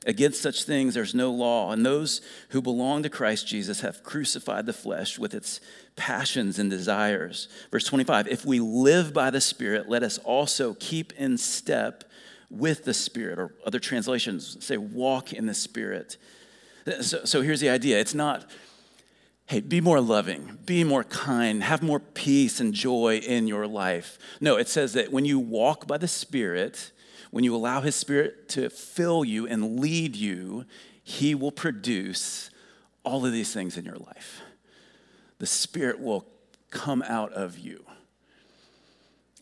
Against 0.07 0.41
such 0.41 0.65
things 0.65 0.95
there's 0.95 1.15
no 1.15 1.31
law, 1.31 1.73
and 1.73 1.85
those 1.85 2.23
who 2.51 2.63
belong 2.63 3.03
to 3.03 3.11
Christ 3.11 3.47
Jesus 3.47 3.83
have 3.83 4.03
crucified 4.03 4.65
the 4.65 4.73
flesh 4.73 5.19
with 5.19 5.35
its 5.35 5.61
passions 5.99 6.59
and 6.59 6.71
desires. 6.71 7.49
Verse 7.71 7.85
25 7.85 8.29
If 8.29 8.47
we 8.47 8.61
live 8.61 9.13
by 9.13 9.29
the 9.31 9.41
Spirit, 9.41 9.89
let 9.89 10.03
us 10.03 10.17
also 10.19 10.75
keep 10.81 11.13
in 11.13 11.37
step 11.37 12.05
with 12.51 12.85
the 12.85 12.95
Spirit, 12.95 13.39
or 13.39 13.55
other 13.67 13.79
translations 13.79 14.65
say, 14.65 14.79
walk 14.79 15.35
in 15.35 15.45
the 15.45 15.55
Spirit. 15.55 16.17
So, 17.03 17.25
so 17.25 17.43
here's 17.43 17.61
the 17.61 17.69
idea 17.69 17.99
it's 17.99 18.15
not 18.15 18.51
hey, 19.49 19.61
be 19.61 19.81
more 19.81 20.01
loving, 20.01 20.59
be 20.67 20.85
more 20.85 21.05
kind, 21.05 21.63
have 21.63 21.83
more 21.83 22.01
peace 22.01 22.61
and 22.61 22.75
joy 22.75 23.17
in 23.17 23.47
your 23.47 23.67
life. 23.67 24.19
No, 24.43 24.57
it 24.57 24.69
says 24.69 24.93
that 24.93 25.11
when 25.11 25.25
you 25.25 25.39
walk 25.39 25.87
by 25.87 25.97
the 25.97 26.07
Spirit, 26.07 26.93
when 27.31 27.45
you 27.45 27.57
allow 27.57 27.81
His 27.81 27.97
Spirit 27.97 28.51
to 28.51 28.69
fill 28.69 29.25
you 29.25 29.47
and 29.47 29.81
lead 29.81 30.17
you, 30.17 30.67
He 31.03 31.35
will 31.35 31.51
produce 31.51 32.51
all 33.05 33.25
of 33.25 33.33
these 33.33 33.53
things 33.53 33.79
in 33.79 33.87
your 33.87 33.97
life. 33.97 34.43
The 35.39 35.47
Spirit 35.47 36.01
will 36.01 36.27
come 36.71 37.03
out 37.03 37.33
of 37.33 37.59
you. 37.59 37.85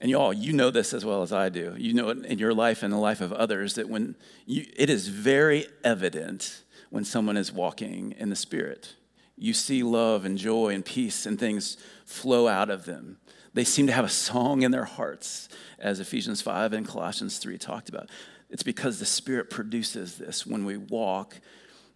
And 0.00 0.10
y'all, 0.10 0.32
you 0.32 0.52
know 0.52 0.70
this 0.70 0.92
as 0.92 1.04
well 1.04 1.22
as 1.22 1.32
I 1.32 1.48
do. 1.48 1.74
You 1.78 1.94
know 1.94 2.10
it 2.10 2.24
in 2.26 2.38
your 2.38 2.52
life 2.52 2.82
and 2.82 2.92
the 2.92 2.98
life 2.98 3.20
of 3.20 3.32
others 3.32 3.74
that 3.74 3.88
when 3.88 4.14
you, 4.44 4.66
it 4.76 4.90
is 4.90 5.08
very 5.08 5.66
evident 5.82 6.62
when 6.90 7.04
someone 7.04 7.36
is 7.36 7.52
walking 7.52 8.14
in 8.18 8.28
the 8.28 8.36
Spirit 8.36 8.94
you 9.36 9.52
see 9.52 9.82
love 9.82 10.24
and 10.24 10.38
joy 10.38 10.74
and 10.74 10.84
peace 10.84 11.26
and 11.26 11.38
things 11.38 11.76
flow 12.04 12.48
out 12.48 12.70
of 12.70 12.86
them. 12.86 13.18
They 13.54 13.64
seem 13.64 13.86
to 13.86 13.92
have 13.92 14.04
a 14.04 14.10
song 14.10 14.62
in 14.62 14.70
their 14.70 14.84
hearts, 14.84 15.48
as 15.78 16.00
Ephesians 16.00 16.42
5 16.42 16.72
and 16.72 16.86
Colossians 16.86 17.38
3 17.38 17.56
talked 17.58 17.88
about. 17.88 18.08
It's 18.50 18.62
because 18.62 18.98
the 18.98 19.06
Spirit 19.06 19.50
produces 19.50 20.16
this 20.16 20.46
when 20.46 20.64
we 20.64 20.76
walk 20.76 21.40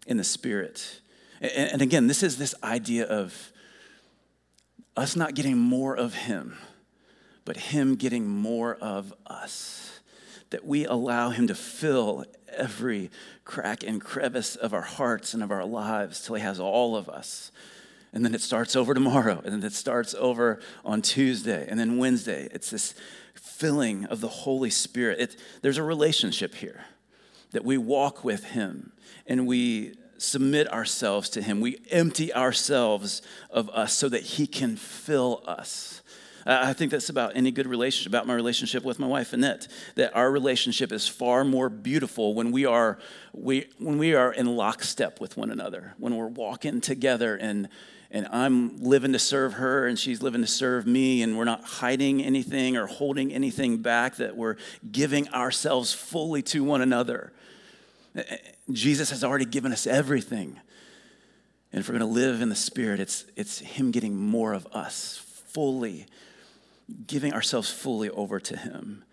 in 0.07 0.17
the 0.17 0.25
Spirit. 0.25 1.01
And, 1.41 1.81
again, 1.81 2.07
this 2.07 2.23
is 2.23 2.37
this 2.37 2.55
idea 2.63 3.07
of 3.07 3.53
us 5.01 5.17
not 5.17 5.35
getting 5.35 5.59
more 5.59 5.97
of 5.97 6.15
Him, 6.15 6.57
but 7.45 7.57
Him 7.57 7.97
getting 7.97 8.27
more 8.27 8.75
of 8.77 9.13
us. 9.27 10.01
That 10.51 10.65
we 10.65 10.85
allow 10.85 11.31
Him 11.31 11.47
to 11.49 11.55
fill 11.55 12.25
every 12.49 13.11
crack 13.45 13.83
and 13.83 14.01
crevice 14.01 14.57
of 14.57 14.75
our 14.75 14.83
hearts 14.83 15.33
and 15.33 15.43
of 15.43 15.51
our 15.51 15.65
lives 15.65 16.25
till 16.25 16.37
He 16.37 16.43
has 16.43 16.61
all 16.61 16.97
of 16.97 17.09
us. 17.09 17.51
And 18.13 18.25
then 18.25 18.35
it 18.35 18.41
starts 18.41 18.75
over 18.75 18.93
tomorrow, 18.93 19.41
and 19.45 19.53
then 19.53 19.63
it 19.63 19.73
starts 19.73 20.15
over 20.19 20.61
on 20.85 21.01
Tuesday, 21.01 21.67
and 21.69 21.79
then 21.79 21.97
Wednesday. 21.97 22.49
It's 22.53 22.71
this 22.71 22.95
filling 23.35 24.05
of 24.07 24.21
the 24.21 24.29
Holy 24.29 24.71
Spirit. 24.71 25.21
It, 25.21 25.37
there's 25.63 25.79
a 25.79 25.83
relationship 25.83 26.57
here 26.57 26.85
that 27.53 27.65
we 27.65 27.79
walk 27.79 28.25
with 28.25 28.45
Him 28.45 28.93
and 29.27 29.47
we 29.47 29.95
submit 30.21 30.71
ourselves 30.73 31.31
to 31.31 31.43
Him. 31.43 31.61
We 31.61 31.79
empty 31.91 32.33
ourselves 32.33 33.23
of 33.51 33.71
us 33.71 33.93
so 33.93 34.09
that 34.09 34.23
He 34.23 34.47
can 34.47 34.77
fill 34.77 35.43
us. 35.47 36.03
I 36.47 36.73
think 36.73 36.91
that's 36.91 37.11
about 37.11 37.37
any 37.37 37.51
good 37.51 37.67
relationship, 37.67 38.11
about 38.11 38.27
my 38.27 38.35
relationship 38.35 38.83
with 38.83 38.99
my 38.99 39.07
wife, 39.07 39.33
Annette, 39.33 39.69
that 39.97 40.17
our 40.17 40.31
relationship 40.31 40.91
is 40.91 41.07
far 41.07 41.45
more 41.45 41.69
beautiful 41.69 42.35
when 42.35 42.51
we 42.51 42.65
are, 42.65 42.99
we, 43.33 43.69
when 43.79 43.99
we 43.99 44.15
are 44.15 44.33
in 44.33 44.47
lockstep 44.57 45.21
with 45.21 45.37
one 45.37 45.51
another, 45.51 45.95
when 45.99 46.17
we're 46.17 46.27
walking 46.27 46.81
together 46.81 47.37
and, 47.37 47.69
and 48.11 48.27
I'm 48.33 48.79
living 48.79 49.13
to 49.13 49.19
serve 49.19 49.55
her 49.55 49.87
and 49.87 49.99
she's 49.99 50.23
living 50.23 50.41
to 50.41 50.47
serve 50.47 50.87
me, 50.87 51.23
and 51.23 51.37
we're 51.37 51.45
not 51.45 51.63
hiding 51.63 52.23
anything 52.23 52.77
or 52.77 52.87
holding 52.87 53.33
anything 53.33 53.79
back, 53.79 54.17
that 54.17 54.37
we're 54.37 54.57
giving 54.91 55.29
ourselves 55.29 55.93
fully 55.93 56.43
to 56.45 56.65
one 56.65 56.81
another. 56.81 57.33
Jesus 58.73 59.11
has 59.11 59.25
already 59.25 59.45
given 59.45 59.73
us 59.73 59.87
everything. 59.87 60.61
And 61.73 61.81
if 61.81 61.89
we're 61.89 61.99
going 61.99 62.09
to 62.09 62.15
live 62.15 62.41
in 62.41 62.49
the 62.49 62.57
Spirit, 62.57 63.01
it's, 63.01 63.25
it's 63.37 63.59
Him 63.59 63.91
getting 63.91 64.17
more 64.17 64.53
of 64.53 64.67
us 64.73 65.23
fully 65.49 66.07
giving 67.07 67.33
ourselves 67.33 67.71
fully 67.71 68.11
over 68.11 68.41
to 68.41 68.57
Him. 68.57 69.05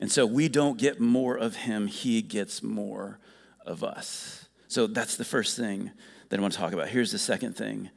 And 0.00 0.10
so 0.10 0.26
we 0.26 0.48
don't 0.48 0.78
get 0.78 1.00
more 1.00 1.36
of 1.36 1.56
Him, 1.56 1.86
He 1.86 2.22
gets 2.22 2.62
more 2.62 3.18
of 3.64 3.82
us. 3.82 4.46
So 4.68 4.86
that's 4.86 5.16
the 5.16 5.24
first 5.24 5.56
thing 5.56 5.90
that 6.28 6.38
I 6.38 6.40
want 6.40 6.52
to 6.54 6.58
talk 6.58 6.72
about. 6.72 6.88
Here's 6.88 7.12
the 7.12 7.18
second 7.18 7.56
thing 7.56 7.90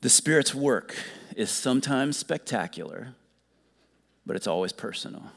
the 0.00 0.08
Spirit's 0.08 0.54
work 0.54 0.94
is 1.36 1.50
sometimes 1.50 2.16
spectacular, 2.16 3.14
but 4.26 4.36
it's 4.36 4.46
always 4.46 4.72
personal. 4.72 5.32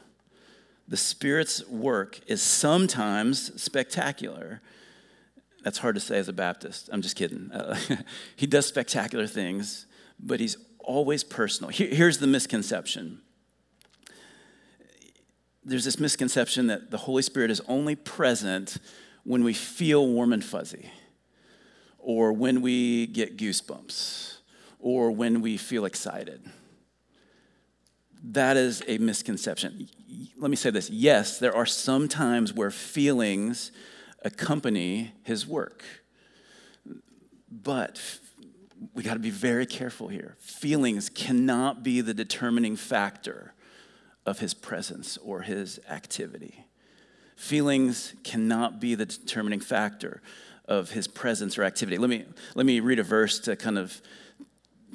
The 0.92 0.98
Spirit's 0.98 1.66
work 1.68 2.20
is 2.26 2.42
sometimes 2.42 3.58
spectacular. 3.58 4.60
That's 5.64 5.78
hard 5.78 5.94
to 5.94 6.02
say 6.02 6.18
as 6.18 6.28
a 6.28 6.34
Baptist. 6.34 6.90
I'm 6.92 7.00
just 7.00 7.16
kidding. 7.16 7.50
Uh, 7.50 7.78
he 8.36 8.46
does 8.46 8.66
spectacular 8.66 9.26
things, 9.26 9.86
but 10.20 10.38
he's 10.38 10.58
always 10.80 11.24
personal. 11.24 11.70
here's 11.70 12.18
the 12.18 12.26
misconception 12.26 13.22
there's 15.64 15.86
this 15.86 15.98
misconception 15.98 16.66
that 16.66 16.90
the 16.90 16.98
Holy 16.98 17.22
Spirit 17.22 17.50
is 17.50 17.62
only 17.68 17.94
present 17.96 18.76
when 19.24 19.42
we 19.44 19.54
feel 19.54 20.06
warm 20.06 20.34
and 20.34 20.44
fuzzy, 20.44 20.90
or 21.98 22.34
when 22.34 22.60
we 22.60 23.06
get 23.06 23.38
goosebumps, 23.38 24.40
or 24.78 25.10
when 25.10 25.40
we 25.40 25.56
feel 25.56 25.86
excited. 25.86 26.42
That 28.22 28.56
is 28.56 28.82
a 28.86 28.98
misconception. 28.98 29.88
Let 30.36 30.50
me 30.50 30.56
say 30.56 30.70
this 30.70 30.90
yes, 30.90 31.38
there 31.38 31.54
are 31.54 31.66
some 31.66 32.08
times 32.08 32.52
where 32.52 32.70
feelings 32.70 33.72
accompany 34.24 35.12
his 35.24 35.46
work, 35.46 35.84
but 37.50 38.00
we 38.94 39.02
got 39.02 39.14
to 39.14 39.20
be 39.20 39.30
very 39.30 39.66
careful 39.66 40.08
here. 40.08 40.36
Feelings 40.38 41.08
cannot 41.08 41.82
be 41.82 42.00
the 42.00 42.14
determining 42.14 42.76
factor 42.76 43.54
of 44.24 44.38
his 44.38 44.54
presence 44.54 45.16
or 45.18 45.42
his 45.42 45.80
activity. 45.88 46.66
Feelings 47.36 48.14
cannot 48.22 48.80
be 48.80 48.94
the 48.94 49.06
determining 49.06 49.60
factor 49.60 50.22
of 50.66 50.90
his 50.90 51.08
presence 51.08 51.58
or 51.58 51.64
activity. 51.64 51.98
Let 51.98 52.10
me, 52.10 52.24
let 52.54 52.66
me 52.66 52.78
read 52.78 53.00
a 53.00 53.02
verse 53.02 53.40
to 53.40 53.56
kind 53.56 53.78
of 53.78 54.00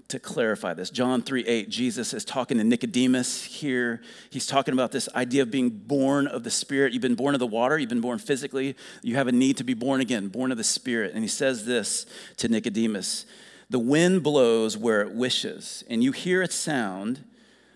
to 0.10 0.20
clarify 0.20 0.74
this. 0.74 0.90
John 0.90 1.22
3 1.22 1.46
8, 1.46 1.70
Jesus 1.70 2.14
is 2.14 2.24
talking 2.24 2.58
to 2.58 2.64
Nicodemus 2.64 3.44
here. 3.44 4.02
He's 4.30 4.48
talking 4.48 4.74
about 4.74 4.92
this 4.92 5.10
idea 5.16 5.42
of 5.42 5.52
being 5.52 5.70
born 5.70 6.28
of 6.28 6.44
the 6.44 6.52
Spirit. 6.52 6.94
You've 6.94 7.02
been 7.02 7.16
born 7.16 7.36
of 7.36 7.40
the 7.40 7.48
water, 7.48 7.78
you've 7.78 7.90
been 7.90 8.02
born 8.02 8.20
physically. 8.20 8.76
You 9.02 9.16
have 9.16 9.28
a 9.28 9.32
need 9.32 9.58
to 9.58 9.64
be 9.64 9.74
born 9.74 10.02
again, 10.02 10.30
born 10.30 10.52
of 10.52 10.58
the 10.58 10.64
Spirit. 10.64 11.14
And 11.14 11.24
he 11.24 11.28
says 11.28 11.66
this 11.66 12.06
to 12.38 12.48
Nicodemus 12.48 13.26
the 13.70 13.80
wind 13.80 14.24
blows 14.24 14.78
where 14.78 15.02
it 15.02 15.14
wishes, 15.14 15.84
and 15.90 16.02
you 16.02 16.14
hear 16.14 16.42
its 16.42 16.56
sound, 16.56 17.26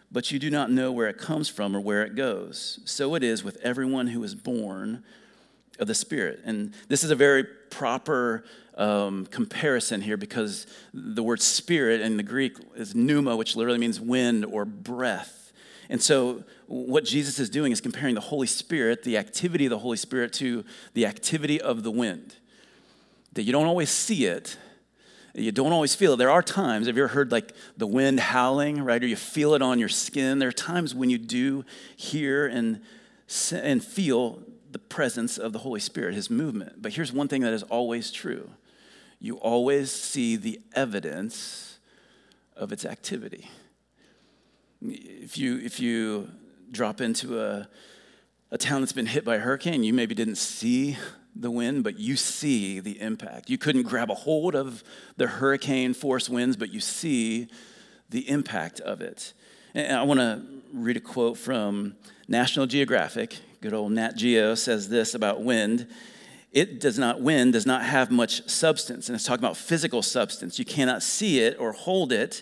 but 0.09 0.31
you 0.31 0.39
do 0.39 0.49
not 0.49 0.71
know 0.71 0.89
where 0.91 1.09
it 1.09 1.17
comes 1.17 1.49
from 1.49 1.75
or 1.75 1.81
where 1.81 2.05
it 2.05 2.15
goes. 2.15 2.79
So 2.85 3.13
it 3.15 3.23
is 3.23 3.43
with 3.43 3.57
everyone 3.57 4.07
who 4.07 4.23
is 4.23 4.33
born 4.33 5.03
of 5.81 5.87
the 5.87 5.95
Spirit. 5.95 6.39
And 6.45 6.73
this 6.87 7.03
is 7.03 7.11
a 7.11 7.15
very 7.15 7.43
proper 7.43 8.45
um, 8.75 9.25
comparison 9.25 9.99
here 9.99 10.15
because 10.15 10.67
the 10.93 11.23
word 11.23 11.41
spirit 11.41 12.01
in 12.01 12.15
the 12.17 12.23
Greek 12.23 12.55
is 12.75 12.95
pneuma, 12.95 13.35
which 13.35 13.55
literally 13.55 13.79
means 13.79 13.99
wind 13.99 14.45
or 14.45 14.63
breath. 14.63 15.51
And 15.89 16.01
so, 16.01 16.45
what 16.67 17.03
Jesus 17.03 17.37
is 17.37 17.49
doing 17.49 17.73
is 17.73 17.81
comparing 17.81 18.15
the 18.15 18.21
Holy 18.21 18.47
Spirit, 18.47 19.03
the 19.03 19.17
activity 19.17 19.65
of 19.65 19.71
the 19.71 19.79
Holy 19.79 19.97
Spirit, 19.97 20.31
to 20.33 20.63
the 20.93 21.05
activity 21.05 21.59
of 21.59 21.83
the 21.83 21.91
wind. 21.91 22.35
That 23.33 23.43
you 23.43 23.51
don't 23.51 23.65
always 23.65 23.89
see 23.89 24.25
it, 24.25 24.57
you 25.33 25.51
don't 25.51 25.73
always 25.73 25.95
feel 25.95 26.13
it. 26.13 26.17
There 26.17 26.31
are 26.31 26.43
times, 26.43 26.87
have 26.87 26.95
you 26.95 27.03
ever 27.03 27.13
heard 27.13 27.31
like 27.31 27.53
the 27.75 27.87
wind 27.87 28.19
howling, 28.19 28.81
right? 28.83 29.03
Or 29.03 29.07
you 29.07 29.15
feel 29.15 29.53
it 29.53 29.61
on 29.61 29.79
your 29.79 29.89
skin? 29.89 30.39
There 30.39 30.49
are 30.49 30.53
times 30.53 30.93
when 30.95 31.09
you 31.09 31.17
do 31.17 31.65
hear 31.95 32.47
and, 32.47 32.81
and 33.53 33.83
feel 33.83 34.43
the 34.71 34.79
presence 34.79 35.37
of 35.37 35.53
the 35.53 35.59
Holy 35.59 35.79
Spirit, 35.79 36.15
his 36.15 36.29
movement. 36.29 36.81
But 36.81 36.93
here's 36.93 37.11
one 37.11 37.27
thing 37.27 37.41
that 37.41 37.53
is 37.53 37.63
always 37.63 38.11
true 38.11 38.49
you 39.23 39.35
always 39.37 39.91
see 39.91 40.35
the 40.35 40.59
evidence 40.73 41.77
of 42.55 42.71
its 42.71 42.85
activity. 42.85 43.51
If 44.81 45.37
you, 45.37 45.59
if 45.59 45.79
you 45.79 46.27
drop 46.71 47.01
into 47.01 47.39
a, 47.39 47.67
a 48.49 48.57
town 48.57 48.81
that's 48.81 48.93
been 48.93 49.05
hit 49.05 49.23
by 49.23 49.35
a 49.35 49.39
hurricane, 49.39 49.83
you 49.83 49.93
maybe 49.93 50.15
didn't 50.15 50.37
see 50.37 50.97
the 51.35 51.51
wind, 51.51 51.83
but 51.83 51.99
you 51.99 52.15
see 52.15 52.79
the 52.79 52.99
impact. 52.99 53.49
You 53.49 53.59
couldn't 53.59 53.83
grab 53.83 54.09
a 54.09 54.15
hold 54.15 54.55
of 54.55 54.83
the 55.17 55.27
hurricane 55.27 55.93
force 55.93 56.27
winds, 56.27 56.57
but 56.57 56.73
you 56.73 56.79
see 56.79 57.47
the 58.09 58.27
impact 58.27 58.79
of 58.79 59.01
it. 59.01 59.33
And 59.73 59.95
I 59.95 60.03
want 60.03 60.19
to 60.19 60.43
read 60.73 60.97
a 60.97 61.01
quote 61.01 61.37
from 61.37 61.95
National 62.27 62.65
Geographic. 62.65 63.37
Good 63.61 63.73
old 63.73 63.91
Nat 63.91 64.15
Geo 64.15 64.55
says 64.55 64.89
this 64.89 65.13
about 65.13 65.43
wind. 65.43 65.87
It 66.51 66.79
does 66.79 66.97
not, 66.97 67.21
wind 67.21 67.53
does 67.53 67.67
not 67.67 67.83
have 67.83 68.09
much 68.09 68.49
substance. 68.49 69.07
And 69.07 69.15
it's 69.15 69.23
talking 69.23 69.43
about 69.43 69.55
physical 69.55 70.01
substance. 70.01 70.57
You 70.57 70.65
cannot 70.65 71.03
see 71.03 71.41
it 71.41 71.57
or 71.59 71.71
hold 71.71 72.11
it, 72.11 72.41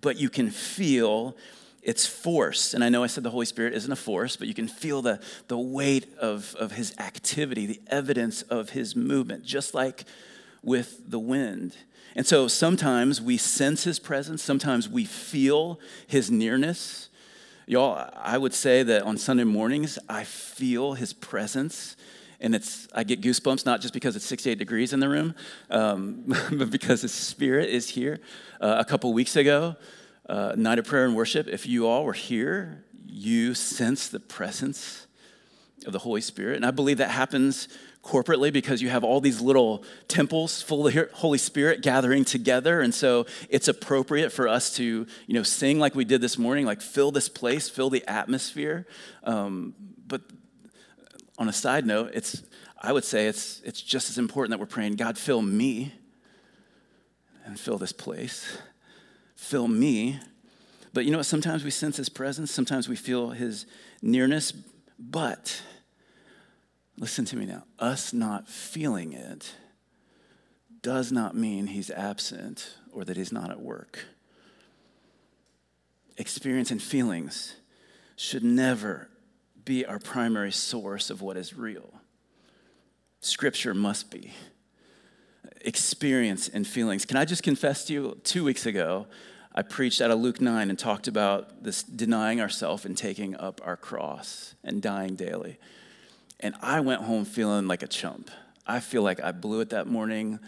but 0.00 0.16
you 0.16 0.30
can 0.30 0.48
feel 0.48 1.36
its 1.82 2.06
force. 2.06 2.72
And 2.72 2.84
I 2.84 2.88
know 2.88 3.02
I 3.02 3.08
said 3.08 3.24
the 3.24 3.30
Holy 3.30 3.46
Spirit 3.46 3.74
isn't 3.74 3.90
a 3.90 3.96
force, 3.96 4.36
but 4.36 4.46
you 4.46 4.54
can 4.54 4.68
feel 4.68 5.02
the, 5.02 5.20
the 5.48 5.58
weight 5.58 6.06
of, 6.20 6.54
of 6.54 6.72
his 6.72 6.96
activity, 6.98 7.66
the 7.66 7.80
evidence 7.88 8.42
of 8.42 8.70
his 8.70 8.94
movement, 8.94 9.44
just 9.44 9.74
like 9.74 10.04
with 10.62 11.10
the 11.10 11.18
wind. 11.18 11.74
And 12.14 12.24
so 12.24 12.46
sometimes 12.46 13.20
we 13.20 13.36
sense 13.38 13.82
his 13.82 13.98
presence, 13.98 14.40
sometimes 14.40 14.88
we 14.88 15.04
feel 15.04 15.80
his 16.06 16.30
nearness. 16.30 17.08
Y'all, 17.70 18.10
I 18.16 18.36
would 18.36 18.52
say 18.52 18.82
that 18.82 19.04
on 19.04 19.16
Sunday 19.16 19.44
mornings, 19.44 19.96
I 20.08 20.24
feel 20.24 20.94
his 20.94 21.12
presence. 21.12 21.94
And 22.40 22.52
it's, 22.52 22.88
I 22.92 23.04
get 23.04 23.20
goosebumps 23.20 23.64
not 23.64 23.80
just 23.80 23.94
because 23.94 24.16
it's 24.16 24.24
68 24.24 24.58
degrees 24.58 24.92
in 24.92 24.98
the 24.98 25.08
room, 25.08 25.36
um, 25.70 26.24
but 26.52 26.68
because 26.68 27.02
his 27.02 27.14
spirit 27.14 27.68
is 27.68 27.88
here. 27.88 28.18
Uh, 28.60 28.78
a 28.80 28.84
couple 28.84 29.12
weeks 29.12 29.36
ago, 29.36 29.76
uh, 30.28 30.54
night 30.56 30.80
of 30.80 30.84
prayer 30.84 31.04
and 31.04 31.14
worship, 31.14 31.46
if 31.46 31.64
you 31.64 31.86
all 31.86 32.04
were 32.04 32.12
here, 32.12 32.84
you 33.06 33.54
sense 33.54 34.08
the 34.08 34.18
presence 34.18 35.06
of 35.86 35.92
the 35.92 36.00
Holy 36.00 36.22
Spirit. 36.22 36.56
And 36.56 36.66
I 36.66 36.72
believe 36.72 36.98
that 36.98 37.10
happens 37.10 37.68
corporately 38.02 38.52
because 38.52 38.80
you 38.80 38.88
have 38.88 39.04
all 39.04 39.20
these 39.20 39.40
little 39.40 39.84
temples 40.08 40.62
full 40.62 40.86
of 40.86 40.94
the 40.94 41.08
Holy 41.14 41.38
Spirit 41.38 41.82
gathering 41.82 42.24
together. 42.24 42.80
And 42.80 42.94
so 42.94 43.26
it's 43.48 43.68
appropriate 43.68 44.32
for 44.32 44.48
us 44.48 44.74
to, 44.76 45.06
you 45.26 45.34
know, 45.34 45.42
sing 45.42 45.78
like 45.78 45.94
we 45.94 46.04
did 46.04 46.20
this 46.20 46.38
morning, 46.38 46.64
like 46.64 46.80
fill 46.80 47.10
this 47.10 47.28
place, 47.28 47.68
fill 47.68 47.90
the 47.90 48.04
atmosphere. 48.08 48.86
Um, 49.24 49.74
but 50.06 50.22
on 51.38 51.48
a 51.48 51.52
side 51.52 51.84
note, 51.84 52.12
it's, 52.14 52.42
I 52.80 52.92
would 52.92 53.04
say 53.04 53.26
it's, 53.26 53.60
it's 53.62 53.82
just 53.82 54.08
as 54.08 54.16
important 54.18 54.50
that 54.50 54.58
we're 54.58 54.66
praying, 54.66 54.96
God, 54.96 55.18
fill 55.18 55.42
me 55.42 55.92
and 57.44 57.60
fill 57.60 57.78
this 57.78 57.92
place 57.92 58.58
fill 59.40 59.66
me. 59.66 60.20
But 60.92 61.06
you 61.06 61.10
know 61.10 61.16
what? 61.16 61.26
Sometimes 61.26 61.64
we 61.64 61.70
sense 61.70 61.96
his 61.96 62.10
presence, 62.10 62.52
sometimes 62.52 62.88
we 62.88 62.96
feel 62.96 63.30
his 63.30 63.64
nearness, 64.02 64.52
but 64.98 65.62
listen 67.00 67.24
to 67.24 67.36
me 67.36 67.46
now. 67.46 67.64
Us 67.78 68.12
not 68.12 68.48
feeling 68.48 69.14
it 69.14 69.54
does 70.82 71.10
not 71.10 71.34
mean 71.34 71.66
he's 71.66 71.90
absent 71.90 72.74
or 72.92 73.04
that 73.04 73.16
he's 73.16 73.32
not 73.32 73.50
at 73.50 73.60
work. 73.60 74.04
Experience 76.18 76.70
and 76.70 76.80
feelings 76.80 77.56
should 78.16 78.44
never 78.44 79.08
be 79.64 79.84
our 79.86 79.98
primary 79.98 80.52
source 80.52 81.08
of 81.08 81.22
what 81.22 81.36
is 81.36 81.56
real. 81.56 81.94
Scripture 83.20 83.74
must 83.74 84.10
be. 84.10 84.32
Experience 85.62 86.48
and 86.48 86.66
feelings. 86.66 87.06
Can 87.06 87.16
I 87.16 87.24
just 87.24 87.42
confess 87.42 87.86
to 87.86 87.92
you, 87.92 88.20
two 88.24 88.44
weeks 88.44 88.66
ago, 88.66 89.06
I 89.54 89.62
preached 89.62 90.00
out 90.00 90.10
of 90.10 90.20
Luke 90.20 90.40
9 90.40 90.68
and 90.68 90.78
talked 90.78 91.08
about 91.08 91.62
this 91.64 91.82
denying 91.82 92.40
ourselves 92.40 92.84
and 92.84 92.96
taking 92.96 93.34
up 93.36 93.60
our 93.64 93.76
cross 93.76 94.54
and 94.62 94.82
dying 94.82 95.16
daily. 95.16 95.58
And 96.40 96.54
I 96.60 96.80
went 96.80 97.02
home 97.02 97.24
feeling 97.24 97.68
like 97.68 97.82
a 97.82 97.86
chump. 97.86 98.30
I 98.66 98.80
feel 98.80 99.02
like 99.02 99.22
I 99.22 99.30
blew 99.32 99.60
it 99.60 99.70
that 99.70 99.86
morning. 99.86 100.40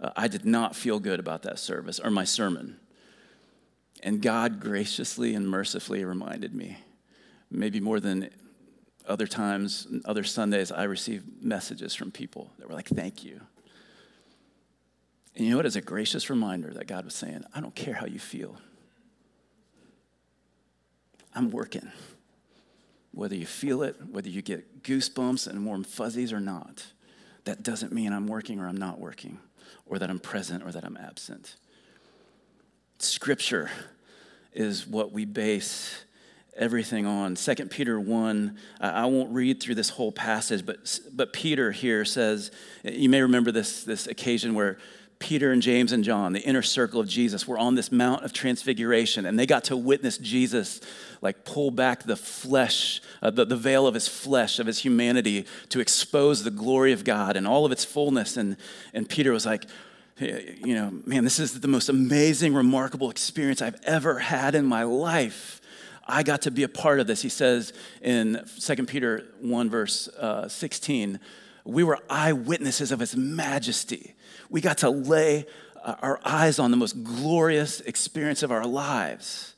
Uh, 0.00 0.10
I 0.16 0.28
did 0.28 0.44
not 0.44 0.76
feel 0.76 1.00
good 1.00 1.20
about 1.20 1.42
that 1.42 1.58
service 1.58 1.98
or 1.98 2.10
my 2.10 2.24
sermon. 2.24 2.78
And 4.02 4.22
God 4.22 4.60
graciously 4.60 5.34
and 5.34 5.48
mercifully 5.48 6.04
reminded 6.04 6.54
me, 6.54 6.78
maybe 7.50 7.80
more 7.80 8.00
than 8.00 8.30
other 9.06 9.26
times, 9.26 9.88
other 10.04 10.24
Sundays, 10.24 10.70
I 10.70 10.84
received 10.84 11.42
messages 11.42 11.94
from 11.94 12.10
people 12.10 12.52
that 12.58 12.68
were 12.68 12.74
like, 12.74 12.88
thank 12.88 13.24
you. 13.24 13.40
And 15.34 15.44
you 15.44 15.50
know 15.50 15.56
what? 15.56 15.66
It's 15.66 15.76
a 15.76 15.80
gracious 15.80 16.30
reminder 16.30 16.72
that 16.74 16.86
God 16.86 17.04
was 17.04 17.14
saying, 17.14 17.44
I 17.54 17.60
don't 17.60 17.74
care 17.74 17.94
how 17.94 18.06
you 18.06 18.18
feel. 18.18 18.56
I'm 21.34 21.50
working. 21.50 21.90
Whether 23.12 23.34
you 23.34 23.46
feel 23.46 23.82
it, 23.82 23.96
whether 24.10 24.28
you 24.28 24.42
get 24.42 24.82
goosebumps 24.82 25.46
and 25.46 25.66
warm 25.66 25.84
fuzzies 25.84 26.32
or 26.32 26.40
not, 26.40 26.86
that 27.44 27.62
doesn't 27.62 27.92
mean 27.92 28.12
I'm 28.12 28.26
working 28.26 28.60
or 28.60 28.68
I'm 28.68 28.76
not 28.76 29.00
working, 29.00 29.38
or 29.86 29.98
that 29.98 30.10
I'm 30.10 30.20
present 30.20 30.62
or 30.62 30.70
that 30.72 30.84
I'm 30.84 30.96
absent. 30.96 31.56
Scripture 32.98 33.70
is 34.52 34.86
what 34.86 35.12
we 35.12 35.24
base 35.24 36.04
everything 36.56 37.06
on. 37.06 37.34
2 37.34 37.54
Peter 37.66 37.98
1, 37.98 38.58
I 38.80 39.06
won't 39.06 39.32
read 39.32 39.60
through 39.60 39.76
this 39.76 39.90
whole 39.90 40.12
passage, 40.12 40.66
but, 40.66 40.98
but 41.12 41.32
Peter 41.32 41.72
here 41.72 42.04
says, 42.04 42.50
you 42.84 43.08
may 43.08 43.22
remember 43.22 43.50
this, 43.50 43.84
this 43.84 44.06
occasion 44.06 44.54
where 44.54 44.78
Peter 45.20 45.52
and 45.52 45.60
James 45.60 45.92
and 45.92 46.02
John, 46.02 46.32
the 46.32 46.40
inner 46.40 46.62
circle 46.62 46.98
of 46.98 47.06
Jesus, 47.06 47.46
were 47.46 47.58
on 47.58 47.74
this 47.74 47.92
Mount 47.92 48.24
of 48.24 48.32
Transfiguration, 48.32 49.26
and 49.26 49.38
they 49.38 49.46
got 49.46 49.64
to 49.64 49.76
witness 49.76 50.16
Jesus 50.16 50.80
like 51.20 51.44
pull 51.44 51.70
back 51.70 52.04
the 52.04 52.16
flesh, 52.16 53.02
uh, 53.22 53.30
the, 53.30 53.44
the 53.44 53.54
veil 53.54 53.86
of 53.86 53.92
his 53.92 54.08
flesh, 54.08 54.58
of 54.58 54.66
his 54.66 54.78
humanity, 54.78 55.44
to 55.68 55.78
expose 55.78 56.42
the 56.42 56.50
glory 56.50 56.92
of 56.92 57.04
God 57.04 57.36
and 57.36 57.46
all 57.46 57.66
of 57.66 57.70
its 57.70 57.84
fullness. 57.84 58.38
And, 58.38 58.56
and 58.94 59.06
Peter 59.06 59.30
was 59.30 59.44
like, 59.44 59.66
you 60.18 60.74
know, 60.74 60.90
man, 61.04 61.22
this 61.22 61.38
is 61.38 61.60
the 61.60 61.68
most 61.68 61.90
amazing, 61.90 62.54
remarkable 62.54 63.10
experience 63.10 63.60
I've 63.60 63.80
ever 63.84 64.18
had 64.18 64.54
in 64.54 64.64
my 64.64 64.84
life. 64.84 65.60
I 66.08 66.22
got 66.22 66.42
to 66.42 66.50
be 66.50 66.62
a 66.62 66.68
part 66.68 66.98
of 66.98 67.06
this. 67.06 67.20
He 67.20 67.28
says 67.28 67.74
in 68.00 68.42
2 68.58 68.86
Peter 68.86 69.26
1, 69.40 69.70
verse 69.70 70.08
uh, 70.08 70.48
16, 70.48 71.20
we 71.64 71.84
were 71.84 71.98
eyewitnesses 72.08 72.90
of 72.90 73.00
his 73.00 73.14
majesty 73.14 74.14
we 74.50 74.60
got 74.60 74.78
to 74.78 74.90
lay 74.90 75.46
uh, 75.82 75.94
our 76.02 76.20
eyes 76.24 76.58
on 76.58 76.70
the 76.70 76.76
most 76.76 77.02
glorious 77.02 77.80
experience 77.80 78.42
of 78.42 78.50
our 78.50 78.66
lives. 78.66 79.54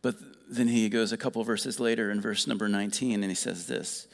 But 0.00 0.16
then 0.48 0.68
he 0.68 0.88
goes 0.88 1.12
a 1.12 1.16
couple 1.16 1.42
verses 1.44 1.78
later 1.80 2.10
in 2.10 2.20
verse 2.20 2.46
number 2.46 2.68
19 2.68 3.22
and 3.22 3.30
he 3.30 3.34
says 3.34 3.66
this, 3.66 4.06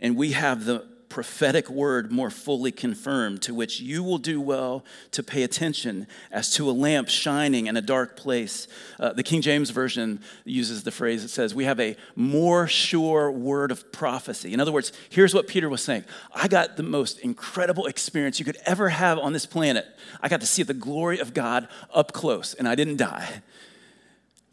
and 0.00 0.16
we 0.16 0.32
have 0.32 0.64
the 0.64 0.86
prophetic 1.08 1.70
word 1.70 2.10
more 2.12 2.30
fully 2.30 2.72
confirmed, 2.72 3.42
to 3.42 3.54
which 3.54 3.80
you 3.80 4.02
will 4.02 4.18
do 4.18 4.40
well 4.40 4.84
to 5.12 5.22
pay 5.22 5.42
attention 5.42 6.06
as 6.30 6.52
to 6.54 6.68
a 6.68 6.72
lamp 6.72 7.08
shining 7.08 7.66
in 7.66 7.76
a 7.76 7.80
dark 7.80 8.16
place. 8.16 8.68
Uh, 8.98 9.12
the 9.12 9.22
King 9.22 9.40
James 9.42 9.70
Version 9.70 10.20
uses 10.44 10.82
the 10.82 10.90
phrase 10.90 11.22
that 11.22 11.28
says, 11.28 11.54
We 11.54 11.64
have 11.64 11.80
a 11.80 11.96
more 12.14 12.66
sure 12.66 13.30
word 13.30 13.70
of 13.70 13.92
prophecy. 13.92 14.52
In 14.52 14.60
other 14.60 14.72
words, 14.72 14.92
here's 15.10 15.34
what 15.34 15.46
Peter 15.46 15.68
was 15.68 15.82
saying 15.82 16.04
I 16.34 16.48
got 16.48 16.76
the 16.76 16.82
most 16.82 17.18
incredible 17.20 17.86
experience 17.86 18.38
you 18.38 18.44
could 18.44 18.58
ever 18.66 18.88
have 18.88 19.18
on 19.18 19.32
this 19.32 19.46
planet. 19.46 19.86
I 20.20 20.28
got 20.28 20.40
to 20.40 20.46
see 20.46 20.62
the 20.62 20.74
glory 20.74 21.18
of 21.18 21.34
God 21.34 21.68
up 21.94 22.12
close, 22.12 22.54
and 22.54 22.68
I 22.68 22.74
didn't 22.74 22.96
die. 22.96 23.42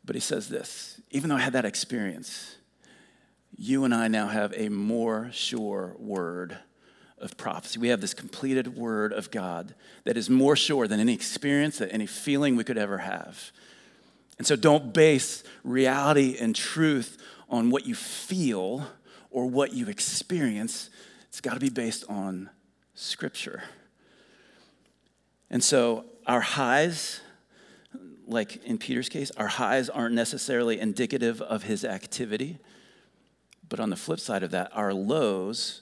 But 0.05 0.15
he 0.15 0.21
says 0.21 0.49
this 0.49 0.99
even 1.13 1.29
though 1.29 1.35
I 1.35 1.41
had 1.41 1.53
that 1.53 1.65
experience, 1.65 2.57
you 3.63 3.85
and 3.85 3.95
I 3.95 4.09
now 4.09 4.27
have 4.27 4.53
a 4.57 4.67
more 4.67 5.29
sure 5.31 5.95
word 5.97 6.57
of 7.17 7.37
prophecy. 7.37 7.79
We 7.79 7.87
have 7.87 8.01
this 8.01 8.13
completed 8.13 8.75
word 8.75 9.13
of 9.13 9.31
God 9.31 9.73
that 10.03 10.17
is 10.17 10.29
more 10.29 10.57
sure 10.57 10.85
than 10.85 10.99
any 10.99 11.13
experience, 11.13 11.77
than 11.77 11.89
any 11.89 12.05
feeling 12.05 12.57
we 12.57 12.65
could 12.65 12.77
ever 12.77 12.97
have. 12.97 13.51
And 14.37 14.45
so 14.45 14.57
don't 14.57 14.93
base 14.93 15.43
reality 15.63 16.35
and 16.37 16.53
truth 16.53 17.17
on 17.49 17.69
what 17.69 17.85
you 17.85 17.95
feel 17.95 18.85
or 19.31 19.45
what 19.45 19.71
you 19.71 19.87
experience. 19.87 20.89
It's 21.29 21.39
got 21.39 21.53
to 21.53 21.61
be 21.61 21.69
based 21.69 22.03
on 22.09 22.49
Scripture. 22.95 23.63
And 25.49 25.63
so 25.63 26.03
our 26.27 26.41
highs 26.41 27.21
like 28.25 28.63
in 28.65 28.77
Peter's 28.77 29.09
case, 29.09 29.31
our 29.31 29.47
highs 29.47 29.89
aren't 29.89 30.15
necessarily 30.15 30.79
indicative 30.79 31.41
of 31.41 31.63
his 31.63 31.83
activity. 31.83 32.57
But 33.73 33.79
on 33.79 33.89
the 33.89 33.95
flip 33.95 34.19
side 34.19 34.43
of 34.43 34.51
that, 34.51 34.69
our 34.75 34.93
lows 34.93 35.81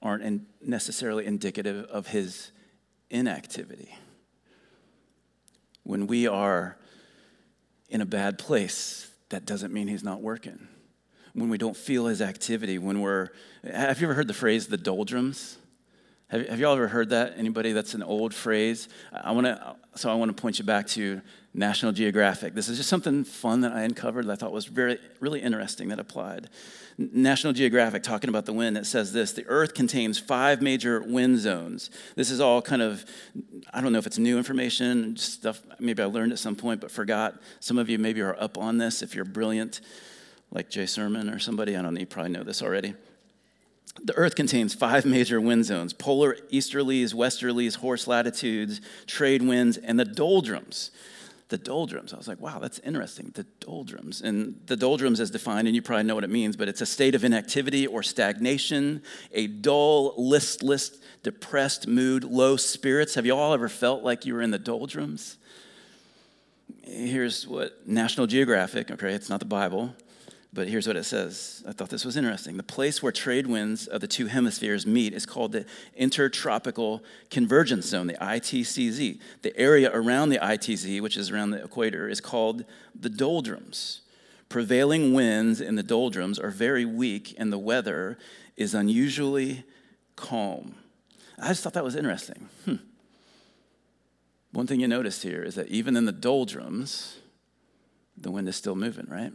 aren't 0.00 0.22
in 0.22 0.46
necessarily 0.64 1.26
indicative 1.26 1.84
of 1.86 2.06
his 2.06 2.52
inactivity. 3.10 3.92
When 5.82 6.06
we 6.06 6.28
are 6.28 6.78
in 7.88 8.00
a 8.00 8.06
bad 8.06 8.38
place, 8.38 9.10
that 9.30 9.44
doesn't 9.44 9.72
mean 9.72 9.88
he's 9.88 10.04
not 10.04 10.22
working. 10.22 10.68
When 11.32 11.48
we 11.48 11.58
don't 11.58 11.76
feel 11.76 12.06
his 12.06 12.22
activity, 12.22 12.78
when 12.78 13.00
we're, 13.00 13.30
have 13.64 14.00
you 14.00 14.06
ever 14.06 14.14
heard 14.14 14.28
the 14.28 14.32
phrase 14.32 14.68
the 14.68 14.76
doldrums? 14.76 15.56
Have, 16.28 16.48
have 16.48 16.58
you 16.58 16.66
all 16.66 16.74
ever 16.74 16.88
heard 16.88 17.10
that? 17.10 17.34
Anybody? 17.36 17.72
That's 17.72 17.94
an 17.94 18.02
old 18.02 18.34
phrase. 18.34 18.88
I 19.12 19.30
want 19.30 19.46
to, 19.46 19.76
so 19.94 20.10
I 20.10 20.14
want 20.14 20.36
to 20.36 20.40
point 20.40 20.58
you 20.58 20.64
back 20.64 20.88
to 20.88 21.22
National 21.54 21.92
Geographic. 21.92 22.54
This 22.54 22.68
is 22.68 22.78
just 22.78 22.88
something 22.88 23.22
fun 23.22 23.60
that 23.60 23.72
I 23.72 23.82
uncovered 23.82 24.26
that 24.26 24.32
I 24.32 24.36
thought 24.36 24.52
was 24.52 24.66
very, 24.66 24.98
really 25.20 25.40
interesting 25.40 25.88
that 25.88 26.00
applied. 26.00 26.50
National 26.98 27.52
Geographic 27.52 28.02
talking 28.02 28.28
about 28.28 28.44
the 28.44 28.52
wind, 28.52 28.76
it 28.76 28.86
says 28.86 29.12
this 29.12 29.32
the 29.32 29.46
Earth 29.46 29.74
contains 29.74 30.18
five 30.18 30.60
major 30.60 31.00
wind 31.00 31.38
zones. 31.38 31.90
This 32.16 32.30
is 32.30 32.40
all 32.40 32.60
kind 32.60 32.82
of, 32.82 33.04
I 33.72 33.80
don't 33.80 33.92
know 33.92 33.98
if 33.98 34.06
it's 34.06 34.18
new 34.18 34.36
information, 34.36 35.16
stuff 35.16 35.62
maybe 35.78 36.02
I 36.02 36.06
learned 36.06 36.32
at 36.32 36.38
some 36.38 36.56
point 36.56 36.80
but 36.80 36.90
forgot. 36.90 37.40
Some 37.60 37.78
of 37.78 37.88
you 37.88 37.98
maybe 37.98 38.20
are 38.22 38.36
up 38.40 38.58
on 38.58 38.78
this 38.78 39.00
if 39.00 39.14
you're 39.14 39.24
brilliant, 39.24 39.80
like 40.50 40.70
Jay 40.70 40.86
Sermon 40.86 41.30
or 41.30 41.38
somebody. 41.38 41.76
I 41.76 41.82
don't 41.82 41.94
know, 41.94 42.00
you 42.00 42.06
probably 42.06 42.32
know 42.32 42.42
this 42.42 42.62
already. 42.62 42.94
The 44.02 44.14
Earth 44.14 44.34
contains 44.34 44.74
five 44.74 45.04
major 45.06 45.40
wind 45.40 45.64
zones 45.64 45.92
polar 45.92 46.36
easterlies, 46.52 47.14
westerlies, 47.14 47.76
horse 47.76 48.06
latitudes, 48.06 48.80
trade 49.06 49.42
winds, 49.42 49.76
and 49.76 49.98
the 49.98 50.04
doldrums. 50.04 50.90
The 51.48 51.58
doldrums. 51.58 52.12
I 52.12 52.16
was 52.16 52.26
like, 52.26 52.40
wow, 52.40 52.58
that's 52.58 52.80
interesting. 52.80 53.30
The 53.32 53.46
doldrums. 53.60 54.20
And 54.20 54.60
the 54.66 54.76
doldrums, 54.76 55.20
is 55.20 55.30
defined, 55.30 55.68
and 55.68 55.76
you 55.76 55.82
probably 55.82 56.02
know 56.02 56.16
what 56.16 56.24
it 56.24 56.30
means, 56.30 56.56
but 56.56 56.68
it's 56.68 56.80
a 56.80 56.86
state 56.86 57.14
of 57.14 57.24
inactivity 57.24 57.86
or 57.86 58.02
stagnation, 58.02 59.02
a 59.30 59.46
dull, 59.46 60.14
listless, 60.18 60.98
depressed 61.22 61.86
mood, 61.86 62.24
low 62.24 62.56
spirits. 62.56 63.14
Have 63.14 63.26
you 63.26 63.36
all 63.36 63.54
ever 63.54 63.68
felt 63.68 64.02
like 64.02 64.26
you 64.26 64.34
were 64.34 64.42
in 64.42 64.50
the 64.50 64.58
doldrums? 64.58 65.36
Here's 66.82 67.46
what 67.46 67.86
National 67.86 68.26
Geographic, 68.26 68.90
okay, 68.90 69.12
it's 69.12 69.28
not 69.28 69.38
the 69.38 69.46
Bible, 69.46 69.94
but 70.52 70.68
here's 70.68 70.86
what 70.86 70.96
it 70.96 71.04
says. 71.04 71.62
I 71.68 71.72
thought 71.72 71.90
this 71.90 72.04
was 72.04 72.16
interesting. 72.16 72.56
The 72.56 72.62
place 72.62 73.02
where 73.02 73.12
trade 73.12 73.46
winds 73.46 73.86
of 73.86 74.00
the 74.00 74.06
two 74.06 74.26
hemispheres 74.26 74.86
meet 74.86 75.12
is 75.12 75.26
called 75.26 75.52
the 75.52 75.66
Intertropical 75.94 77.02
Convergence 77.30 77.86
Zone, 77.86 78.06
the 78.06 78.14
ITCZ. 78.14 79.20
The 79.42 79.56
area 79.58 79.90
around 79.92 80.30
the 80.30 80.38
ITZ, 80.38 81.00
which 81.02 81.16
is 81.16 81.30
around 81.30 81.50
the 81.50 81.62
equator, 81.62 82.08
is 82.08 82.20
called 82.20 82.64
the 82.98 83.10
doldrums. 83.10 84.02
Prevailing 84.48 85.12
winds 85.12 85.60
in 85.60 85.74
the 85.74 85.82
doldrums 85.82 86.38
are 86.38 86.50
very 86.50 86.84
weak, 86.84 87.34
and 87.36 87.52
the 87.52 87.58
weather 87.58 88.16
is 88.56 88.74
unusually 88.74 89.64
calm. 90.14 90.76
I 91.38 91.48
just 91.48 91.62
thought 91.62 91.74
that 91.74 91.84
was 91.84 91.96
interesting. 91.96 92.48
Hmm. 92.64 92.76
One 94.52 94.66
thing 94.66 94.80
you 94.80 94.88
notice 94.88 95.22
here 95.22 95.42
is 95.42 95.54
that 95.56 95.68
even 95.68 95.96
in 95.96 96.06
the 96.06 96.12
doldrums, 96.12 97.18
the 98.16 98.30
wind 98.30 98.48
is 98.48 98.56
still 98.56 98.74
moving, 98.74 99.06
right? 99.10 99.32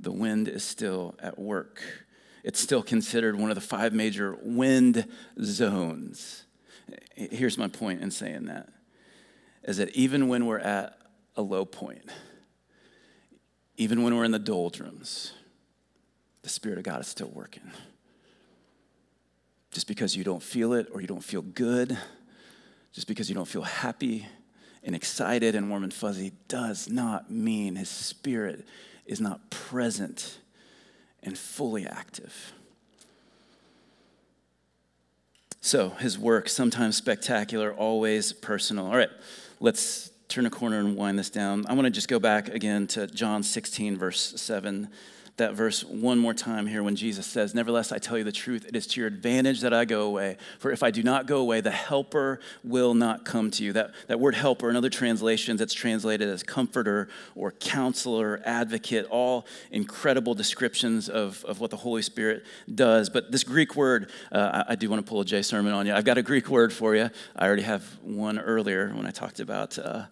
The 0.00 0.12
wind 0.12 0.48
is 0.48 0.64
still 0.64 1.14
at 1.20 1.38
work. 1.38 1.82
It's 2.44 2.60
still 2.60 2.82
considered 2.82 3.38
one 3.38 3.50
of 3.50 3.54
the 3.54 3.60
five 3.60 3.92
major 3.92 4.36
wind 4.42 5.06
zones. 5.42 6.44
Here's 7.14 7.58
my 7.58 7.68
point 7.68 8.00
in 8.00 8.10
saying 8.10 8.46
that 8.46 8.68
is 9.64 9.76
that 9.76 9.90
even 9.90 10.28
when 10.28 10.46
we're 10.46 10.60
at 10.60 10.98
a 11.36 11.42
low 11.42 11.64
point, 11.64 12.08
even 13.76 14.02
when 14.02 14.16
we're 14.16 14.24
in 14.24 14.30
the 14.30 14.38
doldrums, 14.38 15.32
the 16.42 16.48
Spirit 16.48 16.78
of 16.78 16.84
God 16.84 17.00
is 17.00 17.06
still 17.06 17.28
working. 17.28 17.70
Just 19.70 19.86
because 19.86 20.16
you 20.16 20.24
don't 20.24 20.42
feel 20.42 20.72
it 20.72 20.88
or 20.92 21.00
you 21.00 21.06
don't 21.06 21.22
feel 21.22 21.42
good, 21.42 21.98
just 22.92 23.06
because 23.06 23.28
you 23.28 23.34
don't 23.34 23.46
feel 23.48 23.62
happy 23.62 24.26
and 24.82 24.96
excited 24.96 25.54
and 25.54 25.68
warm 25.68 25.84
and 25.84 25.92
fuzzy, 25.92 26.32
does 26.48 26.88
not 26.88 27.30
mean 27.30 27.76
His 27.76 27.90
Spirit 27.90 28.66
is 29.08 29.20
not 29.20 29.50
present 29.50 30.38
and 31.22 31.36
fully 31.36 31.86
active. 31.86 32.52
So, 35.60 35.90
his 35.90 36.16
work, 36.18 36.48
sometimes 36.48 36.96
spectacular, 36.96 37.72
always 37.72 38.32
personal. 38.32 38.86
All 38.86 38.96
right, 38.96 39.10
let's 39.58 40.10
turn 40.28 40.46
a 40.46 40.50
corner 40.50 40.78
and 40.78 40.96
wind 40.96 41.18
this 41.18 41.30
down. 41.30 41.66
I 41.66 41.72
want 41.72 41.86
to 41.86 41.90
just 41.90 42.08
go 42.08 42.20
back 42.20 42.48
again 42.48 42.86
to 42.88 43.06
John 43.08 43.42
16, 43.42 43.96
verse 43.96 44.40
7 44.40 44.88
that 45.38 45.54
verse 45.54 45.84
one 45.84 46.18
more 46.18 46.34
time 46.34 46.66
here 46.66 46.82
when 46.82 46.96
Jesus 46.96 47.26
says, 47.26 47.54
Nevertheless, 47.54 47.90
I 47.92 47.98
tell 47.98 48.18
you 48.18 48.24
the 48.24 48.32
truth, 48.32 48.66
it 48.66 48.76
is 48.76 48.86
to 48.88 49.00
your 49.00 49.08
advantage 49.08 49.60
that 49.62 49.72
I 49.72 49.84
go 49.84 50.02
away. 50.02 50.36
For 50.58 50.70
if 50.70 50.82
I 50.82 50.90
do 50.90 51.02
not 51.02 51.26
go 51.26 51.38
away, 51.38 51.60
the 51.60 51.70
helper 51.70 52.40
will 52.62 52.94
not 52.94 53.24
come 53.24 53.50
to 53.52 53.64
you. 53.64 53.72
That, 53.72 53.92
that 54.08 54.20
word 54.20 54.34
helper, 54.34 54.68
in 54.68 54.76
other 54.76 54.90
translations, 54.90 55.60
it's 55.60 55.74
translated 55.74 56.28
as 56.28 56.42
comforter 56.42 57.08
or 57.34 57.52
counselor, 57.52 58.40
advocate, 58.44 59.06
all 59.06 59.46
incredible 59.70 60.34
descriptions 60.34 61.08
of, 61.08 61.44
of 61.44 61.60
what 61.60 61.70
the 61.70 61.76
Holy 61.76 62.02
Spirit 62.02 62.44
does. 62.72 63.08
But 63.08 63.32
this 63.32 63.44
Greek 63.44 63.76
word, 63.76 64.10
uh, 64.30 64.64
I, 64.68 64.72
I, 64.72 64.74
do 64.74 64.90
want 64.90 65.04
to 65.04 65.08
pull 65.08 65.20
a 65.20 65.24
Jay 65.24 65.42
Sermon 65.42 65.72
on 65.72 65.86
you. 65.86 65.94
I've 65.94 66.04
got 66.04 66.18
a 66.18 66.22
Greek 66.22 66.48
word 66.48 66.72
for 66.72 66.94
you. 66.94 67.10
I 67.36 67.46
already 67.46 67.62
have 67.62 67.82
one 68.02 68.38
earlier 68.38 68.90
when 68.90 69.06
I 69.06 69.10
talked 69.10 69.40
about. 69.40 69.78
Uh, 69.78 70.04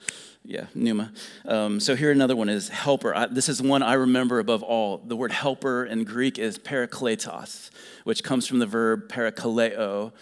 yeah, 0.47 0.67
pneuma. 0.75 1.13
Um, 1.45 1.81
so 1.81 1.97
here 1.97 2.13
another 2.13 2.37
one 2.37 2.49
is 2.49 2.69
helper. 2.69 3.15
I, 3.15 3.27
this 3.27 3.49
is 3.49 3.61
one 3.61 3.83
I 3.83 3.95
remember 3.95 4.39
above 4.39 4.63
all. 4.63 4.99
The 4.99 5.17
word 5.17 5.33
helper 5.33 5.85
in 5.85 6.05
Greek 6.05 6.39
is 6.39 6.59
parakletos, 6.59 7.71
which 8.05 8.23
comes 8.23 8.47
from 8.47 8.61
the 8.61 8.67
verb 8.67 9.09
parakaleo. 9.09 10.13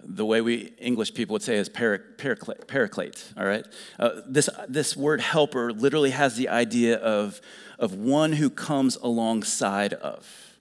The 0.00 0.24
way 0.24 0.40
we 0.40 0.72
English 0.78 1.14
people 1.14 1.34
would 1.34 1.42
say 1.42 1.56
is 1.56 1.68
paraclete, 1.68 2.66
paraclete 2.66 3.32
all 3.36 3.44
right? 3.44 3.66
Uh, 3.98 4.20
this, 4.26 4.48
this 4.68 4.96
word 4.96 5.20
helper 5.20 5.72
literally 5.72 6.10
has 6.10 6.36
the 6.36 6.48
idea 6.48 6.96
of, 6.96 7.40
of 7.78 7.92
one 7.94 8.32
who 8.32 8.48
comes 8.48 8.96
alongside 8.96 9.92
of. 9.94 10.58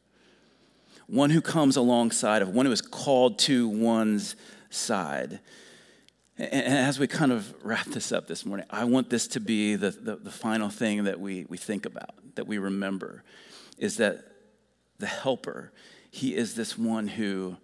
One 1.08 1.30
who 1.30 1.42
comes 1.42 1.78
alongside 1.78 2.42
of, 2.42 2.50
one 2.50 2.66
who 2.66 2.72
is 2.72 2.82
called 2.82 3.40
to 3.40 3.68
one's 3.68 4.36
side. 4.70 5.40
And 6.38 6.52
as 6.52 6.98
we 6.98 7.06
kind 7.06 7.32
of 7.32 7.54
wrap 7.64 7.86
this 7.88 8.12
up 8.12 8.28
this 8.28 8.44
morning, 8.44 8.66
I 8.70 8.86
want 8.86 9.10
this 9.10 9.28
to 9.30 9.40
be 9.40 9.76
the, 9.76 9.92
the, 9.92 10.16
the, 10.16 10.32
final 10.32 10.70
thing 10.70 11.04
that 11.04 11.20
we, 11.20 11.46
we 11.48 11.58
think 11.58 11.86
about, 11.86 12.16
that 12.36 12.48
we 12.48 12.58
remember, 12.58 13.24
is 13.78 13.98
that 13.98 14.24
the 14.98 15.06
helper, 15.06 15.72
he 16.10 16.36
is 16.36 16.56
this 16.56 16.76
one 16.76 17.08
who, 17.08 17.58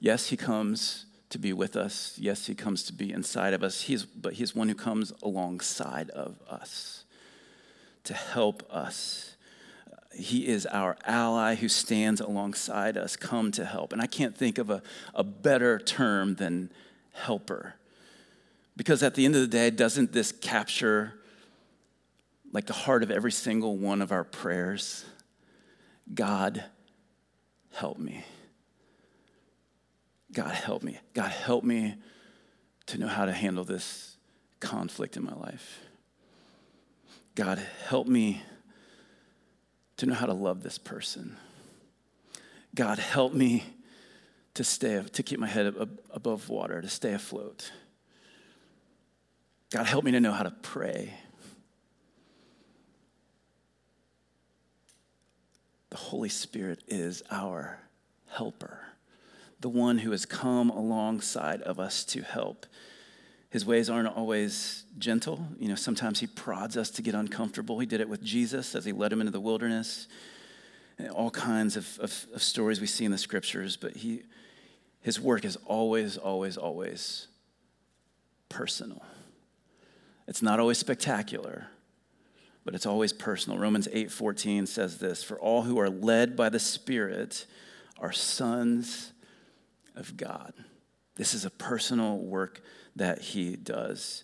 yes, 0.00 0.30
he 0.30 0.36
comes 0.36 1.06
to 1.30 1.38
be 1.38 1.52
with 1.52 1.76
us. 1.76 2.16
Yes, 2.18 2.46
he 2.46 2.56
comes 2.56 2.82
to 2.84 2.92
be 2.92 3.12
inside 3.12 3.54
of 3.54 3.62
us. 3.62 3.82
He's, 3.82 4.04
but 4.04 4.32
he's 4.34 4.52
one 4.52 4.68
who 4.68 4.74
comes 4.74 5.12
alongside 5.22 6.10
of 6.10 6.40
us 6.48 7.04
to 8.02 8.14
help 8.14 8.64
us. 8.68 9.36
He 10.12 10.48
is 10.48 10.66
our 10.66 10.96
ally 11.04 11.54
who 11.54 11.68
stands 11.68 12.20
alongside 12.20 12.96
us, 12.96 13.14
come 13.14 13.52
to 13.52 13.64
help. 13.64 13.92
And 13.92 14.02
I 14.02 14.06
can't 14.06 14.36
think 14.36 14.58
of 14.58 14.70
a, 14.70 14.82
a 15.14 15.22
better 15.22 15.78
term 15.78 16.34
than 16.34 16.72
helper 17.12 17.76
because 18.78 19.02
at 19.02 19.16
the 19.16 19.24
end 19.24 19.34
of 19.34 19.40
the 19.40 19.48
day, 19.48 19.70
doesn't 19.70 20.12
this 20.12 20.30
capture 20.30 21.14
like 22.52 22.66
the 22.66 22.72
heart 22.72 23.02
of 23.02 23.10
every 23.10 23.32
single 23.32 23.76
one 23.76 24.00
of 24.00 24.12
our 24.12 24.22
prayers? 24.22 25.04
God, 26.14 26.62
help 27.72 27.98
me. 27.98 28.24
God, 30.32 30.54
help 30.54 30.84
me. 30.84 31.00
God, 31.12 31.32
help 31.32 31.64
me 31.64 31.96
to 32.86 32.98
know 32.98 33.08
how 33.08 33.24
to 33.24 33.32
handle 33.32 33.64
this 33.64 34.16
conflict 34.60 35.16
in 35.16 35.24
my 35.24 35.34
life. 35.34 35.80
God, 37.34 37.60
help 37.88 38.06
me 38.06 38.42
to 39.96 40.06
know 40.06 40.14
how 40.14 40.26
to 40.26 40.32
love 40.32 40.62
this 40.62 40.78
person. 40.78 41.36
God, 42.76 43.00
help 43.00 43.32
me 43.34 43.64
to 44.54 44.62
stay, 44.62 45.02
to 45.02 45.22
keep 45.24 45.40
my 45.40 45.48
head 45.48 45.74
above 46.12 46.48
water, 46.48 46.80
to 46.80 46.88
stay 46.88 47.12
afloat. 47.12 47.72
God, 49.70 49.86
help 49.86 50.04
me 50.04 50.12
to 50.12 50.20
know 50.20 50.32
how 50.32 50.44
to 50.44 50.50
pray. 50.50 51.14
The 55.90 55.96
Holy 55.96 56.30
Spirit 56.30 56.82
is 56.88 57.22
our 57.30 57.78
helper, 58.28 58.80
the 59.60 59.68
one 59.68 59.98
who 59.98 60.10
has 60.12 60.24
come 60.24 60.70
alongside 60.70 61.60
of 61.62 61.78
us 61.78 62.04
to 62.06 62.22
help. 62.22 62.66
His 63.50 63.64
ways 63.64 63.88
aren't 63.90 64.08
always 64.08 64.84
gentle. 64.98 65.46
You 65.58 65.68
know, 65.68 65.74
sometimes 65.74 66.20
he 66.20 66.26
prods 66.26 66.76
us 66.76 66.90
to 66.90 67.02
get 67.02 67.14
uncomfortable. 67.14 67.78
He 67.78 67.86
did 67.86 68.00
it 68.00 68.08
with 68.08 68.22
Jesus 68.22 68.74
as 68.74 68.84
he 68.84 68.92
led 68.92 69.12
him 69.12 69.20
into 69.20 69.32
the 69.32 69.40
wilderness. 69.40 70.06
All 71.12 71.30
kinds 71.30 71.76
of, 71.76 71.98
of, 72.00 72.26
of 72.34 72.42
stories 72.42 72.80
we 72.80 72.86
see 72.86 73.04
in 73.04 73.10
the 73.10 73.18
scriptures, 73.18 73.76
but 73.76 73.96
he, 73.96 74.22
his 75.00 75.20
work 75.20 75.44
is 75.44 75.56
always, 75.64 76.16
always, 76.16 76.56
always 76.56 77.28
personal 78.48 79.02
It's 80.28 80.42
not 80.42 80.60
always 80.60 80.76
spectacular, 80.76 81.68
but 82.62 82.74
it's 82.74 82.84
always 82.84 83.14
personal. 83.14 83.58
Romans 83.58 83.88
8:14 83.90 84.66
says 84.66 84.98
this, 84.98 85.22
"For 85.22 85.40
all 85.40 85.62
who 85.62 85.78
are 85.80 85.88
led 85.88 86.36
by 86.36 86.50
the 86.50 86.60
Spirit 86.60 87.46
are 87.96 88.12
sons 88.12 89.12
of 89.94 90.18
God." 90.18 90.52
This 91.14 91.32
is 91.32 91.46
a 91.46 91.50
personal 91.50 92.18
work 92.18 92.60
that 92.94 93.22
he 93.22 93.56
does. 93.56 94.22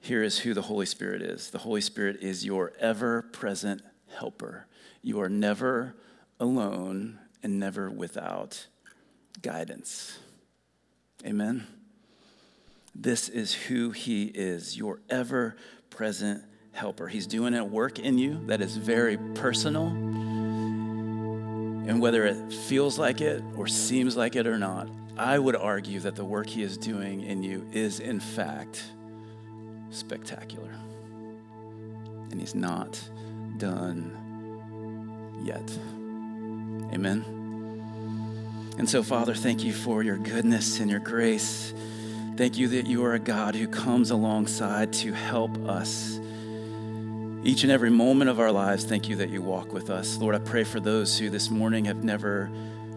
Here 0.00 0.22
is 0.22 0.38
who 0.38 0.54
the 0.54 0.62
Holy 0.62 0.86
Spirit 0.86 1.20
is. 1.20 1.50
The 1.50 1.58
Holy 1.58 1.82
Spirit 1.82 2.16
is 2.22 2.46
your 2.46 2.72
ever-present 2.78 3.82
helper. 4.08 4.66
You 5.02 5.20
are 5.20 5.28
never 5.28 5.94
alone 6.40 7.20
and 7.42 7.60
never 7.60 7.90
without 7.90 8.66
guidance. 9.42 10.18
Amen. 11.24 11.79
This 12.94 13.28
is 13.28 13.54
who 13.54 13.90
He 13.90 14.24
is, 14.24 14.76
your 14.76 15.00
ever 15.08 15.56
present 15.90 16.44
helper. 16.72 17.08
He's 17.08 17.26
doing 17.26 17.54
a 17.54 17.64
work 17.64 17.98
in 17.98 18.18
you 18.18 18.44
that 18.46 18.60
is 18.60 18.76
very 18.76 19.16
personal. 19.34 19.86
And 21.86 22.00
whether 22.00 22.24
it 22.26 22.52
feels 22.52 22.98
like 22.98 23.20
it 23.20 23.42
or 23.56 23.66
seems 23.66 24.16
like 24.16 24.36
it 24.36 24.46
or 24.46 24.58
not, 24.58 24.88
I 25.16 25.38
would 25.38 25.56
argue 25.56 26.00
that 26.00 26.14
the 26.14 26.24
work 26.24 26.46
He 26.46 26.62
is 26.62 26.78
doing 26.78 27.22
in 27.22 27.42
you 27.42 27.66
is, 27.72 28.00
in 28.00 28.20
fact, 28.20 28.82
spectacular. 29.90 30.72
And 32.30 32.40
He's 32.40 32.54
not 32.54 33.00
done 33.58 34.16
yet. 35.42 35.78
Amen. 36.94 37.24
And 38.78 38.88
so, 38.88 39.02
Father, 39.02 39.34
thank 39.34 39.62
you 39.62 39.72
for 39.72 40.02
your 40.02 40.16
goodness 40.16 40.80
and 40.80 40.90
your 40.90 41.00
grace. 41.00 41.74
Thank 42.40 42.56
you 42.56 42.68
that 42.68 42.86
you 42.86 43.04
are 43.04 43.12
a 43.12 43.18
God 43.18 43.54
who 43.54 43.68
comes 43.68 44.10
alongside 44.10 44.94
to 44.94 45.12
help 45.12 45.58
us. 45.68 46.18
Each 47.44 47.64
and 47.64 47.70
every 47.70 47.90
moment 47.90 48.30
of 48.30 48.40
our 48.40 48.50
lives, 48.50 48.82
thank 48.86 49.10
you 49.10 49.16
that 49.16 49.28
you 49.28 49.42
walk 49.42 49.74
with 49.74 49.90
us. 49.90 50.16
Lord, 50.16 50.34
I 50.34 50.38
pray 50.38 50.64
for 50.64 50.80
those 50.80 51.18
who 51.18 51.28
this 51.28 51.50
morning 51.50 51.84
have 51.84 52.02
never 52.02 52.48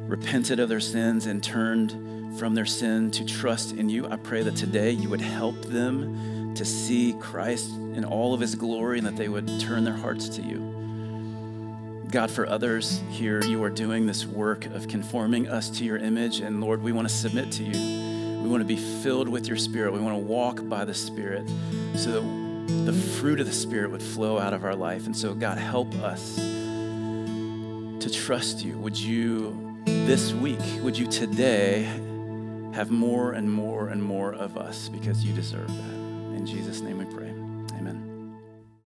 repented 0.08 0.62
of 0.62 0.70
their 0.70 0.80
sins 0.80 1.26
and 1.26 1.44
turned 1.44 2.40
from 2.40 2.56
their 2.56 2.66
sin 2.66 3.12
to 3.12 3.26
trust 3.26 3.74
in 3.74 3.90
you. 3.90 4.08
I 4.08 4.16
pray 4.16 4.44
that 4.44 4.56
today 4.56 4.92
you 4.92 5.10
would 5.10 5.20
help 5.20 5.62
them 5.66 6.56
to 6.56 6.64
see 6.64 7.14
Christ 7.20 7.70
in 7.70 8.06
all 8.06 8.34
of 8.34 8.40
his 8.40 8.56
glory 8.56 9.00
and 9.00 9.06
that 9.06 9.18
they 9.18 9.28
would 9.28 9.60
turn 9.60 9.84
their 9.84 9.92
hearts 9.92 10.30
to 10.38 10.42
you. 10.42 12.06
God, 12.12 12.32
for 12.32 12.48
others 12.48 13.02
here, 13.10 13.44
you 13.44 13.62
are 13.62 13.70
doing 13.70 14.08
this 14.08 14.26
work 14.26 14.68
of 14.68 14.88
conforming 14.88 15.50
us 15.50 15.70
to 15.72 15.84
your 15.84 15.98
image. 15.98 16.40
And 16.40 16.62
Lord, 16.62 16.82
we 16.82 16.94
want 16.94 17.10
to 17.10 17.14
submit 17.14 17.52
to 17.52 17.64
you. 17.64 18.13
We 18.44 18.50
want 18.50 18.60
to 18.60 18.66
be 18.68 18.76
filled 18.76 19.30
with 19.30 19.48
your 19.48 19.56
spirit. 19.56 19.94
We 19.94 20.02
want 20.02 20.16
to 20.16 20.24
walk 20.24 20.68
by 20.68 20.84
the 20.84 20.94
spirit 20.94 21.48
so 21.96 22.12
that 22.12 22.86
the 22.86 22.92
fruit 22.92 23.40
of 23.40 23.46
the 23.46 23.54
spirit 23.54 23.90
would 23.92 24.04
flow 24.04 24.38
out 24.38 24.54
of 24.54 24.66
our 24.66 24.76
life. 24.76 25.06
And 25.06 25.16
so, 25.16 25.34
God, 25.34 25.58
help 25.58 25.96
us 25.96 26.36
to 26.36 28.10
trust 28.12 28.66
you. 28.66 28.78
Would 28.80 28.98
you, 28.98 29.78
this 29.86 30.34
week, 30.34 30.60
would 30.82 30.98
you 30.98 31.08
today 31.08 31.84
have 32.74 32.92
more 32.92 33.32
and 33.32 33.50
more 33.50 33.88
and 33.88 34.04
more 34.04 34.34
of 34.34 34.58
us 34.58 34.90
because 34.90 35.24
you 35.24 35.34
deserve 35.34 35.70
that? 35.70 35.94
In 36.36 36.46
Jesus' 36.46 36.82
name 36.82 36.98
we 36.98 37.06
pray. 37.06 37.33